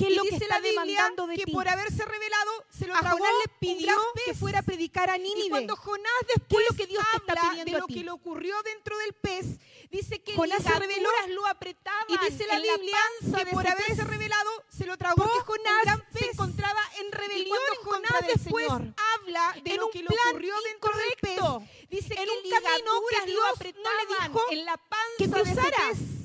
¿Qué 0.00 0.06
es 0.06 0.10
Y 0.12 0.14
lo 0.16 0.22
que 0.22 0.30
dice 0.30 0.44
está 0.44 0.54
la 0.56 0.60
Biblia 0.62 0.80
demandando 0.82 1.26
de 1.26 1.36
que 1.36 1.44
ti? 1.44 1.52
por 1.52 1.68
haberse 1.68 2.04
revelado 2.06 2.50
se 2.70 2.86
lo 2.86 2.96
A 2.96 3.00
tragó 3.00 3.18
Jonás 3.18 3.32
le 3.44 3.52
un 3.52 3.58
pidió 3.76 3.94
que 4.24 4.34
fuera 4.34 4.58
a 4.60 4.62
predicar 4.62 5.10
a 5.10 5.16
Y 5.18 5.20
Nínive. 5.20 5.50
cuando 5.50 5.76
Jonás 5.76 6.12
¿Qué 6.26 6.32
después 6.38 6.64
es 6.64 6.70
lo 6.70 6.76
que 6.76 6.86
Dios 6.86 7.04
te 7.10 7.16
está 7.18 7.32
habla 7.42 7.64
de 7.64 7.70
lo 7.72 7.86
que 7.86 8.02
le 8.04 8.10
ocurrió 8.10 8.62
dentro 8.62 8.96
del 8.98 9.12
pez, 9.12 9.46
dice 9.90 10.22
que 10.22 10.34
Jonás 10.34 10.62
se 10.62 10.70
reveló 10.78 11.10
lo 11.28 11.46
apretaban 11.46 12.06
y 12.08 12.16
dice 12.30 12.46
la 12.46 12.56
en 12.56 12.62
Biblia 12.62 12.98
que 13.36 13.46
por 13.46 13.66
haberse 13.66 13.94
pez 13.96 14.06
revelado 14.06 14.50
se 14.70 14.86
lo 14.86 14.96
tragó 14.96 15.16
porque 15.16 15.38
un 15.38 15.44
Jonás 15.44 15.98
se 16.18 16.24
encontraba 16.30 16.80
en 16.98 17.06
Y 17.06 17.10
rebelión 17.10 17.58
cuando 17.58 17.74
en 17.74 17.84
contra 17.84 18.16
Jonás 18.16 18.26
del 18.26 18.42
después 18.42 18.66
Señor. 18.66 18.94
habla 19.20 19.54
de 19.62 19.70
En 19.74 19.76
lo 19.80 19.90
que 19.90 20.02
le 20.02 20.08
ocurrió 20.28 20.54
dentro 20.64 20.92
del 20.96 21.12
pez, 21.20 21.88
dice 21.90 22.14
En 22.14 22.24
que 22.24 22.30
un 22.30 22.50
camino 22.50 22.92
que 23.10 23.26
Dios 23.26 23.44
lo 23.58 23.82
no 23.82 23.90
le 23.94 24.06
dijo 24.06 24.42
en 24.50 24.64
la 24.64 24.76
panza 24.78 25.16
que 25.18 25.28
de 25.28 25.40
ese 25.42 25.52
cruzara. 25.52 25.76
pez. 25.90 26.19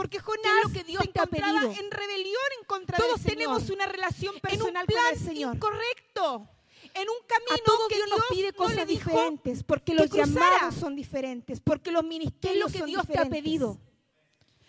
Porque 0.00 0.18
Jonás 0.18 0.42
¿Qué 0.42 0.48
es 0.60 0.64
lo 0.64 0.72
que 0.72 0.84
Dios 0.84 1.02
se 1.02 1.10
encontraba 1.10 1.62
en 1.74 1.90
rebelión 1.90 2.42
en 2.58 2.64
contra 2.66 2.96
Todos 2.96 3.22
del 3.22 3.32
Señor. 3.32 3.36
tenemos 3.36 3.68
una 3.68 3.84
relación 3.84 4.30
en 4.34 4.34
un 4.36 4.40
personal 4.40 4.86
plan 4.86 5.04
con 5.04 5.12
el 5.12 5.18
Señor. 5.26 5.54
incorrecto. 5.56 6.48
En 6.94 7.06
un 7.10 7.16
camino 7.26 7.52
A 7.52 7.58
todos 7.66 7.88
que 7.88 7.94
Dios 7.96 8.08
nos 8.08 8.20
pide 8.30 8.52
cosas 8.54 8.86
diferentes, 8.86 9.62
porque 9.62 9.92
que 9.92 9.98
los 9.98 10.08
llamados 10.10 10.74
son 10.76 10.96
diferentes, 10.96 11.60
porque 11.60 11.90
los 11.92 12.00
¿Qué 12.00 12.06
es 12.06 12.10
ministerios 12.18 12.64
lo 12.64 12.72
que 12.72 12.78
son 12.78 12.86
Dios 12.88 13.06
te 13.06 13.18
ha 13.18 13.26
pedido? 13.26 13.78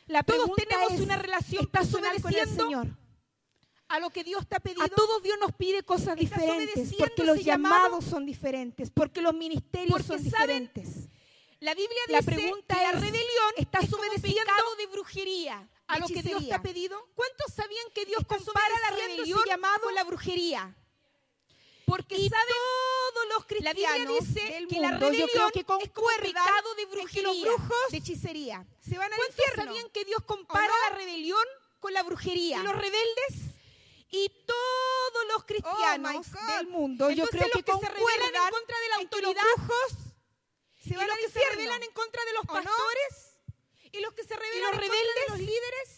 La 0.07 0.21
Todos 0.21 0.51
tenemos 0.53 0.91
es, 0.91 0.99
una 0.99 1.15
relación 1.15 1.63
¿estás 1.63 1.81
personal 1.87 2.21
con 2.21 2.33
el 2.33 2.49
Señor? 2.49 2.87
A 3.87 3.99
lo 4.01 4.09
que 4.09 4.25
Dios 4.25 4.45
te 4.45 4.57
ha 4.57 4.59
pedido. 4.59 4.83
A 4.83 4.89
todos 4.89 5.23
Dios 5.23 5.37
nos 5.39 5.53
pide 5.53 5.81
cosas 5.83 6.17
¿Estás 6.17 6.41
diferentes, 6.41 6.93
porque 6.99 7.23
los 7.23 7.41
llamados 7.41 8.03
son 8.03 8.25
diferentes, 8.25 8.91
porque 8.91 9.21
los 9.21 9.33
ministerios 9.33 10.01
Porque, 10.05 10.07
son 10.23 10.29
¿saben? 10.29 10.63
diferentes. 10.67 11.07
La 11.61 11.75
Biblia 11.75 12.01
La 12.07 12.19
dice 12.19 12.31
pregunta 12.31 12.75
que 12.75 12.81
la 12.81 12.91
rebelión 12.93 13.51
¿estás 13.57 13.83
es 13.83 13.93
obedeciendo 13.93 14.75
de 14.77 14.87
brujería 14.87 15.67
a 15.87 15.99
lo 15.99 16.07
que 16.07 16.23
Dios 16.23 16.47
te 16.47 16.53
ha 16.55 16.61
pedido. 16.61 17.07
¿Cuántos 17.13 17.53
sabían 17.53 17.85
que 17.93 18.05
Dios 18.05 18.21
¿Estás 18.21 18.37
compara 18.39 18.75
la 18.89 18.95
rebelión 18.95 19.39
llamado? 19.45 19.81
con 19.83 19.93
la 19.93 20.03
brujería? 20.03 20.75
Porque 21.85 22.15
Y 22.15 22.29
saben 22.29 22.47
todos 23.13 23.27
los 23.29 23.61
La 23.61 23.73
Biblia 23.73 23.89
cristianos 23.93 24.33
dice 24.33 24.41
del 24.53 24.67
que 24.67 24.79
la 24.79 24.89
mundo, 24.91 25.11
yo 25.11 25.27
creo 25.27 25.49
rebelión 25.49 25.51
que 25.51 25.59
es 25.59 25.65
pecado 26.21 26.75
de 26.75 26.87
que 26.87 26.95
los 27.21 27.35
brujería, 27.35 27.41
brujos 27.43 27.77
de 27.91 27.97
hechicería. 27.97 28.65
se 28.79 28.97
van 28.97 29.11
al 29.13 29.19
¿Cuántos 29.19 29.37
infierno. 29.39 29.63
sabían 29.73 29.89
que 29.91 30.05
Dios 30.05 30.21
compara 30.25 30.67
no? 30.67 30.89
la 30.89 30.95
rebelión 30.97 31.45
con 31.79 31.93
la 31.93 32.01
brujería? 32.03 32.57
Y 32.59 32.63
los 32.63 32.75
rebeldes 32.75 33.53
y 34.09 34.29
todos 34.47 35.25
los 35.31 35.43
cristianos 35.45 36.25
Oh, 36.27 36.39
God. 36.41 36.55
del 36.57 36.67
mundo, 36.69 37.11
yo 37.11 37.23
Entonces, 37.25 37.39
creo 37.51 37.51
los 37.53 37.63
que 37.81 37.85
se 37.87 37.93
rebelan 37.93 38.35
en 38.35 38.49
contra 38.49 38.77
de 38.79 38.89
la 38.89 38.95
que 38.97 39.03
los 39.03 39.13
autoridad 39.13 39.43
brujos 39.57 39.93
se 40.87 40.95
van 40.95 41.07
los 41.07 41.15
al 41.17 41.23
que 41.23 41.29
se 41.31 41.39
rebelan 41.49 41.83
en 41.83 41.91
contra 41.91 42.23
de 42.25 42.33
los 42.33 42.43
¿O 42.47 42.53
no? 42.61 42.63
pastores 42.63 43.37
y 43.91 43.99
los 43.99 44.13
que 44.13 44.23
se 44.23 44.35
rebelan 44.35 44.71
los 44.75 44.83
en 44.83 44.89
contra 44.89 45.13
de 45.21 45.29
los 45.29 45.39
líderes 45.39 45.89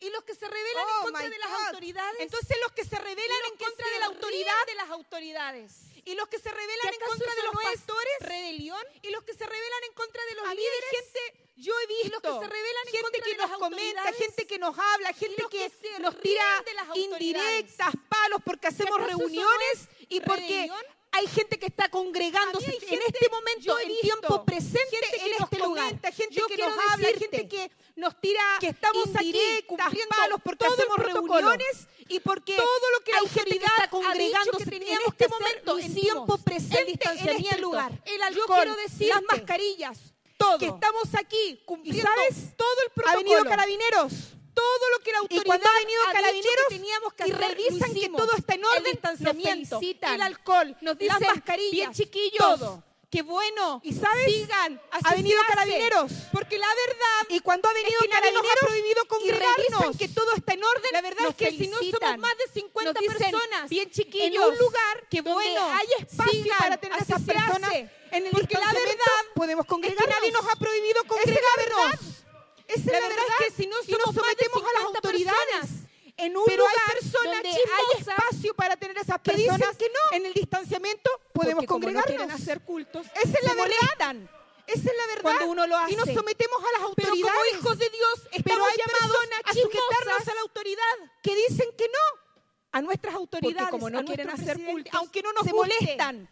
y 0.00 0.10
los 0.10 0.24
que 0.24 0.34
se 0.34 0.48
rebelan 0.48 0.84
Oh, 0.88 0.96
en 0.98 1.02
contra 1.12 1.28
de 1.30 1.38
las 1.38 1.50
God. 1.50 1.66
autoridades. 1.66 2.20
Entonces 2.20 2.56
los 2.62 2.72
que 2.72 2.84
se 2.84 2.96
rebelan 2.98 3.38
y 3.38 3.42
los 3.42 3.52
en 3.52 3.56
contra 3.66 3.88
de 3.90 3.98
la 4.00 4.06
autoridad 4.06 4.66
de 4.66 4.74
las 4.74 4.90
autoridades. 4.90 5.72
y 6.04 6.14
los 6.14 6.26
que 6.28 6.38
se 6.40 6.50
rebelan 6.50 6.88
¿Que 6.90 6.94
en 6.96 7.00
contra 7.02 7.34
de 7.36 7.42
los 7.44 7.54
no 7.54 7.60
pastores 7.60 8.12
rebelión 8.20 8.84
y 9.02 9.10
los 9.10 9.22
que 9.22 9.34
se 9.34 9.46
rebelan 9.46 9.84
en 9.84 9.92
contra 9.94 10.24
de 10.24 10.34
los 10.34 10.44
A 10.48 10.54
mí 10.54 10.60
hay 10.60 10.80
líderes. 10.80 10.90
gente- 11.12 11.38
yo 11.54 11.78
he 11.78 11.86
visto 11.86 12.06
y 12.06 12.10
los 12.10 12.22
que 12.22 12.28
se 12.28 12.48
rebelan 12.50 12.86
en 12.86 12.92
gente 12.92 13.02
contra 13.02 13.22
que 13.24 13.30
de 13.30 13.36
nos 13.36 13.50
las 13.50 13.58
comenta, 13.58 14.12
gente 14.14 14.46
que 14.48 14.58
nos 14.58 14.78
habla, 14.78 15.12
gente 15.12 15.42
los 15.42 15.50
que, 15.50 15.70
que 15.70 15.98
nos 16.00 16.20
tira 16.20 16.64
indirectas, 16.96 17.92
palos 18.08 18.40
porque 18.44 18.66
hacemos 18.68 19.00
reuniones 19.00 19.72
es 19.72 19.88
y 20.08 20.20
porque? 20.20 20.68
Hay 21.12 21.26
gente 21.26 21.58
que 21.58 21.66
está 21.66 21.88
congregándose 21.90 22.70
hay 22.70 22.76
en 22.76 22.80
gente- 22.88 23.04
este 23.08 23.28
momento, 23.28 23.60
yo 23.62 23.78
en 23.78 24.00
tiempo 24.00 24.44
presente 24.44 24.88
gente 24.90 25.26
en 25.26 25.42
este 25.42 25.58
lugar. 25.58 25.84
comenta, 25.84 26.10
gente 26.12 26.34
Yo 26.34 26.46
que 26.48 26.54
quiero 26.54 26.70
nos 26.74 26.84
habla, 26.92 27.08
gente 27.18 27.48
que 27.48 27.70
nos 27.96 28.20
tira 28.20 28.40
que 28.60 28.68
estamos 28.68 29.08
aquí 29.14 29.34
cumpliendo 29.66 30.08
palos 30.16 30.40
porque 30.42 30.64
hacemos 30.66 30.96
reuniones 30.98 31.86
y 32.08 32.20
porque 32.20 32.56
todo 32.56 32.90
lo 32.98 33.04
que 33.04 33.12
la 33.12 33.18
hay 33.18 33.28
gente 33.28 33.58
que 33.58 33.64
está 33.64 33.84
ha 33.84 33.90
congregándose 33.90 34.70
que 34.70 34.76
en 34.76 34.98
este 35.06 35.28
momento 35.28 35.78
en 35.78 35.94
tiempo 35.94 36.38
presente 36.38 37.08
en 37.10 37.28
este 37.44 37.58
lugar. 37.58 37.92
el 38.04 38.18
Yo 38.18 38.24
alcohol, 38.24 38.56
quiero 38.62 38.76
decirte 38.76 39.06
las 39.14 39.22
mascarillas, 39.30 39.98
todo. 40.38 40.58
que 40.58 40.66
estamos 40.66 41.14
aquí 41.14 41.62
cumpliendo 41.66 42.00
¿Y 42.00 42.02
sabes? 42.32 42.56
todo 42.56 42.68
el 42.84 42.88
Ha 42.88 42.94
protocolo. 42.94 43.18
venido 43.22 43.44
carabineros. 43.44 44.12
Todo 44.54 44.90
lo 44.96 44.98
que 45.04 45.10
la 45.12 45.16
Y 45.18 45.20
autoridad 45.20 45.44
cuando 45.46 45.68
ha 45.68 45.78
venido 45.78 46.02
ha 46.08 46.12
carabineros 46.12 46.64
que 46.68 46.74
teníamos 46.74 47.12
que 47.14 47.28
y 47.28 47.32
hacer, 47.32 47.48
revisan 47.48 47.94
que 47.94 48.08
todo 48.08 48.32
está 48.36 48.54
en 48.54 48.60
El 48.60 48.66
orden, 48.66 48.84
distanciamiento, 48.84 49.70
nos 49.76 49.80
felicitan. 49.80 50.14
el 50.14 50.22
alcohol, 50.22 50.76
Nos 50.80 50.96
las 51.00 51.18
dicen, 51.18 51.34
mascarillas, 51.34 51.72
bien 51.72 51.92
chiquillos, 51.92 52.60
todo. 52.60 52.82
qué 53.10 53.22
bueno. 53.22 53.80
Y 53.84 53.92
sabes, 53.94 54.24
sigan, 54.26 54.80
ha 54.90 55.14
venido 55.14 55.40
carabineros. 55.48 56.12
Porque 56.32 56.58
la 56.58 56.68
verdad 56.68 57.26
Y 57.28 57.40
cuando 57.40 57.68
ha 57.68 57.72
venido 57.74 57.98
es 58.00 58.06
que 58.06 58.08
nadie 58.14 58.32
nos 58.32 58.42
ha 58.42 58.54
carabineros 58.54 58.68
prohibido 58.68 59.02
y 59.02 59.06
congregarnos. 59.08 59.80
revisan 59.80 59.98
que 59.98 60.08
todo 60.08 60.34
está 60.34 60.52
en 60.54 60.64
orden, 60.64 60.90
La 60.92 61.00
verdad 61.02 61.22
nos 61.22 61.30
es 61.30 61.36
que 61.36 61.50
si 61.50 61.68
no 61.68 61.76
somos 61.78 61.78
felicitan. 61.80 62.20
más 62.20 62.36
de 62.38 62.52
50 62.60 62.92
Nos 62.92 63.00
dicen, 63.00 63.18
personas 63.30 63.68
bien 63.70 63.84
en 63.84 63.90
chiquillos, 63.90 64.48
un 64.48 64.58
lugar 64.58 65.04
donde 65.10 65.30
bueno, 65.32 65.72
hay 65.72 65.86
espacio 65.98 66.32
sigan, 66.42 66.58
para 66.58 66.76
tener 66.78 67.02
esas 67.02 67.22
personas 67.22 67.72
en 67.74 68.26
el 68.26 68.30
Porque 68.32 68.54
la 68.54 68.60
distanciamiento, 68.60 69.04
verdad 69.04 69.34
podemos 69.34 69.62
Es 69.64 69.66
que 69.66 69.70
congregarnos. 69.70 70.08
nadie 70.20 70.32
nos 70.32 70.46
ha 70.48 70.56
prohibido 70.56 71.02
Esa 71.02 71.14
es 71.20 71.26
la 71.26 71.32
congregarnos. 71.42 71.90
verdad. 71.90 72.11
Esa 72.74 72.80
es 72.80 72.86
La 72.86 72.92
la 72.92 73.08
verdad 73.08 73.16
verdad. 73.22 73.36
es 73.40 73.46
que 73.54 73.62
si 73.62 73.68
no 73.68 73.76
Y 73.86 73.92
nos 73.92 74.14
sometemos 74.14 74.62
a 74.62 74.72
las 74.72 74.82
50 74.82 74.98
autoridades. 74.98 75.38
personas 75.60 75.88
En 76.18 76.36
un 76.36 76.44
Pero 76.44 76.64
hay 76.66 76.74
lugar 76.74 76.98
personas 77.00 77.32
donde 77.42 77.48
hay 77.48 78.00
espacio 78.00 78.54
para 78.54 78.76
tener 78.76 78.98
esas 78.98 79.18
personas 79.20 79.76
que 79.76 79.88
no. 79.88 80.16
en 80.16 80.26
el 80.26 80.34
distanciamiento, 80.34 81.10
podemos 81.32 81.64
Porque 81.64 81.66
como 81.66 81.90
no 81.90 82.02
congregarnos. 82.02 82.40
hacer 82.40 82.60
cultos, 82.60 83.06
Esa 83.14 83.38
es 83.38 83.42
la 83.44 83.54
verdad. 83.54 83.76
molestan. 83.80 84.30
Esa 84.66 84.90
es 84.90 84.96
la 84.96 85.06
verdad. 85.08 85.22
Cuando 85.22 85.46
uno 85.48 85.66
lo 85.66 85.76
Y 85.88 85.96
nos 85.96 86.04
hace. 86.04 86.14
sometemos 86.14 86.58
a 86.60 86.62
las 86.62 86.90
Pero 86.94 87.08
autoridades. 87.08 87.32
como 87.34 87.60
hijos 87.60 87.78
de 87.78 87.90
Dios, 87.90 88.14
Pero 88.30 88.36
estamos 88.38 88.68
hay 88.68 88.76
llamados 88.76 89.16
a 89.44 89.52
sujetarnos 89.54 90.28
a 90.28 90.34
la 90.34 90.40
autoridad. 90.42 90.96
que 91.22 91.34
dicen 91.34 91.68
que 91.76 91.86
no 91.88 92.20
a 92.72 92.80
nuestras 92.82 93.14
autoridades, 93.14 93.56
Porque 93.58 93.70
como 93.70 93.90
no 93.90 93.98
a 93.98 94.04
quieren 94.04 94.30
hacer 94.30 94.64
cultos, 94.64 94.94
aunque 94.94 95.22
no 95.22 95.32
nos 95.32 95.44
se 95.44 95.50
guste, 95.52 95.74
molestan. 95.80 96.28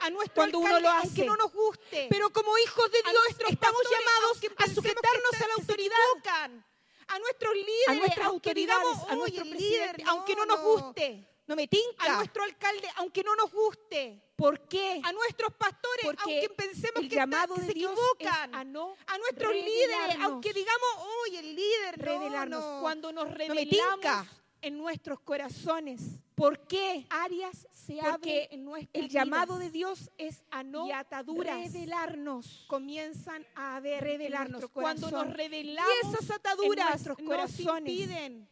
A 0.00 0.10
nuestro 0.10 0.34
Cuando 0.34 0.58
uno 0.58 0.76
alcalde, 0.76 0.88
lo 0.88 0.90
hace. 0.94 1.06
aunque 1.08 1.24
no 1.26 1.36
nos 1.36 1.52
guste. 1.52 2.06
Pero 2.10 2.30
como 2.32 2.56
hijos 2.58 2.90
de 2.90 2.98
Dios, 3.02 3.24
estamos 3.48 3.82
llamados 3.90 4.38
a 4.58 4.74
sujetarnos 4.74 5.30
que 5.30 5.44
a 5.44 5.48
la 5.48 5.54
autoridad. 5.54 5.96
equivocan, 6.12 6.66
a 7.08 7.18
nuestros 7.18 7.54
líderes, 7.54 7.88
A 7.88 7.94
nuestras 7.94 8.26
aunque 8.26 8.48
autoridades, 8.50 8.82
digamos, 8.84 9.02
a 9.02 9.12
"Oye, 9.12 9.16
nuestro 9.16 9.44
presidente, 9.44 9.92
líder, 9.98 10.08
aunque 10.08 10.34
no, 10.36 10.44
nos 10.46 10.60
guste, 10.60 11.28
No 11.46 11.54
me 11.56 11.68
tinca. 11.68 12.04
a 12.12 12.16
nuestro 12.16 12.42
alcalde, 12.42 12.88
aunque 12.96 13.22
no 13.22 13.36
nos 13.36 13.52
guste, 13.52 14.20
¿Por 14.34 14.66
qué? 14.68 15.00
a 15.04 15.12
nuestros 15.12 15.52
pastores, 15.54 16.04
Porque 16.04 16.22
aunque 16.24 16.48
pensemos 16.50 17.02
el 17.02 17.08
que, 17.08 17.14
llamado 17.14 17.54
está- 17.54 17.54
que 17.54 17.60
de 17.60 17.66
se 17.68 17.78
Dios 17.78 17.92
equivocan, 17.92 18.54
a 18.54 18.64
no 18.64 18.96
a 19.06 19.18
nuestros 19.18 19.52
líderes, 19.54 20.16
aunque 20.22 20.52
digamos, 20.52 20.88
oye, 21.24 21.38
el 21.38 21.54
líder, 21.54 21.98
no, 21.98 22.04
revelarnos. 22.04 22.60
no, 22.60 22.80
Cuando 22.80 23.12
nos 23.12 23.28
no 23.28 23.54
me 23.54 23.66
tinca 23.66 24.26
en 24.62 24.76
nuestros 24.78 25.20
corazones. 25.20 26.20
¿Por 26.34 26.66
qué? 26.66 27.06
Áreas 27.10 27.66
se 27.72 28.00
abren 28.00 28.46
en 28.50 28.64
nuestras 28.64 29.04
El 29.04 29.08
llamado 29.08 29.54
vidas. 29.54 29.60
de 29.66 29.70
Dios 29.70 30.10
es 30.18 30.42
a 30.50 30.62
no 30.62 30.86
y 30.86 30.92
ataduras 30.92 31.72
revelarnos. 31.72 32.64
comienzan 32.68 33.46
a 33.54 33.76
haber 33.76 34.02
Revelarnos. 34.04 34.68
Cuando 34.70 35.10
nos 35.10 35.32
revelamos 35.32 35.90
y 36.02 36.06
esas 36.08 36.30
ataduras 36.30 36.84
en 36.86 36.90
nuestros 36.92 37.18
nos 37.18 37.26
corazones, 37.28 37.92
impiden, 37.92 38.48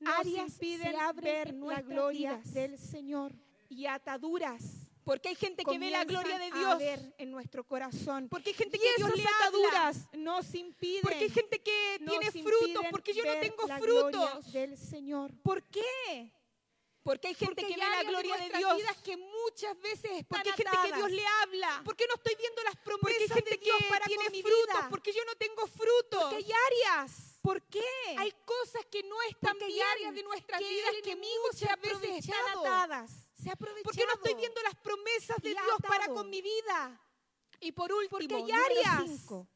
nos 0.00 0.14
áreas 0.18 0.48
impiden 0.52 0.90
se 0.92 0.96
abren 0.98 1.24
ver 1.24 1.54
la 1.54 1.82
gloria 1.82 2.32
vidas. 2.34 2.54
del 2.54 2.78
Señor 2.78 3.32
y 3.68 3.86
ataduras. 3.86 4.81
Porque 5.04 5.28
hay 5.30 5.34
gente 5.34 5.64
que 5.64 5.78
ve 5.78 5.90
la 5.90 6.04
gloria 6.04 6.38
de 6.38 6.50
Dios 6.50 6.64
a 6.66 6.76
ver 6.76 7.14
en 7.18 7.30
nuestro 7.30 7.64
corazón. 7.64 8.28
porque 8.28 8.50
hay 8.50 8.54
gente 8.54 8.76
Y 8.76 8.80
que 8.80 8.88
Dios 8.96 9.14
le 9.16 9.24
ataduras 9.24 9.96
nos 10.14 10.54
impiden. 10.54 11.02
porque 11.02 11.18
hay 11.24 11.30
gente 11.30 11.60
que 11.62 12.00
tiene 12.06 12.30
frutos 12.30 12.84
porque 12.90 13.12
yo 13.12 13.24
no 13.24 13.40
tengo 13.40 13.66
la 13.66 13.78
frutos 13.78 14.52
del 14.52 14.76
Señor. 14.78 15.32
¿por 15.42 15.62
qué? 15.64 16.32
Porque 17.02 17.26
hay 17.28 17.34
gente 17.34 17.62
Porque 17.62 17.74
que 17.74 17.80
ve 17.80 17.90
la 17.90 17.98
de 17.98 18.04
gloria 18.04 18.36
de 18.36 18.50
Dios 18.58 18.76
vidas 18.76 18.96
que 18.98 19.16
muchas 19.16 19.76
veces 19.80 20.04
están 20.12 20.24
Porque 20.28 20.50
hay 20.50 20.56
gente 20.56 20.68
atadas. 20.68 20.90
que 20.92 20.96
Dios 20.98 21.10
le 21.10 21.26
habla. 21.42 21.82
¿Por 21.84 21.96
qué 21.96 22.04
no 22.06 22.14
estoy 22.14 22.34
viendo 22.36 22.62
las 22.62 22.76
Porque 22.76 22.92
hay 22.92 22.98
promesas 23.26 23.34
gente 23.34 23.50
de 23.50 23.56
Dios 23.56 23.76
que 23.78 23.88
para 23.88 24.06
tiene 24.06 24.22
con 24.24 24.32
mi 24.32 24.42
frutos, 24.42 24.66
vida? 24.68 24.86
Porque 24.88 25.12
yo 25.12 25.24
no 25.24 25.34
tengo 25.34 25.66
frutos. 25.66 26.22
Porque 26.30 26.36
hay 26.36 26.52
áreas. 26.68 27.38
¿Por 27.42 27.60
qué? 27.62 27.82
Hay 28.18 28.32
cosas 28.44 28.86
que 28.86 29.02
no 29.02 29.20
están 29.22 29.58
Porque 29.58 29.82
áreas 29.82 30.14
de 30.14 30.22
nuestras 30.22 30.60
vidas 30.60 30.94
que 31.02 31.16
muchas 31.16 31.80
veces 31.80 32.24
están 32.24 32.58
atadas. 32.58 33.10
¿Por 33.82 33.94
qué 33.94 34.04
no 34.06 34.14
estoy 34.14 34.34
viendo 34.34 34.60
las 34.62 34.74
promesas 34.76 35.36
de 35.42 35.50
Dios 35.50 35.76
para 35.86 36.06
con 36.08 36.28
mi 36.30 36.40
vida? 36.40 37.00
Y 37.60 37.72
por 37.72 37.92
último, 37.92 38.18
Porque 38.18 38.34
hay 38.34 38.50
áreas. 38.50 39.02
cinco, 39.06 39.48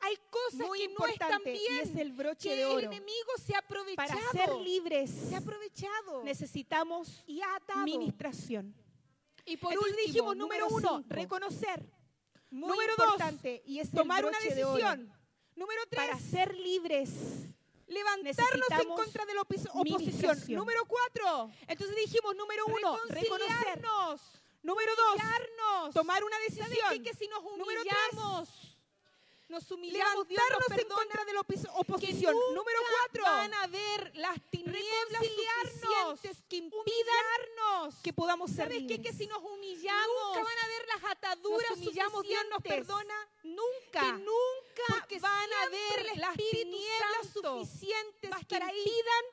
hay 0.00 0.16
cosas 0.30 0.66
Muy 0.66 0.78
que 0.80 0.88
no 0.88 1.06
están 1.06 1.42
bien 1.42 1.80
es 1.80 1.96
el 1.96 2.12
broche 2.12 2.50
que 2.50 2.56
de 2.56 2.66
oro. 2.66 2.78
el 2.78 2.84
enemigo 2.84 3.30
se 3.44 3.54
ha 3.54 3.58
aprovechado. 3.58 4.08
Para 4.08 4.30
ser 4.30 4.54
libres, 4.56 5.10
se 5.10 5.34
ha 5.34 5.38
aprovechado. 5.38 6.22
necesitamos 6.24 7.24
y 7.26 7.40
ministración. 7.84 8.74
Y 9.44 9.56
por 9.56 9.72
Entonces 9.72 9.94
último, 9.94 10.06
dijimos, 10.06 10.36
número 10.36 10.68
número 10.68 10.76
uno, 10.76 10.98
cinco, 11.02 11.14
reconocer. 11.14 11.90
Muy 12.50 12.70
número 12.70 12.92
importante, 12.92 13.62
y 13.66 13.78
es 13.80 13.90
dos, 13.90 14.02
tomar 14.02 14.24
una 14.24 14.30
broche 14.38 14.54
de 14.54 14.64
decisión. 14.64 15.12
Número 15.54 15.82
tres, 15.90 16.06
Para 16.06 16.18
ser 16.20 16.54
libres, 16.54 17.10
levantarnos 17.88 18.70
en 18.82 18.88
contra 18.88 19.24
de 19.26 19.34
la 19.34 19.40
opos- 19.42 19.68
oposición. 19.72 20.38
Número 20.48 20.84
cuatro, 20.86 21.50
entonces 21.66 21.96
dijimos, 21.96 22.34
número 22.36 22.66
uno, 22.66 22.96
reconocer. 23.08 23.22
reconocernos. 23.22 24.20
Número 24.62 24.92
dos, 24.96 25.94
tomar 25.94 26.22
una 26.24 26.36
¿Saben 26.36 26.54
decisión. 26.70 27.02
Que 27.04 27.14
si 27.14 27.28
nos 27.28 27.42
Número 27.42 27.80
tres, 27.82 27.94
humillamos, 28.12 28.76
nos 29.48 29.70
humillamos, 29.70 30.28
Dios 30.28 30.40
nos 30.40 30.48
levantarnos 30.48 30.70
en 30.70 30.76
perdona, 30.76 30.94
contra 30.96 31.24
de 31.24 31.32
la 31.32 31.40
opis- 31.40 31.62
que 31.62 31.70
oposición. 31.80 32.34
nunca 32.34 32.54
Número 32.54 32.78
cuatro, 32.90 33.22
van 33.24 33.54
a 33.54 33.66
ver 33.68 34.12
las 34.16 34.38
tinieblas 34.50 35.22
suficientes 35.26 36.36
que 36.48 36.56
impidan 36.56 37.24
que 38.02 38.12
podamos 38.12 38.50
ser 38.50 38.68
¿Sabes 38.68 38.82
qué? 38.88 39.00
Que 39.02 39.12
si 39.12 39.26
nos 39.26 39.42
humillamos, 39.42 40.06
Nunca 40.36 40.42
van 40.42 40.58
a 40.58 40.68
ver 40.68 40.86
las 40.88 41.10
ataduras 41.12 41.70
nos 41.70 41.78
humillamos, 41.78 42.22
Dios 42.24 42.42
nos 42.50 42.62
perdona, 42.62 43.28
Nunca. 43.42 44.00
que 44.00 44.12
nunca 44.12 44.84
Porque 44.88 45.18
van 45.20 45.52
a 45.52 45.68
ver 45.68 46.16
las 46.18 46.36
tinieblas 46.36 47.26
Santo 47.32 47.58
suficientes 47.60 48.30
que 48.48 48.56
impidan 48.56 49.24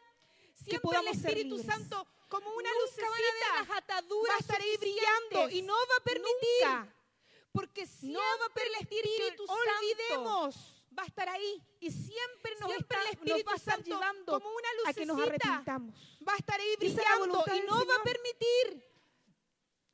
siempre 0.56 0.80
podamos 0.80 1.12
el 1.12 1.20
ser 1.22 1.30
Espíritu 1.32 1.58
libres. 1.58 1.76
Santo 1.76 2.08
como 2.30 2.50
una 2.52 2.70
Nunca 2.70 3.02
van 3.10 3.14
a 3.14 3.22
ver 3.22 3.68
las 3.68 3.78
ataduras 3.78 4.32
va 4.32 4.36
a 4.36 4.40
estar 4.40 4.62
ahí 4.62 4.78
brillando 4.78 5.50
y 5.50 5.62
no 5.62 5.74
va 5.76 5.96
a 6.00 6.04
permitir 6.04 6.32
Nunca. 6.64 6.95
Porque 7.56 7.88
siempre 7.88 8.14
No 8.14 8.40
va 8.40 8.46
a 8.46 8.54
permitir 8.54 9.02
que 9.02 9.08
Espíritu 9.28 9.46
olvidemos. 9.48 10.56
Santo 10.56 10.76
va 10.98 11.04
a 11.04 11.06
estar 11.08 11.30
ahí 11.30 11.62
y 11.80 11.92
siempre 11.92 12.52
nos 12.60 12.70
Siempre 12.70 12.98
está- 12.98 13.02
el 13.02 13.08
Espíritu 13.16 13.38
nos 13.38 13.48
va 13.48 13.52
a 13.52 13.56
estar 13.56 13.76
Santo 13.76 13.90
llevando 13.90 14.32
como 14.40 14.50
una 14.50 14.90
a 14.90 14.94
que 14.94 15.06
nos 15.06 15.22
arrepintamos 15.22 15.96
va 16.28 16.34
a 16.34 16.38
estar 16.38 16.60
ahí 16.60 16.76
brillando 16.78 17.44
y 17.56 17.62
no 17.68 17.86
va 17.86 17.96
a 17.96 18.04
permitir 18.04 18.86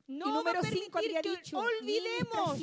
no 0.08 0.26
y 0.26 0.28
va 0.28 0.34
a 0.34 0.34
número 0.38 0.60
permitir 0.60 0.84
5 0.84 0.98
había 0.98 1.22
que 1.22 1.30
dicho, 1.30 1.58
olvidemos 1.58 2.58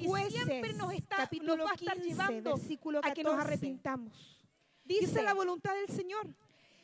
y 0.00 0.30
siempre 0.30 0.72
nos 0.72 0.92
está 0.92 1.16
capítulo 1.16 1.56
nos 1.56 1.66
va 1.66 1.70
a 1.70 1.74
estar 1.74 1.94
15, 1.94 2.08
llevando 2.08 2.56
versículo 2.56 2.98
a 3.02 3.12
que 3.14 3.22
nos 3.22 3.32
14. 3.36 3.40
arrepintamos 3.54 4.12
Dice, 4.84 5.06
Dice 5.06 5.22
la 5.22 5.32
voluntad 5.34 5.74
del 5.74 5.88
Señor. 5.88 6.26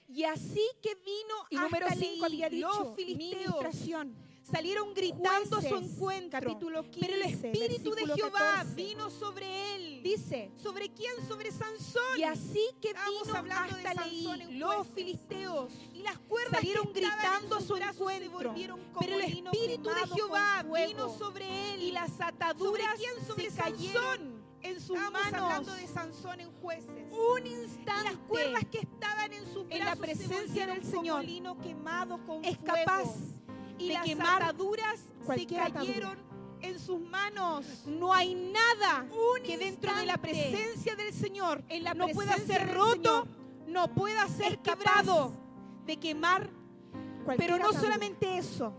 y 0.08 0.24
así 0.24 0.66
que 0.82 0.94
vino 0.94 1.34
Y 1.50 1.56
hasta 1.56 1.64
número 1.68 1.88
Leí, 1.88 2.12
5 2.14 2.24
había 2.26 2.48
dicho, 2.48 2.68
los 2.68 2.94
filisteos 2.96 3.36
ministración. 3.44 4.29
Salieron 4.42 4.92
gritando 4.94 5.58
a 5.58 5.62
su 5.62 5.68
Jueces, 5.68 5.92
encuentro. 5.94 6.40
capítulo 6.40 6.82
Pero 6.98 7.14
el 7.14 7.22
15, 7.22 7.50
Espíritu 7.50 7.94
de 7.94 8.06
Jehová 8.06 8.38
14. 8.56 8.74
vino 8.74 9.10
sobre 9.10 9.74
él. 9.76 10.00
Dice, 10.02 10.50
¿Sobre 10.56 10.88
quién? 10.88 11.12
Sobre 11.28 11.50
Sansón. 11.52 12.02
y 12.18 12.22
así 12.24 12.66
que 12.80 12.92
vino 12.94 13.34
hablando 13.34 13.76
de 13.76 13.86
hasta 13.86 14.02
Sansón 14.04 14.38
Leí, 14.38 14.52
los 14.58 14.74
Jueces. 14.74 14.94
filisteos, 14.94 15.72
y 15.94 16.02
las 16.02 16.18
cuerdas 16.20 16.52
salieron 16.60 16.86
que 16.92 17.00
gritando 17.00 17.58
en 17.58 17.64
su 17.66 17.74
brazos 17.74 17.96
se 17.96 18.02
encuentro. 18.16 18.48
volvieron 18.50 18.80
como 18.92 19.00
Pero 19.00 19.14
el 19.16 19.20
Espíritu 19.22 19.88
de 19.90 20.06
Jehová 20.14 20.62
vino 20.86 21.18
sobre 21.18 21.74
él 21.74 21.82
y 21.82 21.92
las 21.92 22.10
¿Sobre 22.10 22.24
ataduras 22.24 22.94
quién? 22.96 23.26
Sobre 23.26 23.50
se 23.50 23.56
cayeron 23.58 24.40
en 24.62 24.74
sus 24.80 24.96
Estábamos 24.96 25.22
manos. 25.22 25.40
hablando 25.42 25.74
de 25.74 25.86
Sansón 25.86 26.40
en 26.40 26.52
jueces. 26.60 27.12
un 27.12 27.46
instante 27.46 28.04
las 28.04 28.16
cuerdas 28.28 28.64
que 28.70 28.78
estaban 28.78 29.32
en 29.32 29.44
sus 29.52 29.66
en 29.70 29.78
la 29.80 29.94
brazos 29.94 29.98
se 29.98 30.00
presencia 30.26 30.66
volvieron 30.66 30.74
del 30.80 30.84
Señor 30.90 31.24
lino 31.24 31.58
quemado 31.58 32.24
con 32.26 32.44
es 32.44 32.56
fuego. 32.58 32.74
capaz 32.84 33.14
y 33.80 33.88
de 33.88 33.94
las 33.94 34.04
quemar 34.04 34.42
ataduras 34.42 34.96
se 35.20 35.24
cualquier 35.26 35.60
atadura. 35.62 35.80
cayeron 35.86 36.18
en 36.62 36.78
sus 36.78 37.00
manos. 37.00 37.64
No 37.86 38.12
hay 38.12 38.34
nada 38.34 39.06
Un 39.10 39.42
que 39.42 39.56
dentro 39.56 39.94
de 39.94 40.06
la 40.06 40.16
presencia 40.18 40.94
del 40.96 41.12
Señor 41.12 41.62
en 41.68 41.84
la 41.84 41.94
no 41.94 42.08
pueda 42.08 42.36
ser 42.36 42.72
roto, 42.74 43.22
Señor, 43.24 43.26
no 43.68 43.94
pueda 43.94 44.28
ser 44.28 44.58
quebrado, 44.58 45.32
de 45.86 45.96
quemar. 45.98 46.50
Pero 47.36 47.56
no 47.58 47.64
atadura. 47.66 47.80
solamente 47.80 48.38
eso, 48.38 48.72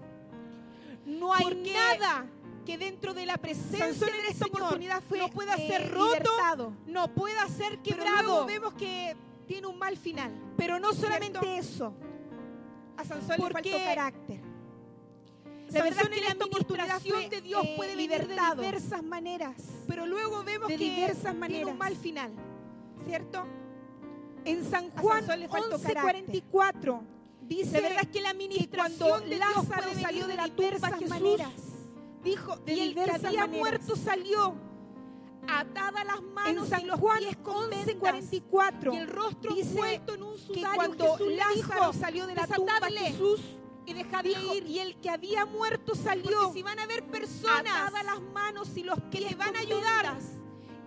no 1.06 1.34
hay 1.34 1.44
Porque 1.44 1.74
nada 1.74 2.26
que 2.66 2.78
dentro 2.78 3.14
de 3.14 3.26
la 3.26 3.38
presencia 3.38 4.06
del 4.06 4.26
esta 4.30 4.46
Señor 4.46 4.62
oportunidad 4.62 5.02
fue, 5.08 5.18
no 5.20 5.30
pueda 5.30 5.56
eh, 5.56 5.68
ser 5.68 5.92
roto, 5.92 6.14
libertado. 6.14 6.74
no 6.88 7.08
pueda 7.14 7.48
ser 7.48 7.80
Pero 7.80 7.84
quebrado. 7.98 8.24
luego 8.24 8.46
vemos 8.46 8.74
que 8.74 9.16
tiene 9.48 9.68
un 9.68 9.78
mal 9.80 9.98
final. 9.98 10.32
Pero 10.58 10.80
no 10.80 10.94
solamente 10.94 11.40
¿Cierto? 11.40 11.60
eso, 11.60 11.94
A 12.98 13.04
Sansón 13.06 13.38
le 13.40 13.50
faltó 13.50 13.70
carácter. 13.72 14.42
La 15.74 15.80
Sansón 15.80 15.84
verdad 15.84 16.12
es 16.12 16.18
en 16.18 16.24
que 16.26 16.32
esta 16.32 16.46
oportunidad 16.46 17.02
de 17.30 17.42
Dios 17.42 17.64
eh, 17.66 17.74
puede 17.78 17.96
venir 17.96 18.28
de 18.28 18.36
diversas 18.56 19.04
maneras. 19.04 19.56
Pero 19.88 20.06
luego 20.06 20.44
vemos 20.44 20.68
De 20.68 20.78
que 20.78 20.84
diversas 20.84 21.22
tiene 21.22 21.40
maneras. 21.40 21.70
un 21.72 21.78
mal 21.78 21.96
final. 21.96 22.32
¿Cierto? 23.06 23.46
En 24.46 24.64
San 24.70 24.90
Juan 24.92 25.20
Sansón 25.26 25.40
le 25.40 25.48
faltó 25.48 25.78
11:44 25.78 27.02
dice 27.42 27.82
La 27.82 27.88
verdad 27.90 28.04
es 28.04 28.10
que 28.10 28.22
la 28.22 28.30
que 28.30 28.36
administración 28.36 29.10
cuando 29.10 29.28
de 29.30 29.38
Lázaro 29.38 29.88
salió 30.02 30.28
de 30.28 30.36
la 30.36 30.48
tumba, 30.48 30.90
Jesús 30.98 31.10
maneras. 31.10 31.50
dijo 32.24 32.56
De 32.58 32.74
y 32.74 32.80
el 32.80 32.94
que 32.96 33.02
había 33.12 33.42
maneras. 33.42 33.50
muerto 33.50 33.96
salió 33.96 34.56
atada 35.48 36.04
las 36.04 36.20
En 36.20 36.34
manos 36.34 36.70
San 36.70 36.82
y 36.82 36.86
los 36.86 37.00
Juan 37.00 37.20
pies 37.20 37.38
con 37.38 37.70
11:44 37.72 38.94
y 38.94 38.98
el 38.98 39.08
rostro 39.08 39.54
dice 39.56 40.02
en 40.14 40.24
un 40.24 40.34
que 40.36 40.40
sudario 40.40 40.76
cuando 40.76 41.18
Jesús 41.18 41.34
Lázaro 41.34 41.56
dijo, 41.56 41.94
salió 41.94 42.28
de 42.28 42.36
la 42.36 42.48
tumba 42.48 42.74
"Desatadle 42.74 43.00
Jesús 43.12 43.42
y 43.86 43.94
dejadle 43.94 44.38
dijo, 44.38 44.56
ir 44.56 44.68
y 44.68 44.80
el 44.80 44.96
que 45.00 45.10
había 45.10 45.46
muerto 45.46 45.96
salió. 45.96 46.24
porque 46.24 46.54
si 46.54 46.64
van 46.64 46.80
a 46.80 46.84
haber 46.84 47.04
personas 47.06 47.94
las 48.04 48.22
manos 48.22 48.76
y 48.76 48.84
los 48.84 49.00
que 49.12 49.22
le 49.22 49.36
van 49.36 49.56
a 49.56 49.60
ayudar 49.60 50.18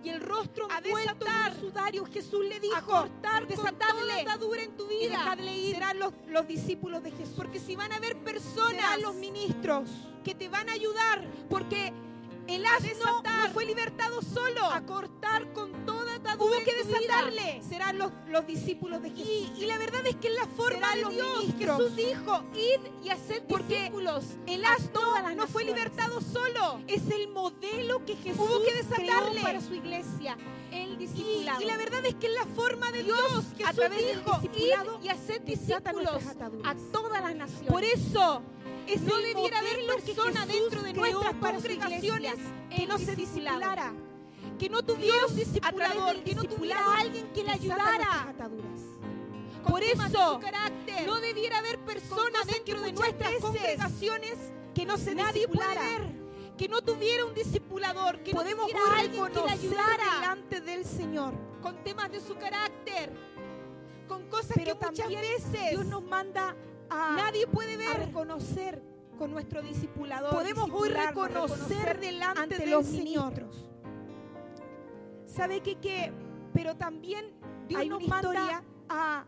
y 0.05 0.09
el 0.09 0.21
rostro 0.21 0.67
a 0.69 0.77
en 0.77 0.83
desatar, 0.83 1.53
un 1.53 1.59
sudario 1.59 2.05
Jesús 2.05 2.45
le 2.45 2.59
dijo 2.59 2.75
a 2.75 2.81
cortar 2.81 3.47
toda 3.47 4.21
atadura 4.21 4.61
en 4.61 4.77
tu 4.77 4.87
vida 4.87 5.35
serán 5.73 5.97
los, 5.97 6.13
los 6.27 6.47
discípulos 6.47 7.01
de 7.01 7.11
Jesús. 7.11 7.33
Porque 7.35 7.59
si 7.59 7.75
van 7.75 7.91
a 7.91 7.95
haber 7.95 8.15
personas 8.17 8.75
serán 8.75 9.01
los 9.01 9.15
ministros 9.15 9.89
que 10.23 10.35
te 10.35 10.47
van 10.47 10.69
a 10.69 10.73
ayudar 10.73 11.27
porque 11.49 11.91
el 12.47 12.65
asno 12.65 12.87
desatar, 12.87 13.47
no 13.47 13.53
fue 13.53 13.65
libertado 13.65 14.21
solo. 14.21 14.65
a 14.65 14.85
cortar 14.85 15.51
con 15.53 15.85
atadura 15.85 16.04
Hubo 16.39 16.51
que 16.63 16.83
desatarle. 16.83 17.61
serán 17.67 17.97
los, 17.97 18.11
los 18.27 18.45
discípulos 18.47 19.01
de 19.01 19.09
Jesús. 19.09 19.27
y, 19.27 19.63
y 19.63 19.65
la 19.65 19.77
verdad 19.77 20.05
es 20.05 20.15
que 20.17 20.27
en 20.27 20.35
la 20.35 20.47
forma 20.47 20.91
Serán 20.93 21.09
de 21.09 21.15
Dios. 21.15 21.45
Jesús 21.57 21.95
dijo 21.95 22.43
id 22.53 23.05
y 23.05 23.09
haced 23.09 23.43
Porque 23.47 23.75
discípulos 23.75 24.23
el 24.47 24.63
a 24.65 24.73
asno 24.73 25.35
no 25.35 25.47
fue 25.47 25.63
libertado 25.65 26.21
solo. 26.21 26.81
Es 26.87 27.09
el 27.09 27.27
modelo 27.29 28.05
que 28.05 28.15
Jesús 28.15 28.39
Hubo 28.39 28.63
que 28.63 28.71
creó 28.71 28.83
desatarle. 28.83 29.41
para 29.41 29.61
su 29.61 29.73
iglesia. 29.73 30.37
El 30.71 30.93
y, 30.93 30.95
discipulado. 30.97 31.61
y 31.61 31.65
la 31.65 31.77
verdad 31.77 32.05
es 32.05 32.15
que 32.15 32.27
en 32.27 32.35
la 32.35 32.45
forma 32.47 32.91
de 32.91 33.03
Dios, 33.03 33.19
a 33.63 33.69
Jesús 33.69 33.73
través 33.73 34.05
del 34.05 34.17
dijo 34.17 34.39
discipulado, 34.41 34.99
id 34.99 35.05
y 35.05 35.09
haced 35.09 35.41
discípulos 35.41 36.23
a 36.63 36.75
todas 36.91 37.21
las 37.21 37.35
naciones 37.35 37.71
por 37.71 37.83
eso 37.83 38.41
es 38.87 39.01
no 39.01 39.15
debiera 39.17 39.59
haber 39.59 39.85
persona 39.85 40.45
dentro 40.45 40.81
de 40.83 40.93
creó 40.93 41.23
nuestras 41.23 41.35
congregaciones 41.35 42.33
que 42.75 42.85
no 42.87 42.97
se 42.97 43.15
discipulara, 43.15 43.93
que 44.57 44.69
no 44.69 44.83
tuviera 44.83 45.25
un 45.27 45.35
discipulador, 45.35 46.23
que 46.23 46.35
no 46.35 46.43
tuviera 46.43 46.97
alguien 46.97 47.27
que 47.33 47.43
le 47.43 47.51
ayudara. 47.51 48.33
Por 49.67 49.81
de 49.81 49.91
eso, 49.91 50.39
no 51.05 51.15
debiera 51.15 51.57
haber 51.57 51.79
personas 51.79 52.45
dentro 52.45 52.79
de 52.81 52.93
nuestras 52.93 53.33
congregaciones 53.41 54.37
que 54.73 54.85
no 54.85 54.97
se 54.97 55.15
nadie 55.15 55.47
que 56.57 56.69
no 56.69 56.81
tuviera 56.81 57.25
un 57.25 57.33
discipulador, 57.33 58.19
que 58.19 58.31
Podemos 58.31 58.71
no 58.71 58.79
tuviera 58.79 58.99
alguien 58.99 59.25
que 59.25 59.41
le 59.41 59.51
ayudara 59.51 60.15
delante 60.15 60.61
del 60.61 60.85
Señor 60.85 61.33
con 61.61 61.83
temas 61.83 62.11
de 62.11 62.21
su 62.21 62.35
carácter, 62.35 63.11
con 64.07 64.27
cosas 64.29 64.51
pero 64.55 64.77
que 64.77 64.85
muchas 64.85 65.09
veces 65.09 65.69
Dios 65.71 65.85
nos 65.85 66.03
manda 66.03 66.55
a, 66.89 67.15
nadie 67.17 67.47
puede 67.47 67.73
a 67.73 67.77
ver. 67.77 68.07
reconocer 68.07 68.81
con 69.17 69.31
nuestro 69.31 69.61
discipulador 69.61 70.31
Podemos 70.31 70.69
hoy 70.71 70.89
reconocer 70.89 71.99
delante 71.99 72.41
ante 72.41 72.57
del 72.57 72.69
los 72.69 72.85
Señor. 72.85 73.33
Sabe 75.35 75.61
que 75.61 75.75
qué 75.75 76.11
pero 76.53 76.75
también 76.75 77.25
Dios 77.67 77.81
Hay 77.81 77.89
nos 77.89 77.99
una 77.99 78.07
manda 78.07 78.29
historia 78.29 78.63
a, 78.89 79.25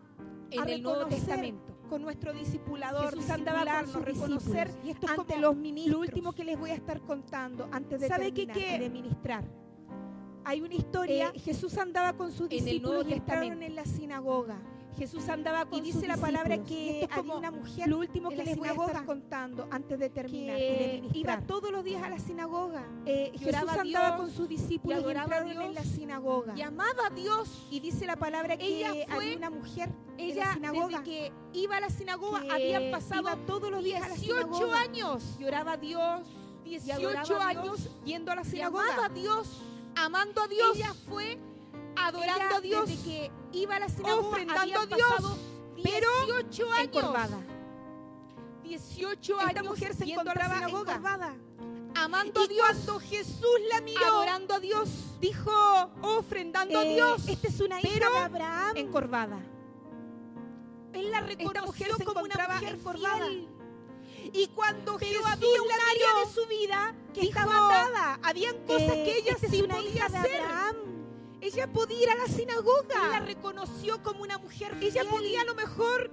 en 0.52 0.62
a 0.62 0.66
el 0.66 0.84
Nuevo 0.84 1.06
Testamento. 1.08 1.78
con 1.90 2.02
nuestro 2.02 2.34
discipulador 2.34 3.14
Jesús 3.16 3.30
andaba 3.30 3.66
con 3.82 3.88
sus 3.88 4.02
reconocer. 4.06 4.72
Y 4.84 4.92
esto 4.92 5.06
es 5.08 5.12
ante 5.12 5.34
como 5.34 5.42
los 5.42 5.56
ministros 5.58 5.96
lo 5.96 6.00
último 6.02 6.34
que 6.34 6.44
les 6.44 6.58
voy 6.60 6.70
a 6.72 6.76
estar 6.76 7.02
contando 7.02 7.68
antes 7.72 8.00
de 8.00 8.08
¿Sabe 8.08 8.32
qué, 8.34 8.46
terminar 8.46 8.58
qué? 8.58 8.76
y 8.76 8.80
de 8.80 8.90
ministrar 8.90 9.44
hay 10.46 10.62
una 10.62 10.76
historia 10.76 11.32
Eh, 11.36 11.40
Jesús 11.40 11.78
andaba 11.78 12.14
con 12.14 12.32
sus 12.32 12.48
discípulos 12.48 13.06
y 13.08 13.14
Testamento. 13.16 13.66
en 13.66 13.76
la 13.76 13.84
sinagoga 13.86 14.58
Jesús 14.98 15.30
andaba 15.30 15.66
con 15.66 15.80
y 15.80 15.82
dice 15.82 16.00
sus 16.00 16.08
la 16.08 16.18
palabra. 16.18 16.56
Y 16.56 16.60
que 16.60 17.02
es 17.04 17.10
había 17.12 17.36
una 17.36 17.52
mujer 17.52 17.88
lo 17.88 18.00
último 18.00 18.32
en 18.32 18.38
que 18.38 18.44
la 18.44 18.50
les 18.50 18.58
voy 18.58 18.68
a 18.68 18.72
sinagoga 18.72 18.92
estar 18.94 19.06
contando 19.06 19.68
antes 19.72 20.00
de 20.00 20.10
terminar 20.10 20.58
que 20.58 21.02
y 21.04 21.08
de 21.12 21.20
iba 21.20 21.40
todos 21.42 21.72
los 21.72 21.84
días 21.84 22.04
a 22.04 22.10
la 22.10 22.20
sinagoga. 22.20 22.84
Eh, 23.06 23.32
Jesús 23.38 23.70
andaba 23.70 23.84
Dios 23.84 24.12
con 24.18 24.32
sus 24.32 24.48
discípulos 24.50 25.00
y 25.00 25.02
y, 25.04 25.12
entraron 25.24 25.50
en 25.50 25.60
Dios 25.60 25.74
la 25.76 25.84
sinagoga. 25.84 26.54
y 26.58 26.62
amaba 26.62 27.08
a 27.08 27.10
Dios. 27.12 27.68
Y 27.72 27.80
dice 27.80 28.06
la 28.06 28.16
palabra 28.16 28.58
que 28.58 28.66
Ella 28.66 28.90
fue- 28.92 29.06
había 29.16 29.38
una 29.38 29.50
mujer 29.50 29.90
en 30.18 30.30
Ella 30.32 30.46
la 30.46 30.54
sinagoga 30.56 30.88
desde 31.00 31.04
que 31.04 31.32
iba 31.54 31.78
a 31.78 31.80
la 31.80 31.90
sinagoga 31.90 32.42
habían 32.52 32.92
pasado 32.92 33.22
iba 33.22 33.36
todos 33.46 33.70
los 33.72 33.84
días 33.84 34.02
a 34.04 34.10
la 34.10 34.16
18 34.16 34.42
sinagoga. 34.48 34.80
años. 34.82 35.38
Lloraba 35.40 35.72
a 35.74 35.78
Dios, 35.78 36.28
y 36.66 36.70
18 36.72 37.08
adoraba 37.10 37.46
a 37.46 37.48
años 37.50 37.64
Dios 37.64 37.90
yendo 38.04 38.32
a 38.32 38.36
la 38.36 38.42
Y 38.42 38.46
sinagoga. 38.46 38.84
amaba 38.94 39.06
a 39.06 39.10
Dios, 39.10 39.62
amando 39.96 40.42
a 40.42 40.48
Dios. 40.48 40.76
Ella 40.76 40.94
fue 41.08 41.38
adorando 42.06 42.56
a 42.56 42.62
Dios, 42.62 42.88
desde 42.90 43.04
que 43.04 43.32
iba 43.54 43.76
a 43.76 43.80
la 43.80 43.90
sinagoga 43.90 44.28
ofrendando 44.28 44.80
a 44.80 44.86
Dios, 44.86 45.10
pasado 45.10 45.38
pero 45.84 46.10
18 46.26 46.72
años. 46.74 46.86
encorvada. 46.86 47.40
18 48.64 49.40
Esta 49.40 49.50
años 49.50 49.64
mujer 49.66 49.94
se 49.96 50.06
yendo 50.06 50.22
a 50.22 50.24
la 50.26 50.32
encontraba 50.32 50.56
sinagoga, 50.56 50.92
encorvada. 50.94 51.36
amando 51.96 52.42
a 52.42 52.48
Dios, 52.48 52.68
cuando 52.68 53.00
Jesús 53.00 53.60
la 53.72 53.82
miró, 53.82 54.06
adorando 54.06 54.56
a 54.56 54.60
Dios, 54.60 54.90
dijo, 55.22 55.52
ofrendando 56.02 56.78
a 56.80 56.84
eh, 56.84 56.94
Dios. 56.96 57.28
esta 57.28 57.48
es 57.48 57.60
una 57.62 57.80
hija 57.80 57.90
pero 57.94 58.12
de 58.12 58.18
Abraham. 58.18 58.78
encorvada. 58.78 59.40
Él 60.94 61.12
la 61.12 61.18
Esta 61.20 61.28
reconoció 61.28 61.66
mujer 61.66 61.88
se 61.98 62.04
como 62.06 62.20
una 62.22 62.34
encontraba 62.34 62.54
mujer 62.56 62.76
encorvada. 62.76 63.26
fiel. 63.28 63.48
Y 64.34 64.48
cuando 64.48 64.98
Jesús 64.98 65.26
había 65.26 65.62
un 65.62 65.68
la 65.68 65.76
área 65.76 66.26
de 66.26 66.34
su 66.34 66.46
vida 66.48 66.96
que 67.14 67.22
dijo, 67.22 67.40
estaba 67.40 67.68
atada. 67.68 68.20
habían 68.24 68.58
cosas 68.66 68.82
Eh, 68.96 69.04
que 69.06 69.18
ella 69.20 69.32
esta 69.34 69.48
sí 69.48 69.64
podía 69.64 70.06
hacer. 70.06 70.42
Abraham. 70.42 70.76
Ella 71.42 71.68
podía 71.72 72.02
ir 72.04 72.10
a 72.10 72.16
la 72.16 72.26
Y 72.26 72.30
la 72.30 72.36
sinagoga. 72.36 73.20
reconoció 73.20 74.02
como 74.04 74.22
una 74.24 74.38
mujer 74.38 74.76
Ella 74.82 75.02
fiel. 75.02 75.08
podía 75.08 75.42
a 75.42 75.46
lo 75.46 75.56
mejor 75.56 76.12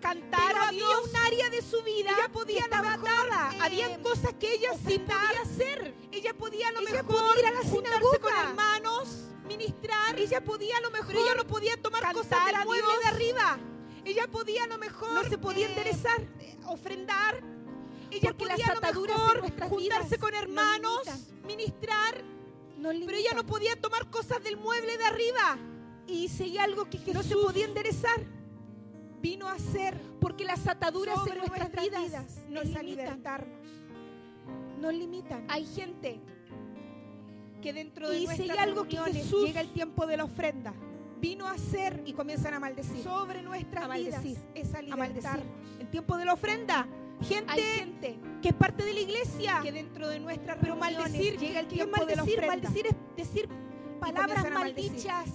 cantar 0.00 0.40
Pero 0.48 0.60
a 0.60 0.68
había 0.68 0.86
Dios. 0.86 1.08
un 1.10 1.16
área 1.16 1.50
de 1.50 1.62
su 1.62 1.82
vida 1.82 2.10
Ella 2.16 2.28
podía 2.32 2.64
atada. 2.66 3.50
eh, 3.54 3.58
Habían 3.62 4.02
cosas 4.02 4.34
que 4.34 4.52
ella 4.52 4.70
sí 4.86 4.98
podía 4.98 5.40
hacer. 5.42 5.94
Ella 6.12 6.34
podía 6.34 6.68
a 6.68 6.72
lo 6.72 6.80
Ella 6.80 7.02
mejor 7.02 7.06
podía 7.06 7.40
ir 7.40 7.46
a 7.46 7.52
la 7.52 7.62
sinagoga. 7.62 8.18
con 8.20 8.32
hermanos, 8.34 9.08
ministrar. 9.46 10.18
Ella 10.18 10.42
podía 10.44 10.76
a 10.76 10.80
lo 10.80 10.90
mejor 10.90 11.06
Pero 11.08 11.20
ella 11.24 11.34
no 11.36 11.46
podía 11.46 11.76
tomar 11.80 12.12
cosas 12.12 12.44
del 12.46 12.64
mueble 12.64 12.92
de 13.02 13.08
arriba. 13.08 13.58
Ella 14.04 14.26
podía 14.26 14.64
a 14.64 14.66
lo 14.66 14.78
mejor 14.78 15.14
No 15.14 15.24
se 15.24 15.38
podía 15.38 15.66
eh, 15.66 15.70
enderezar. 15.70 16.20
eh, 16.40 16.58
ofrendar. 16.66 17.42
Ella 18.10 18.30
Porque 18.30 18.44
podía 18.46 18.56
las 18.58 18.68
a 18.68 18.72
lo 18.74 18.78
ataduras 18.78 19.16
mejor 19.18 19.40
juntarse 19.68 19.76
vidas 19.78 20.18
con 20.20 20.32
nos 20.32 20.42
hermanos, 20.42 21.02
ministrar. 21.46 22.22
Nos 22.84 22.94
Pero 23.06 23.16
ella 23.16 23.30
no 23.34 23.46
podía 23.46 23.74
tomar 23.80 24.10
cosas 24.10 24.44
del 24.44 24.58
mueble 24.58 24.98
de 24.98 25.04
arriba. 25.04 25.58
Y 26.06 26.28
si 26.28 26.58
algo 26.58 26.84
que 26.90 26.98
Jesús 26.98 27.14
No 27.14 27.22
se 27.22 27.34
podía 27.34 27.64
enderezar. 27.64 28.22
Vino 29.22 29.48
a 29.48 29.52
hacer 29.54 29.98
porque 30.20 30.44
las 30.44 30.66
ataduras 30.68 31.16
sobre 31.16 31.32
en 31.32 31.38
nuestras, 31.38 31.60
nuestras 31.72 31.84
vidas, 31.86 32.02
vidas 32.04 32.38
nos 32.50 32.62
es 32.64 32.68
limitan. 32.68 32.86
libertarnos. 32.86 33.68
Nos 34.80 34.92
limitan. 34.92 35.46
Hay 35.48 35.64
gente 35.64 36.20
que 37.62 37.72
dentro 37.72 38.10
de 38.10 38.18
Y 38.18 38.26
si 38.26 38.26
nuestras 38.26 38.58
algo 38.58 38.86
que 38.86 38.98
Jesús 38.98 39.46
llega 39.46 39.62
el 39.62 39.70
tiempo 39.72 40.06
de 40.06 40.18
la 40.18 40.24
ofrenda, 40.24 40.74
vino 41.20 41.46
a 41.46 41.52
hacer 41.52 42.02
y 42.04 42.12
comienzan 42.12 42.52
a 42.52 42.60
maldecir. 42.60 43.02
sobre 43.02 43.40
nuestras 43.40 43.84
A 43.84 43.88
maldecir. 43.88 44.22
vidas 44.22 44.44
esa 44.54 44.80
A 44.80 44.96
maldecir. 44.96 45.42
El 45.80 45.88
tiempo 45.88 46.18
de 46.18 46.24
la 46.26 46.34
ofrenda. 46.34 46.86
Gente, 47.22 47.52
Hay 47.52 47.62
gente 47.62 48.18
que 48.42 48.48
es 48.48 48.54
parte 48.54 48.84
de 48.84 48.92
la 48.92 49.00
iglesia, 49.00 49.60
que 49.62 49.72
dentro 49.72 50.08
de 50.08 50.20
nuestras 50.20 50.58
pero 50.60 50.76
maldecir 50.76 51.38
llega 51.38 51.60
el 51.60 51.66
¿qué 51.68 51.74
es 51.74 51.80
tiempo 51.82 52.04
de 52.04 52.16
la 52.16 52.22
maldecir? 52.22 52.38
ofrenda. 52.44 52.46
Maldecir 52.68 52.86
es 52.86 52.96
decir 53.16 53.48
palabras 54.00 54.50
maldecir. 54.50 54.90
maldichas. 54.90 55.28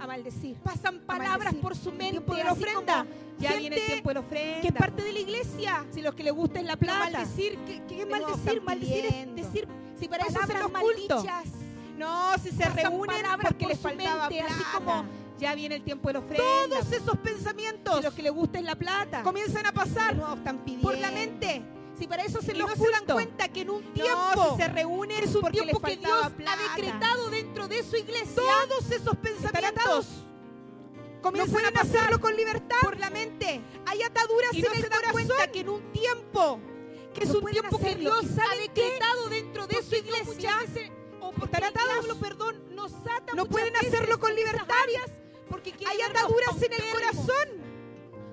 a 0.00 0.06
maldecir. 0.06 0.56
Pasan 0.58 1.00
palabras 1.00 1.38
maldecir. 1.38 1.60
por 1.60 1.76
su 1.76 1.90
mente. 1.92 2.10
tiempo 2.12 2.34
de 2.34 2.44
la 2.44 2.52
ofrenda. 2.52 3.06
Ya 3.38 3.48
gente 3.50 3.60
viene 3.60 3.76
el 3.76 3.86
tiempo 3.86 4.08
de 4.10 4.14
la 4.14 4.20
ofrenda. 4.20 4.60
que 4.60 4.66
es 4.68 4.74
parte 4.74 5.02
de 5.02 5.12
la 5.12 5.18
iglesia. 5.20 5.86
Si 5.92 6.02
los 6.02 6.14
que 6.14 6.22
les 6.22 6.32
gusta 6.32 6.60
es 6.60 6.66
la 6.66 6.76
Pero 6.76 6.92
plata. 6.92 7.10
maldecir, 7.18 7.58
¿qué, 7.88 8.00
es 8.02 8.08
maldecir? 8.08 8.62
Maldecir 8.62 9.04
es 9.06 9.34
decir 9.36 9.68
si 9.98 10.08
para 10.08 10.24
eso 10.26 10.40
hacen 10.40 10.60
los 10.60 10.72
maldichas. 10.72 11.44
No, 11.98 12.32
si 12.42 12.50
se 12.50 12.64
Pasan 12.64 12.76
reúnen 12.76 13.16
porque 13.42 13.64
por 13.64 13.68
les 13.68 13.78
faltaba 13.80 14.28
mente, 14.28 14.42
plata. 14.44 14.54
así 14.54 14.64
como 14.74 15.04
ya 15.38 15.54
viene 15.54 15.74
el 15.76 15.82
tiempo 15.84 16.08
de 16.08 16.14
la 16.14 16.18
ofrenda. 16.20 16.44
Todos 16.68 16.92
esos 16.92 17.18
pensamientos 17.18 17.96
si 17.96 18.02
los 18.02 18.14
que 18.14 18.22
les 18.22 18.32
gusta 18.32 18.58
es 18.58 18.64
la 18.64 18.74
plata. 18.76 19.22
comienzan 19.22 19.66
a 19.66 19.72
pasar 19.72 20.14
No, 20.16 20.34
están 20.34 20.58
pidiendo. 20.64 20.88
por 20.88 20.98
la 20.98 21.10
mente. 21.10 21.62
Si 21.98 22.06
para 22.08 22.24
eso 22.24 22.42
se 22.42 22.52
Y 22.52 22.56
los 22.56 22.68
no 22.76 22.84
se 22.84 22.90
dan 22.90 23.04
cuenta 23.04 23.48
que 23.48 23.60
en 23.60 23.70
un 23.70 23.84
No, 23.84 23.90
tiempo 23.92 24.56
si 24.56 24.62
se 24.62 24.68
reúnen 24.68 25.22
es 25.22 25.34
un 25.34 25.40
porque 25.42 25.60
tiempo 25.60 25.80
que 25.80 25.96
Dios 25.96 26.10
faltaba 26.10 26.26
ha 26.26 26.30
plata. 26.36 26.74
decretado 26.76 27.30
dentro 27.30 27.68
de 27.68 27.82
su 27.84 27.96
iglesia. 27.96 28.34
Todos 28.34 28.90
esos 28.90 29.16
pensamientos 29.16 30.06
comienzan 31.22 31.62
No 31.62 31.68
a 31.68 31.70
pueden 31.70 31.92
pasarlo 31.92 32.20
con 32.20 32.34
libertad 32.36 32.76
por 32.82 32.98
la 32.98 33.10
mente. 33.10 33.60
Hay 33.86 34.02
ataduras 34.02 34.52
Y 34.52 34.58
en 34.58 34.64
no 34.64 34.72
el 34.72 34.76
se 34.82 34.88
dan 34.88 35.00
corazón 35.00 35.12
cuenta 35.12 35.52
que 35.52 35.60
en 35.60 35.68
un 35.68 35.92
tiempo 35.92 36.60
que 37.14 37.22
es 37.24 37.30
No 37.30 37.38
un 37.38 37.44
tiempo 37.46 37.78
que. 37.78 37.94
Dios 37.94 38.24
¿Y 38.24 38.40
ha 38.40 38.60
decretado 38.60 39.28
dentro 39.28 39.66
de 39.68 39.82
su 39.82 39.90
no, 39.92 39.96
iglesia 39.98 40.56
veces- 40.58 40.90
o 41.20 41.30
porque 41.32 41.56
el 41.58 41.64
atados. 41.64 41.88
diablo, 42.04 42.16
perdón, 42.16 42.62
nos 42.74 42.92
ata 42.92 43.34
no 43.34 43.46
pueden 43.46 43.72
veces 43.72 43.94
hacerlo 43.94 44.18
con 44.18 44.34
libertad. 44.34 44.66
áreas 44.82 45.10
porque 45.54 45.70
quiere 45.70 45.92
Hay 45.92 46.00
ataduras 46.02 46.62
en 46.62 46.72
el 46.72 46.90
corazón. 46.92 47.64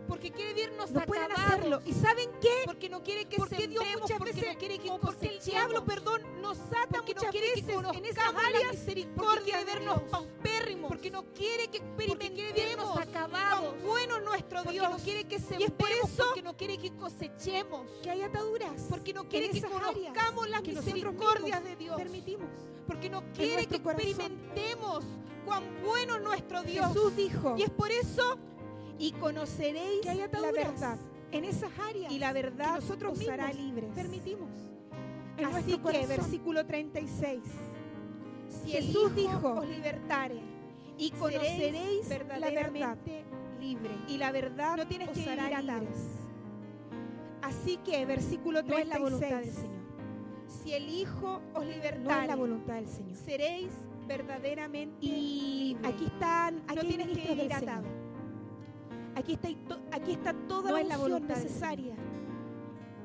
Porque 0.08 0.30
quiere 0.32 0.54
vernos 0.54 0.92
No 0.92 1.06
pueden 1.06 1.24
acabados, 1.32 1.54
hacerlo. 1.54 1.82
¿Y 1.86 1.94
saben 1.94 2.30
qué? 2.42 2.64
Porque 2.66 2.90
no 2.90 3.02
quiere 3.02 3.26
que 3.26 3.38
Porque 3.38 3.68
Dios 3.68 3.86
muchas 4.02 4.18
porque 4.18 4.34
veces- 4.34 4.54
no 4.54 4.60
quiere 4.60 4.80
que 4.80 4.90
porque 5.00 5.28
el 5.28 5.40
diablo, 5.40 5.86
perdón, 5.86 6.22
nos 6.42 6.58
ata 6.60 6.88
porque 6.92 7.14
no 7.14 7.20
muchas 7.22 7.32
quiere 7.32 7.48
que 7.48 7.62
veces 7.62 7.70
en 7.70 7.76
conozcamos 7.76 8.10
esas 8.10 8.36
áreas 8.36 8.72
misericordia 8.74 9.30
porque 9.30 9.44
quiere 9.52 9.60
de 9.60 9.66
vernos 9.74 10.02
paupérrimos. 10.12 10.90
porque 10.90 11.12
no 11.12 11.24
quiere 11.34 11.68
que 11.70 11.80
porque 11.80 12.32
quiere 12.34 12.50
experimentemos 12.50 12.98
acabados, 12.98 13.82
bueno 13.84 14.18
es 14.18 14.24
nuestro 14.26 14.64
porque 14.64 14.72
Dios. 14.80 14.90
no 14.90 14.98
quiere 14.98 15.24
que 15.24 15.36
Y 15.36 15.64
es 15.64 15.72
por 15.72 15.92
eso 15.92 16.24
porque 16.26 16.42
no 16.42 16.58
quiere 16.58 16.78
que 16.78 16.92
cosechemos, 16.98 17.88
que 18.04 18.10
hay 18.10 18.22
ataduras. 18.24 18.82
porque 18.90 19.14
no 19.14 19.22
en 19.22 19.28
quiere 19.30 19.50
que 19.52 19.62
conozcamos 19.62 20.50
las 20.50 20.62
que 20.62 20.74
misericordias 20.74 21.64
de 21.64 21.76
Dios, 21.78 21.96
permitimos. 21.96 22.50
porque 22.86 23.10
no 23.10 23.24
quiere 23.34 23.66
que 23.66 23.78
experimentemos 23.78 25.06
cuán 25.46 25.64
bueno 25.86 26.16
es 26.18 26.22
nuestro 26.24 26.64
Dios. 26.64 26.88
Jesús 26.88 27.16
dijo, 27.16 27.56
Y 27.58 27.64
es 27.64 27.70
por 27.70 27.92
eso, 27.92 28.38
y 29.00 29.12
conoceréis 29.14 30.02
que 30.02 30.10
hay 30.10 30.18
la 30.20 30.52
verdad. 30.52 30.98
en 31.32 31.46
esas 31.46 31.72
áreas 31.80 32.12
Y 32.12 32.20
la 32.20 32.34
verdad 32.34 32.76
que 32.76 32.82
nosotros 32.82 33.20
os 33.20 33.28
hará 33.30 33.52
libres. 33.54 33.92
permitimos. 33.96 34.50
En 35.38 35.46
Así 35.46 35.72
que, 35.78 35.80
corazón. 35.82 36.08
versículo 36.10 36.66
36. 36.66 37.42
Si 38.64 38.76
el 38.76 38.84
Jesús 38.86 39.12
Hijo 39.18 39.30
dijo, 39.30 39.50
os 39.54 39.68
libertare 39.68 40.40
y 40.98 41.10
conoceréis 41.12 42.08
la 42.10 42.18
verdad 42.18 42.40
verdaderamente 42.40 43.24
libre. 43.60 43.92
Y 44.08 44.18
la 44.18 44.32
verdad 44.32 44.78
No 44.78 44.88
tienes 44.88 45.10
os 45.10 45.18
que 45.18 45.30
hará 45.30 45.46
atados. 45.48 45.82
libres. 45.82 45.98
Así 47.42 47.78
que, 47.78 48.06
versículo 48.06 48.62
No 48.62 48.78
es 48.78 48.88
la 48.88 48.96
36. 48.98 49.02
voluntad 49.02 49.40
del 49.40 49.52
Señor. 49.54 49.82
Si 50.48 50.74
el 50.74 50.90
Hijo 50.90 51.42
os 51.54 51.64
No 51.64 51.70
es 51.70 51.76
libertare, 51.76 52.28
la 52.28 52.36
voluntad 52.36 52.76
del 52.76 52.88
Señor. 52.88 53.16
seréis 53.16 53.72
verdaderamente 54.18 54.98
Y 55.06 55.78
aquí 55.84 56.06
están, 56.06 56.62
aquí 56.68 56.76
no 56.76 56.82
tienes 56.82 57.08
que 57.08 57.54
atado. 57.54 57.84
Señor. 57.84 58.02
Aquí 59.16 59.34
está, 59.34 59.50
aquí 59.92 60.12
está 60.12 60.34
toda 60.48 60.70
No 60.72 60.76
la, 60.78 60.82
es 60.82 60.88
la 60.88 60.98
voluntad 60.98 61.36
necesaria 61.36 61.96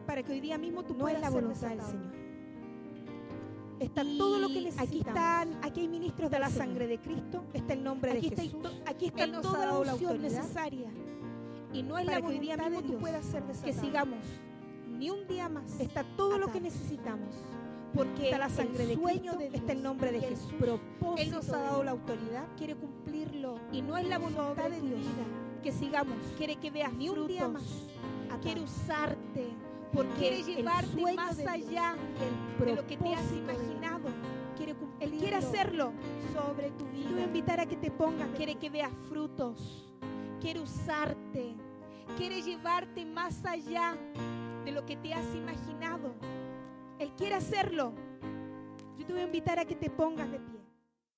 para 0.07 0.23
que 0.23 0.33
hoy 0.33 0.41
día 0.41 0.57
mismo 0.57 0.85
tú 0.85 0.95
No 0.95 1.01
puedas 1.01 1.17
es 1.17 1.23
la 1.23 1.31
voluntad 1.31 1.69
del. 1.69 1.81
Señor. 1.83 2.17
Está 3.81 4.05
Y 4.05 4.17
todo 4.19 4.39
lo 4.39 4.49
que 4.49 4.55
aquí 4.55 4.65
necesitamos. 4.65 5.07
están, 5.09 5.59
aquí 5.63 5.81
hay 5.81 5.89
ministros 5.89 6.31
de 6.31 6.39
la 6.39 6.49
la 6.49 6.55
sangre 6.55 6.87
de 6.87 6.99
Cristo, 6.99 7.45
está 7.53 7.73
el 7.75 7.83
nombre 7.85 8.13
Aquí 8.13 8.31
de 8.31 8.37
Jesús. 8.37 8.83
aquí 8.87 9.07
está 9.07 9.25
Él 9.25 9.33
toda 9.43 9.67
la 9.67 9.67
la 9.67 9.79
unción 9.93 10.13
autoridad 10.13 10.41
necesaria 10.43 10.91
Y 11.73 11.83
no 11.83 11.99
es 11.99 12.07
para 12.07 12.21
la 12.21 12.27
que 12.27 12.33
hoy 12.33 12.39
día 12.39 12.57
mismo 12.57 12.83
tú 12.83 12.99
puedas 12.99 13.25
ser 13.27 13.43
que 13.43 13.73
sigamos 13.73 14.25
ni 14.89 15.11
un 15.11 15.27
día 15.27 15.49
más. 15.51 15.79
Está 15.79 16.05
todo 16.17 16.39
lo 16.39 16.51
que 16.51 16.61
necesitamos. 16.61 17.35
Porque 17.97 18.25
Está 18.25 18.39
la 18.39 18.49
sangre 18.51 18.83
el 18.83 18.89
de 18.91 18.95
sueño 18.95 19.33
Cristo, 19.37 19.51
de 19.53 19.57
está 19.57 19.73
el 19.73 19.83
nombre 19.83 20.13
de 20.13 20.21
Jesús. 20.21 20.53
propósito 20.59 21.17
Él 21.23 21.31
nos 21.31 21.49
ha 21.49 21.59
dado 21.59 21.75
Dios. 21.77 21.85
la 21.87 21.91
autoridad 21.93 22.47
quiere 22.57 22.77
cumplirlo 22.77 23.59
y 23.73 23.83
no 23.83 23.97
es 23.97 24.07
la 24.07 24.19
voluntad 24.19 24.69
de 24.69 24.81
Dios 24.81 25.01
vida. 25.01 25.25
que 25.63 25.73
sigamos 25.73 26.17
quiere 26.37 26.57
que 26.57 26.71
veas 26.71 26.93
ni 26.93 27.09
un 27.09 27.15
frutos 27.15 27.29
día 27.29 27.49
más. 27.49 27.65
quiere 28.43 28.61
usarte 28.61 29.49
porque 29.93 30.13
quiere 30.19 30.43
llevarte 30.43 31.15
más 31.15 31.37
Dios, 31.39 31.49
allá 31.49 31.97
de 32.59 32.75
lo 32.75 32.87
que 32.87 32.97
te 32.99 33.15
has 33.15 33.31
Dios, 33.31 33.41
imaginado 33.43 34.09
quiere 34.57 34.75
Él 35.01 35.11
quiere 35.13 35.37
hacerlo. 35.37 35.93
sobre 36.35 36.71
tu 36.73 36.85
Yo 36.85 36.93
te 36.93 37.09
voy 37.09 37.21
a 37.21 37.25
vida 37.25 37.25
invitar 37.25 37.61
a 37.61 37.67
que 37.67 37.77
te 37.77 37.91
pongas. 37.91 38.29
quiere 38.37 38.57
que 38.57 38.69
veas 38.69 38.93
frutos 39.09 39.89
quiere 40.41 40.61
usarte 40.61 41.55
quiere 42.19 42.43
llevarte 42.43 43.05
más 43.07 43.45
allá 43.45 43.97
de 44.65 44.73
lo 44.73 44.85
que 44.85 44.97
te 44.97 45.15
has 45.15 45.35
imaginado 45.35 46.15
Él 46.99 47.13
quiere 47.17 47.35
hacerlo. 47.35 47.93
Yo 48.99 49.07
te 49.07 49.13
voy 49.13 49.23
a 49.23 49.25
invitar 49.25 49.59
a 49.59 49.65
que 49.65 49.75
te 49.75 49.91
pongas 49.91 50.31
de 50.31 50.41
pie. 50.41 50.56